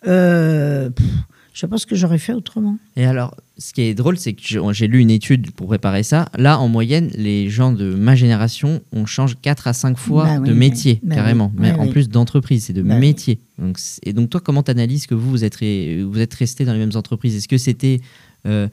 euh, 0.07 0.91
pff, 0.91 1.07
je 1.55 1.67
ce 1.77 1.87
que 1.87 1.97
j'aurais 1.97 2.19
fait 2.19 2.33
autrement. 2.35 2.79
Et 2.95 3.05
alors, 3.05 3.35
ce 3.57 3.73
qui 3.73 3.81
est 3.83 3.95
drôle, 3.95 4.17
c'est 4.17 4.33
que 4.35 4.43
j'ai 4.73 4.87
lu 4.87 5.01
une 5.01 5.11
étude 5.11 5.51
pour 5.51 5.67
préparer 5.67 6.05
ça. 6.05 6.29
Là, 6.39 6.61
en 6.61 6.69
moyenne, 6.69 7.11
les 7.17 7.51
gens 7.51 7.73
de 7.73 7.93
ma 7.95 8.15
génération, 8.15 8.81
on 8.93 9.07
change 9.07 9.37
4 9.43 9.67
à 9.67 9.73
5 9.73 9.99
fois 9.99 10.25
Bah 10.25 10.39
oui, 10.41 10.49
de 10.49 10.55
métier, 10.55 11.01
bah 11.03 11.17
carrément. 11.17 11.51
oui, 11.57 11.61
Mais 11.63 11.73
oui, 11.73 11.81
en 11.81 11.89
plus 11.89 12.09
d'entreprise, 12.09 12.67
c'est 12.67 12.73
de 12.73 12.83
Bah 12.83 12.97
métier. 12.97 13.41
Donc, 13.59 13.79
et 14.05 14.13
donc, 14.13 14.31
toi, 14.31 14.41
comment 14.41 14.63
tu 14.63 14.71
analyses 14.71 15.09
que 15.09 15.17
vous, 15.17 15.31
vous 15.31 15.43
êtes, 15.45 15.57
ré- 15.57 16.05
vous 16.09 16.21
êtes 16.21 16.35
resté 16.35 16.65
dans 16.65 16.73
les 16.75 16.79
mêmes 16.79 16.95
entreprises? 16.95 17.35
Est-ce 17.35 17.49
que 17.49 17.59
c'était 17.59 18.01
euh, 18.47 18.69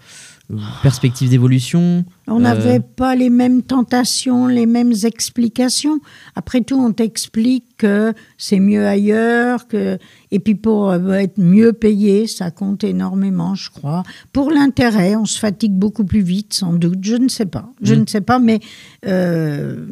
perspective 0.83 1.29
d'évolution 1.29 2.05
On 2.27 2.37
Euh, 2.37 2.39
n'avait 2.39 2.79
pas 2.79 3.15
les 3.15 3.29
mêmes 3.29 3.61
tentations, 3.63 4.47
les 4.47 4.65
mêmes 4.65 4.93
explications. 5.03 5.99
Après 6.35 6.61
tout, 6.61 6.75
on 6.75 6.91
t'explique 6.91 7.65
que 7.77 8.13
c'est 8.37 8.59
mieux 8.59 8.85
ailleurs, 8.87 9.67
que 9.67 9.97
et 10.31 10.39
puis 10.39 10.55
pour 10.55 10.89
euh, 10.91 11.11
être 11.13 11.37
mieux 11.39 11.73
payé, 11.73 12.27
ça 12.27 12.51
compte 12.51 12.83
énormément, 12.83 13.55
je 13.55 13.69
crois. 13.71 14.03
Pour 14.33 14.51
l'intérêt, 14.51 15.15
on 15.15 15.25
se 15.25 15.39
fatigue 15.39 15.73
beaucoup 15.73 16.05
plus 16.05 16.21
vite, 16.21 16.53
sans 16.53 16.73
doute. 16.73 16.99
Je 17.01 17.15
ne 17.15 17.27
sais 17.27 17.45
pas. 17.45 17.69
Je 17.81 17.95
Mm. 17.95 17.99
ne 18.01 18.05
sais 18.07 18.21
pas, 18.21 18.39
mais 18.39 18.59
euh, 19.07 19.85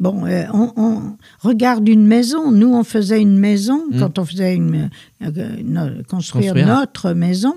bon, 0.00 0.24
on, 0.52 0.72
on 0.76 1.02
regarde 1.40 1.88
une 1.88 2.06
maison. 2.06 2.52
Nous, 2.52 2.68
on 2.72 2.84
faisait 2.84 3.20
une 3.20 3.38
maison 3.38 3.82
Mm. 3.90 3.98
quand 3.98 4.18
on 4.18 4.24
faisait 4.24 4.54
une, 4.54 4.90
euh, 5.22 5.30
no- 5.64 6.02
construire, 6.08 6.52
Construire. 6.52 6.66
notre 6.66 7.12
maison. 7.12 7.54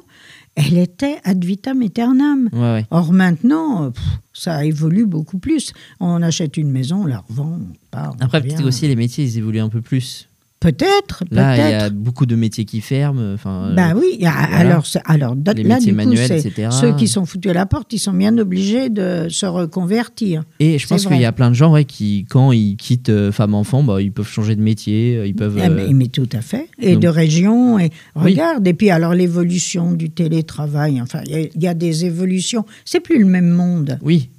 Elle 0.62 0.78
était 0.78 1.20
ad 1.24 1.44
vitam 1.44 1.82
aeternam. 1.82 2.50
Ouais, 2.52 2.60
ouais. 2.60 2.86
Or 2.92 3.14
maintenant, 3.14 3.92
pff, 3.92 4.04
ça 4.34 4.66
évolue 4.66 5.06
beaucoup 5.06 5.40
plus. 5.40 5.72
On 6.02 6.22
achète 6.22 6.58
une 6.58 6.70
maison, 6.70 7.04
on 7.04 7.06
la 7.06 7.20
revend, 7.20 7.60
on 7.62 7.74
part. 7.92 8.16
on 8.20 8.26
Après, 8.26 8.42
peut-être 8.42 8.66
aussi 8.66 8.88
les 8.88 8.98
métiers, 8.98 9.24
ils 9.24 9.38
évoluent 9.38 9.62
un 9.62 9.70
peu 9.70 9.82
plus. 9.82 10.29
Peut-être, 10.60 11.24
Là, 11.32 11.56
il 11.56 11.72
y 11.72 11.74
a 11.74 11.90
beaucoup 11.90 12.26
de 12.26 12.36
métiers 12.36 12.66
qui 12.66 12.82
ferment. 12.82 13.34
Enfin, 13.34 13.72
Ben 13.76 13.94
oui, 13.96 14.08
il 14.16 14.22
y 14.22 14.26
a- 14.26 14.32
voilà. 14.32 14.56
alors, 14.58 14.84
alors 15.06 15.36
Les 15.56 15.64
là, 15.64 15.76
métiers 15.76 15.94
du 15.94 15.98
coup, 15.98 16.04
manuels, 16.06 16.28
c'est 16.28 16.40
etc. 16.46 16.68
ceux 16.72 16.94
qui 16.98 17.08
sont 17.08 17.26
foutus 17.26 17.52
à 17.52 17.54
la 17.54 17.66
porte, 17.66 17.94
ils 17.94 18.00
sont 18.00 18.12
bien 18.12 18.38
obligés 18.38 18.90
de 18.90 19.28
se 19.30 19.46
reconvertir. 19.46 20.44
Et 20.60 20.78
je 20.78 20.86
pense 20.86 21.06
qu'il 21.06 21.20
y 21.20 21.24
a 21.24 21.32
plein 21.32 21.50
de 21.50 21.56
gens 21.56 21.72
ouais, 21.72 21.86
qui, 21.86 22.26
quand 22.30 22.52
ils 22.52 22.76
quittent 22.76 23.08
euh, 23.08 23.32
femme-enfant, 23.32 23.84
bah, 23.84 24.02
ils 24.02 24.12
peuvent 24.12 24.28
changer 24.28 24.58
de 24.58 24.62
métier, 24.62 25.16
euh, 25.18 25.28
ils 25.28 25.34
peuvent... 25.36 25.58
Ah, 25.62 25.68
euh, 25.70 25.74
mais, 25.88 25.94
mais 25.94 26.08
tout 26.08 26.28
à 26.34 26.42
fait. 26.42 26.68
Et 26.82 26.94
donc- 26.94 27.04
de 27.04 27.08
région. 27.08 27.80
Et 27.80 27.92
Oui. 28.18 28.34
regarde. 28.34 28.68
Et 28.68 28.74
puis 28.74 28.90
alors 28.90 29.14
l'évolution 29.14 29.94
du 29.94 30.10
télétravail. 30.10 31.00
Enfin, 31.02 31.22
il 31.26 31.50
y 31.56 31.64
y, 31.64 31.68
a 31.68 31.74
des 31.74 32.04
évolutions. 32.06 32.66
C'est 32.84 33.00
plus 33.00 33.20
le 33.20 33.26
même 33.26 33.50
monde. 33.50 33.98
Oui, 34.02 34.30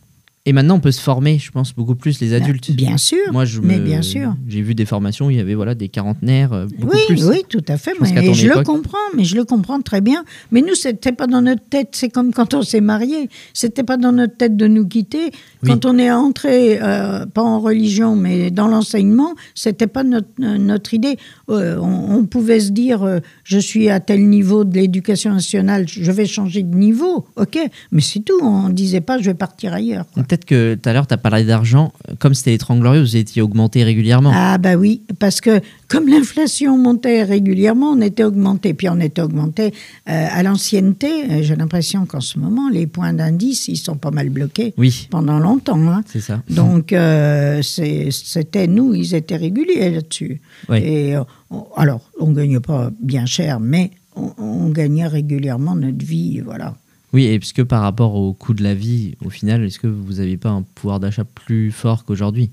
Et 0.47 0.55
maintenant, 0.55 0.77
on 0.77 0.81
peut 0.81 0.91
se 0.91 1.03
former, 1.03 1.39
je 1.39 1.51
pense, 1.51 1.75
beaucoup 1.75 1.95
plus 1.95 2.19
les 2.21 2.33
adultes. 2.33 2.71
Bien 2.71 2.97
sûr. 2.97 3.19
Moi, 3.31 3.45
je 3.45 3.61
mais 3.61 3.77
me- 3.79 3.85
bien 3.85 4.01
sûr. 4.01 4.35
J'ai 4.49 4.63
vu 4.63 4.75
des 4.75 4.87
formations 4.87 5.27
où 5.27 5.31
il 5.31 5.37
y 5.37 5.41
avait 5.41 5.55
voilà, 5.55 5.75
des 5.75 5.91
quarantenaires, 5.91 6.55
euh, 6.55 6.67
beaucoup 6.79 6.97
Oui, 6.97 7.03
plus. 7.09 7.27
oui, 7.29 7.43
tout 7.47 7.63
à 7.69 7.77
fait. 7.77 7.93
Je 8.01 8.15
mais 8.15 8.33
je 8.33 8.49
le 8.49 8.63
comprends, 8.63 8.97
mais 9.15 9.25
je 9.25 9.37
le 9.37 9.45
comprends 9.45 9.83
très 9.83 10.01
bien. 10.01 10.25
Mais 10.51 10.63
nous, 10.63 10.75
c'était 10.75 11.13
pas 11.13 11.27
dans 11.27 11.43
notre 11.43 11.63
tête. 11.69 11.89
C'est 11.93 12.09
comme 12.09 12.33
quand 12.33 12.55
on 12.55 12.63
s'est 12.63 12.81
marié. 12.81 13.29
C'était 13.53 13.83
pas 13.83 13.99
dans 13.99 14.13
notre 14.13 14.35
tête 14.35 14.57
de 14.57 14.67
nous 14.67 14.87
quitter. 14.89 15.31
Oui. 15.63 15.69
Quand 15.69 15.85
on 15.85 15.99
est 15.99 16.11
entré, 16.11 16.79
euh, 16.81 17.27
pas 17.27 17.43
en 17.43 17.61
religion, 17.61 18.17
mais 18.17 18.51
dans 18.51 18.67
l'enseignement, 18.67 19.35
c'était 19.55 19.87
pas 19.89 20.05
notre, 20.05 20.29
euh, 20.43 20.57
notre 20.57 20.95
idée. 20.95 21.19
Euh, 21.51 21.77
on, 21.79 22.15
on 22.17 22.25
pouvait 22.25 22.61
se 22.61 22.71
dire, 22.71 23.03
euh, 23.03 23.19
je 23.45 23.59
suis 23.59 23.91
à 23.91 24.01
tel 24.01 24.27
niveau 24.27 24.65
de 24.65 24.75
l'éducation 24.75 25.35
nationale, 25.35 25.85
je 25.87 26.11
vais 26.11 26.25
changer 26.27 26.63
de 26.63 26.75
niveau, 26.75 27.27
ok. 27.37 27.59
Mais 27.93 28.01
c'est 28.01 28.21
tout. 28.21 28.41
On 28.41 28.71
disait 28.71 29.03
pas, 29.03 29.19
je 29.19 29.25
vais 29.25 29.35
partir 29.35 29.75
ailleurs. 29.75 30.07
quoi. 30.15 30.23
Peut-être 30.31 30.45
que 30.45 30.77
tout 30.77 30.89
à 30.89 30.93
l'heure, 30.93 31.09
tu 31.09 31.15
as 31.15 31.17
parlé 31.17 31.43
d'argent. 31.45 31.93
Comme 32.21 32.35
c'était 32.35 32.53
les 32.53 32.59
30 32.59 32.79
Glorieux, 32.79 33.01
vous 33.01 33.17
étiez 33.17 33.43
augmenté 33.43 33.83
régulièrement. 33.83 34.31
Ah 34.33 34.59
bah 34.59 34.77
oui, 34.77 35.03
parce 35.19 35.41
que 35.41 35.61
comme 35.89 36.07
l'inflation 36.07 36.79
montait 36.79 37.25
régulièrement, 37.25 37.91
on 37.91 38.01
était 38.01 38.23
augmenté. 38.23 38.73
Puis 38.75 38.89
on 38.89 39.01
était 39.01 39.23
augmenté 39.23 39.73
euh, 40.09 40.27
à 40.31 40.45
l'ancienneté. 40.45 41.09
Euh, 41.29 41.43
J'ai 41.43 41.57
l'impression 41.57 42.07
qu'en 42.07 42.21
ce 42.21 42.39
moment, 42.39 42.69
les 42.69 42.87
points 42.87 43.13
d'indice, 43.13 43.67
ils 43.67 43.77
sont 43.77 43.97
pas 43.97 44.13
mal 44.13 44.29
bloqués 44.31 44.73
Oui, 44.79 45.09
pendant 45.11 45.41
longtemps. 45.41 45.81
hein. 45.89 46.03
c'est 46.07 46.21
ça. 46.21 46.41
Donc 46.49 46.93
euh, 46.93 47.61
c'était 47.63 48.69
nous, 48.69 48.95
ils 48.95 49.17
étaient 49.17 49.37
réguliers 49.37 49.91
là-dessus. 49.91 50.41
Oui. 50.69 50.79
Et 50.79 51.17
on- 51.51 51.67
alors, 51.77 52.03
on 52.21 52.31
gagne 52.31 52.61
pas 52.61 52.93
bien 53.03 53.27
cher, 53.27 53.59
mais 53.59 53.91
on, 54.15 54.31
on 54.39 54.69
gagnait 54.69 55.09
régulièrement 55.09 55.75
notre 55.75 56.05
vie, 56.05 56.41
voilà. 56.41 56.77
Oui, 57.13 57.25
et 57.25 57.39
puisque 57.39 57.65
par 57.65 57.83
rapport 57.83 58.15
au 58.15 58.33
coût 58.33 58.55
de 58.55 58.63
la 58.63 58.75
vie, 58.75 59.17
au 59.25 59.31
final, 59.31 59.65
est-ce 59.65 59.79
que 59.81 59.89
vous 59.89 60.15
n'avez 60.15 60.37
pas 60.37 60.51
un 60.51 60.63
pouvoir 60.63 61.01
d'achat 61.01 61.25
plus 61.25 61.73
fort 61.73 62.05
qu'aujourd'hui? 62.05 62.51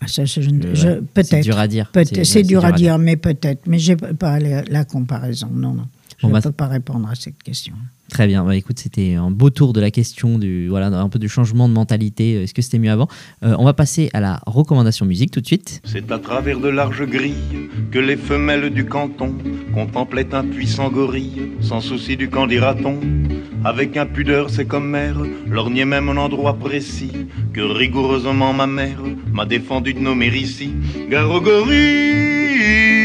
Ah, 0.00 0.06
je 0.06 0.24
je- 0.24 0.50
ouais, 0.50 1.00
Peut-être. 1.14 1.26
C'est 1.28 1.40
dur 1.42 1.58
à 1.58 1.68
dire. 1.68 1.90
Peut-être, 1.92 2.24
c'est 2.24 2.42
dur 2.42 2.64
à 2.64 2.72
dire, 2.72 2.98
mais 2.98 3.16
peut-être. 3.16 3.66
Mais 3.66 3.78
j'ai 3.78 3.96
pas 3.96 4.40
la, 4.40 4.62
la 4.62 4.84
comparaison. 4.84 5.48
Non, 5.52 5.74
non. 5.74 5.86
Je 6.18 6.26
ne 6.26 6.32
bah, 6.32 6.40
peux 6.40 6.52
pas 6.52 6.66
répondre 6.68 7.08
à 7.08 7.14
cette 7.14 7.42
question. 7.42 7.74
Très 8.10 8.26
bien. 8.26 8.44
Bah, 8.44 8.56
écoute, 8.56 8.78
c'était 8.78 9.14
un 9.14 9.30
beau 9.30 9.50
tour 9.50 9.72
de 9.72 9.80
la 9.80 9.90
question 9.90 10.36
du 10.38 10.68
voilà 10.68 10.88
un 10.88 11.08
peu 11.08 11.18
du 11.18 11.28
changement 11.28 11.68
de 11.68 11.74
mentalité. 11.74 12.42
Est-ce 12.42 12.52
que 12.52 12.60
c'était 12.60 12.78
mieux 12.78 12.90
avant? 12.90 13.08
Euh, 13.44 13.54
On 13.58 13.64
va 13.64 13.72
passer 13.72 14.10
à 14.12 14.20
la 14.20 14.40
recommandation 14.46 15.06
musique 15.06 15.30
tout 15.30 15.40
de 15.40 15.46
suite. 15.46 15.80
C'est 15.84 16.10
à 16.10 16.18
travers 16.18 16.58
de 16.58 16.68
larges 16.68 17.06
grilles 17.06 17.70
que 17.92 17.98
les 18.00 18.16
femelles 18.16 18.70
du 18.70 18.84
canton 18.84 19.34
contemplaient 19.72 20.34
un 20.34 20.44
puissant 20.44 20.90
gorille, 20.90 21.52
sans 21.60 21.80
souci 21.80 22.16
du 22.16 22.28
qu'en 22.28 22.46
dira-t-on. 22.46 22.98
Avec 23.64 23.96
impudeur, 23.96 24.50
c'est 24.50 24.66
comme 24.66 24.88
mère, 24.88 25.18
lorgnait 25.46 25.84
même 25.84 26.08
un 26.08 26.16
endroit 26.16 26.54
précis 26.54 27.12
que 27.52 27.60
rigoureusement 27.60 28.52
ma 28.52 28.66
mère 28.66 29.02
m'a 29.32 29.46
défendu 29.46 29.94
de 29.94 30.00
nommer 30.00 30.28
ici. 30.28 30.72
Gare 31.08 31.30
au 31.30 31.40
gorille. 31.40 32.99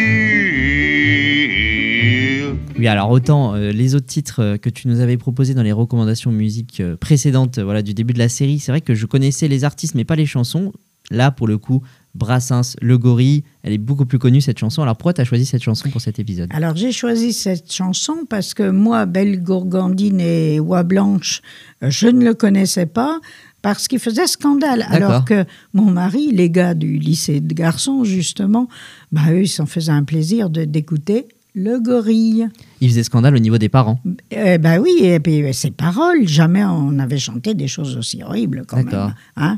Oui, 2.78 2.88
alors 2.88 3.10
autant 3.10 3.56
euh, 3.56 3.72
les 3.72 3.96
autres 3.96 4.06
titres 4.06 4.42
euh, 4.42 4.58
que 4.58 4.70
tu 4.70 4.90
nous 4.90 5.00
avais 5.00 5.16
proposés 5.16 5.54
dans 5.54 5.64
les 5.64 5.72
recommandations 5.72 6.32
musique 6.32 6.82
euh, 6.82 6.98
précédentes, 6.98 7.58
voilà, 7.58 7.82
du 7.82 7.94
début 7.94 8.14
de 8.14 8.20
la 8.20 8.28
série, 8.28 8.60
c'est 8.60 8.72
vrai 8.72 8.82
que 8.82 8.94
je 8.94 9.06
connaissais 9.06 9.48
les 9.48 9.64
artistes 9.64 9.96
mais 9.96 10.04
pas 10.04 10.18
les 10.18 10.26
chansons. 10.26 10.74
Là, 11.12 11.32
pour 11.32 11.48
le 11.48 11.58
coup, 11.58 11.84
Brassens, 12.16 12.76
Le 12.82 12.98
Gorille, 12.98 13.44
elle 13.64 13.74
est 13.74 13.78
beaucoup 13.78 14.06
plus 14.06 14.20
connue 14.20 14.42
cette 14.42 14.58
chanson. 14.58 14.82
Alors 14.82 14.98
pourquoi 14.98 15.14
tu 15.14 15.22
as 15.22 15.24
choisi 15.24 15.46
cette 15.46 15.62
chanson 15.62 15.90
pour 15.90 16.02
cet 16.02 16.20
épisode? 16.20 16.50
Alors, 16.52 16.76
j'ai 16.76 16.92
choisi 16.92 17.32
cette 17.32 17.72
chanson 17.72 18.26
parce 18.28 18.54
que 18.54 18.70
moi, 18.72 19.06
Belle 19.06 19.42
Gourgandine 19.42 20.20
et 20.20 20.60
Oie 20.60 20.84
Blanche, 20.84 21.42
je 21.82 22.08
ne 22.08 22.26
le 22.26 22.34
connaissais 22.34 22.88
pas 22.88 23.20
parce 23.62 23.88
qu'il 23.88 24.00
faisait 24.00 24.28
scandale. 24.28 24.86
Alors 24.90 25.26
que 25.26 25.46
mon 25.74 25.92
mari, 25.92 26.32
les 26.32 26.50
gars 26.50 26.74
du 26.74 26.98
lycée 26.98 27.40
de 27.40 27.54
garçons, 27.54 28.04
justement, 28.04 28.68
bah, 29.12 29.22
eux, 29.32 29.44
ils 29.44 29.48
s'en 29.48 29.66
faisaient 29.66 29.92
un 29.92 30.04
plaisir 30.04 30.50
de 30.50 30.66
d'écouter 30.66 31.28
le 31.56 31.80
gorille. 31.80 32.48
Il 32.82 32.90
faisait 32.90 33.04
scandale 33.04 33.36
au 33.36 33.40
niveau 33.40 33.58
des 33.58 33.70
parents. 33.70 34.00
Eh 34.30 34.58
ben 34.58 34.80
oui, 34.80 35.00
et 35.02 35.20
puis 35.20 35.42
euh, 35.42 35.54
ces 35.54 35.72
paroles, 35.72 36.28
jamais 36.28 36.64
on 36.64 37.00
avait 37.00 37.18
chanté 37.18 37.54
des 37.54 37.68
choses 37.68 37.98
aussi 37.98 38.22
horribles 38.22 38.64
quand 38.68 38.84
même. 38.84 39.14
Hein 39.38 39.58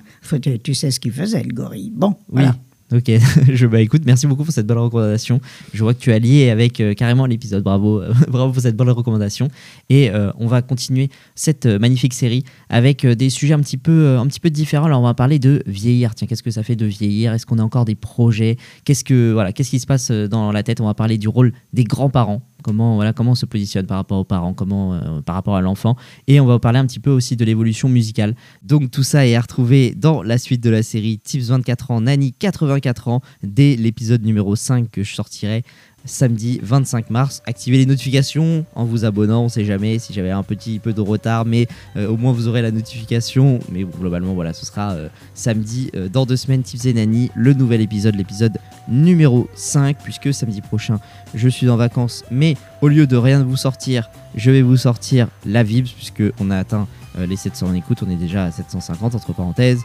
tu 0.63 0.73
sais 0.75 0.91
ce 0.91 0.99
qu'il 0.99 1.11
faisait, 1.11 1.43
le 1.43 1.53
gorille. 1.53 1.91
Bon, 1.93 2.09
Oui. 2.29 2.43
voilà. 2.43 2.55
Ok, 2.93 3.11
je 3.53 3.67
bah 3.67 3.81
écoute, 3.81 4.03
merci 4.05 4.27
beaucoup 4.27 4.45
pour 4.45 4.53
cette 4.53 4.65
bonne 4.65 4.77
recommandation. 4.77 5.41
Je 5.73 5.83
vois 5.83 5.93
que 5.93 5.99
tu 5.99 6.13
as 6.13 6.19
lié 6.19 6.49
avec 6.49 6.79
euh, 6.79 6.93
carrément 6.93 7.25
l'épisode. 7.25 7.61
Bravo, 7.61 8.01
bravo 8.29 8.53
pour 8.53 8.61
cette 8.61 8.77
bonne 8.77 8.89
recommandation. 8.89 9.49
Et 9.89 10.09
euh, 10.09 10.31
on 10.37 10.47
va 10.47 10.61
continuer 10.61 11.09
cette 11.35 11.65
euh, 11.65 11.79
magnifique 11.79 12.13
série 12.13 12.45
avec 12.69 13.03
euh, 13.03 13.13
des 13.13 13.29
sujets 13.29 13.53
un 13.53 13.59
petit 13.59 13.75
peu, 13.75 13.91
euh, 13.91 14.19
un 14.19 14.27
petit 14.27 14.39
peu 14.39 14.49
différents. 14.49 14.85
Alors 14.85 15.01
on 15.01 15.05
va 15.05 15.13
parler 15.13 15.37
de 15.37 15.63
vieillir. 15.67 16.15
Tiens, 16.15 16.27
qu'est-ce 16.27 16.43
que 16.43 16.51
ça 16.51 16.63
fait 16.63 16.77
de 16.77 16.85
vieillir? 16.85 17.33
Est-ce 17.33 17.45
qu'on 17.45 17.59
a 17.59 17.63
encore 17.63 17.83
des 17.83 17.95
projets? 17.95 18.55
Qu'est-ce 18.85 19.03
que 19.03 19.33
voilà, 19.33 19.51
qu'est-ce 19.51 19.71
qui 19.71 19.79
se 19.79 19.87
passe 19.87 20.09
euh, 20.11 20.29
dans 20.29 20.53
la 20.53 20.63
tête? 20.63 20.79
On 20.79 20.85
va 20.85 20.93
parler 20.93 21.17
du 21.17 21.27
rôle 21.27 21.51
des 21.73 21.83
grands-parents. 21.83 22.41
Comment 22.67 23.31
on 23.31 23.35
se 23.35 23.45
positionne 23.45 23.85
par 23.85 23.97
rapport 23.97 24.19
aux 24.19 24.25
parents, 24.25 24.53
comment 24.53 24.93
euh, 24.93 25.21
par 25.21 25.35
rapport 25.35 25.55
à 25.55 25.61
l'enfant. 25.61 25.95
Et 26.27 26.39
on 26.39 26.45
va 26.45 26.59
parler 26.59 26.79
un 26.79 26.85
petit 26.85 26.99
peu 26.99 27.11
aussi 27.11 27.35
de 27.35 27.45
l'évolution 27.45 27.87
musicale. 27.87 28.35
Donc 28.61 28.91
tout 28.91 29.03
ça 29.03 29.25
est 29.25 29.35
à 29.35 29.41
retrouver 29.41 29.93
dans 29.95 30.21
la 30.21 30.37
suite 30.37 30.61
de 30.61 30.69
la 30.69 30.83
série 30.83 31.17
Tips 31.17 31.47
24 31.47 31.91
ans, 31.91 32.01
Nani 32.01 32.33
84 32.33 33.07
ans, 33.07 33.21
dès 33.41 33.75
l'épisode 33.75 34.23
numéro 34.23 34.55
5 34.55 34.91
que 34.91 35.03
je 35.03 35.15
sortirai 35.15 35.63
samedi 36.07 36.59
25 36.63 37.09
mars. 37.09 37.41
Activez 37.45 37.77
les 37.77 37.85
notifications 37.85 38.65
en 38.75 38.85
vous 38.85 39.05
abonnant, 39.05 39.43
on 39.43 39.49
sait 39.49 39.65
jamais 39.65 39.99
si 39.99 40.13
j'avais 40.13 40.31
un 40.31 40.43
petit 40.43 40.79
peu 40.79 40.93
de 40.93 41.01
retard, 41.01 41.45
mais 41.45 41.67
euh, 41.95 42.07
au 42.07 42.17
moins 42.17 42.31
vous 42.31 42.47
aurez 42.47 42.61
la 42.61 42.71
notification. 42.71 43.59
Mais 43.71 43.83
globalement, 43.83 44.33
voilà, 44.33 44.53
ce 44.53 44.65
sera 44.65 44.91
euh, 44.91 45.09
samedi 45.33 45.91
euh, 45.95 46.09
dans 46.09 46.25
deux 46.25 46.37
semaines, 46.37 46.63
Tips 46.63 46.85
et 46.85 46.93
Nani, 46.93 47.29
le 47.35 47.53
nouvel 47.53 47.81
épisode, 47.81 48.15
l'épisode 48.15 48.57
numéro 48.87 49.47
5, 49.55 49.97
puisque 50.03 50.33
samedi 50.33 50.61
prochain, 50.61 50.99
je 51.35 51.49
suis 51.49 51.69
en 51.69 51.77
vacances, 51.77 52.23
mais 52.31 52.55
au 52.81 52.87
lieu 52.87 53.05
de 53.05 53.17
rien 53.17 53.43
vous 53.43 53.57
sortir, 53.57 54.09
je 54.35 54.51
vais 54.51 54.61
vous 54.61 54.77
sortir 54.77 55.27
la 55.45 55.63
Vibs, 55.63 55.89
puisque 55.95 56.23
on 56.39 56.49
a 56.49 56.57
atteint 56.57 56.87
les 57.17 57.35
700 57.35 57.69
en 57.69 57.73
écoute, 57.73 58.03
on 58.05 58.09
est 58.11 58.15
déjà 58.15 58.45
à 58.45 58.51
750 58.51 59.15
entre 59.15 59.33
parenthèses. 59.33 59.81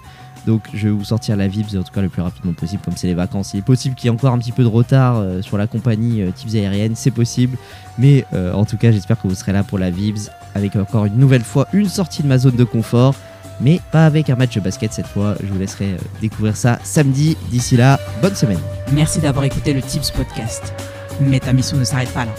Donc 0.46 0.62
je 0.74 0.88
vais 0.88 0.94
vous 0.94 1.04
sortir 1.04 1.36
la 1.36 1.48
Vibs 1.48 1.76
en 1.76 1.82
tout 1.82 1.92
cas 1.92 2.00
le 2.00 2.08
plus 2.08 2.22
rapidement 2.22 2.52
possible, 2.52 2.82
comme 2.84 2.96
c'est 2.96 3.06
les 3.06 3.14
vacances. 3.14 3.54
Il 3.54 3.58
est 3.58 3.62
possible 3.62 3.94
qu'il 3.94 4.06
y 4.06 4.08
ait 4.08 4.14
encore 4.14 4.32
un 4.32 4.38
petit 4.38 4.52
peu 4.52 4.62
de 4.62 4.68
retard 4.68 5.18
euh, 5.18 5.42
sur 5.42 5.56
la 5.56 5.66
compagnie 5.66 6.22
euh, 6.22 6.30
Tips 6.30 6.54
aérienne, 6.54 6.94
c'est 6.96 7.10
possible. 7.10 7.56
Mais 7.98 8.24
euh, 8.32 8.52
en 8.52 8.64
tout 8.64 8.76
cas, 8.76 8.90
j'espère 8.90 9.20
que 9.20 9.28
vous 9.28 9.34
serez 9.34 9.52
là 9.52 9.62
pour 9.62 9.78
la 9.78 9.90
Vibs, 9.90 10.30
avec 10.54 10.74
encore 10.76 11.04
une 11.04 11.16
nouvelle 11.16 11.44
fois 11.44 11.68
une 11.72 11.88
sortie 11.88 12.22
de 12.22 12.28
ma 12.28 12.38
zone 12.38 12.56
de 12.56 12.64
confort. 12.64 13.14
Mais 13.60 13.80
pas 13.92 14.06
avec 14.06 14.28
un 14.30 14.34
match 14.34 14.54
de 14.54 14.60
basket 14.60 14.92
cette 14.92 15.06
fois, 15.06 15.36
je 15.40 15.46
vous 15.46 15.58
laisserai 15.58 15.96
découvrir 16.20 16.56
ça 16.56 16.78
samedi. 16.82 17.36
D'ici 17.50 17.76
là, 17.76 18.00
bonne 18.20 18.34
semaine. 18.34 18.58
Merci 18.92 19.20
d'avoir 19.20 19.44
écouté 19.44 19.72
le 19.72 19.82
Tips 19.82 20.10
Podcast. 20.10 20.72
Mais 21.20 21.38
ta 21.38 21.52
mission 21.52 21.76
ne 21.76 21.84
s'arrête 21.84 22.12
pas 22.12 22.24
là. 22.24 22.32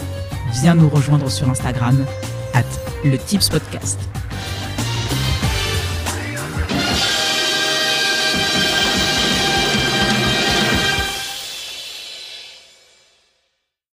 Viens 0.60 0.74
nous 0.74 0.88
rejoindre 0.88 1.30
sur 1.30 1.48
Instagram, 1.48 1.96
at 2.52 2.64
le 3.04 3.16
Tips 3.16 3.48
Podcast. 3.48 3.98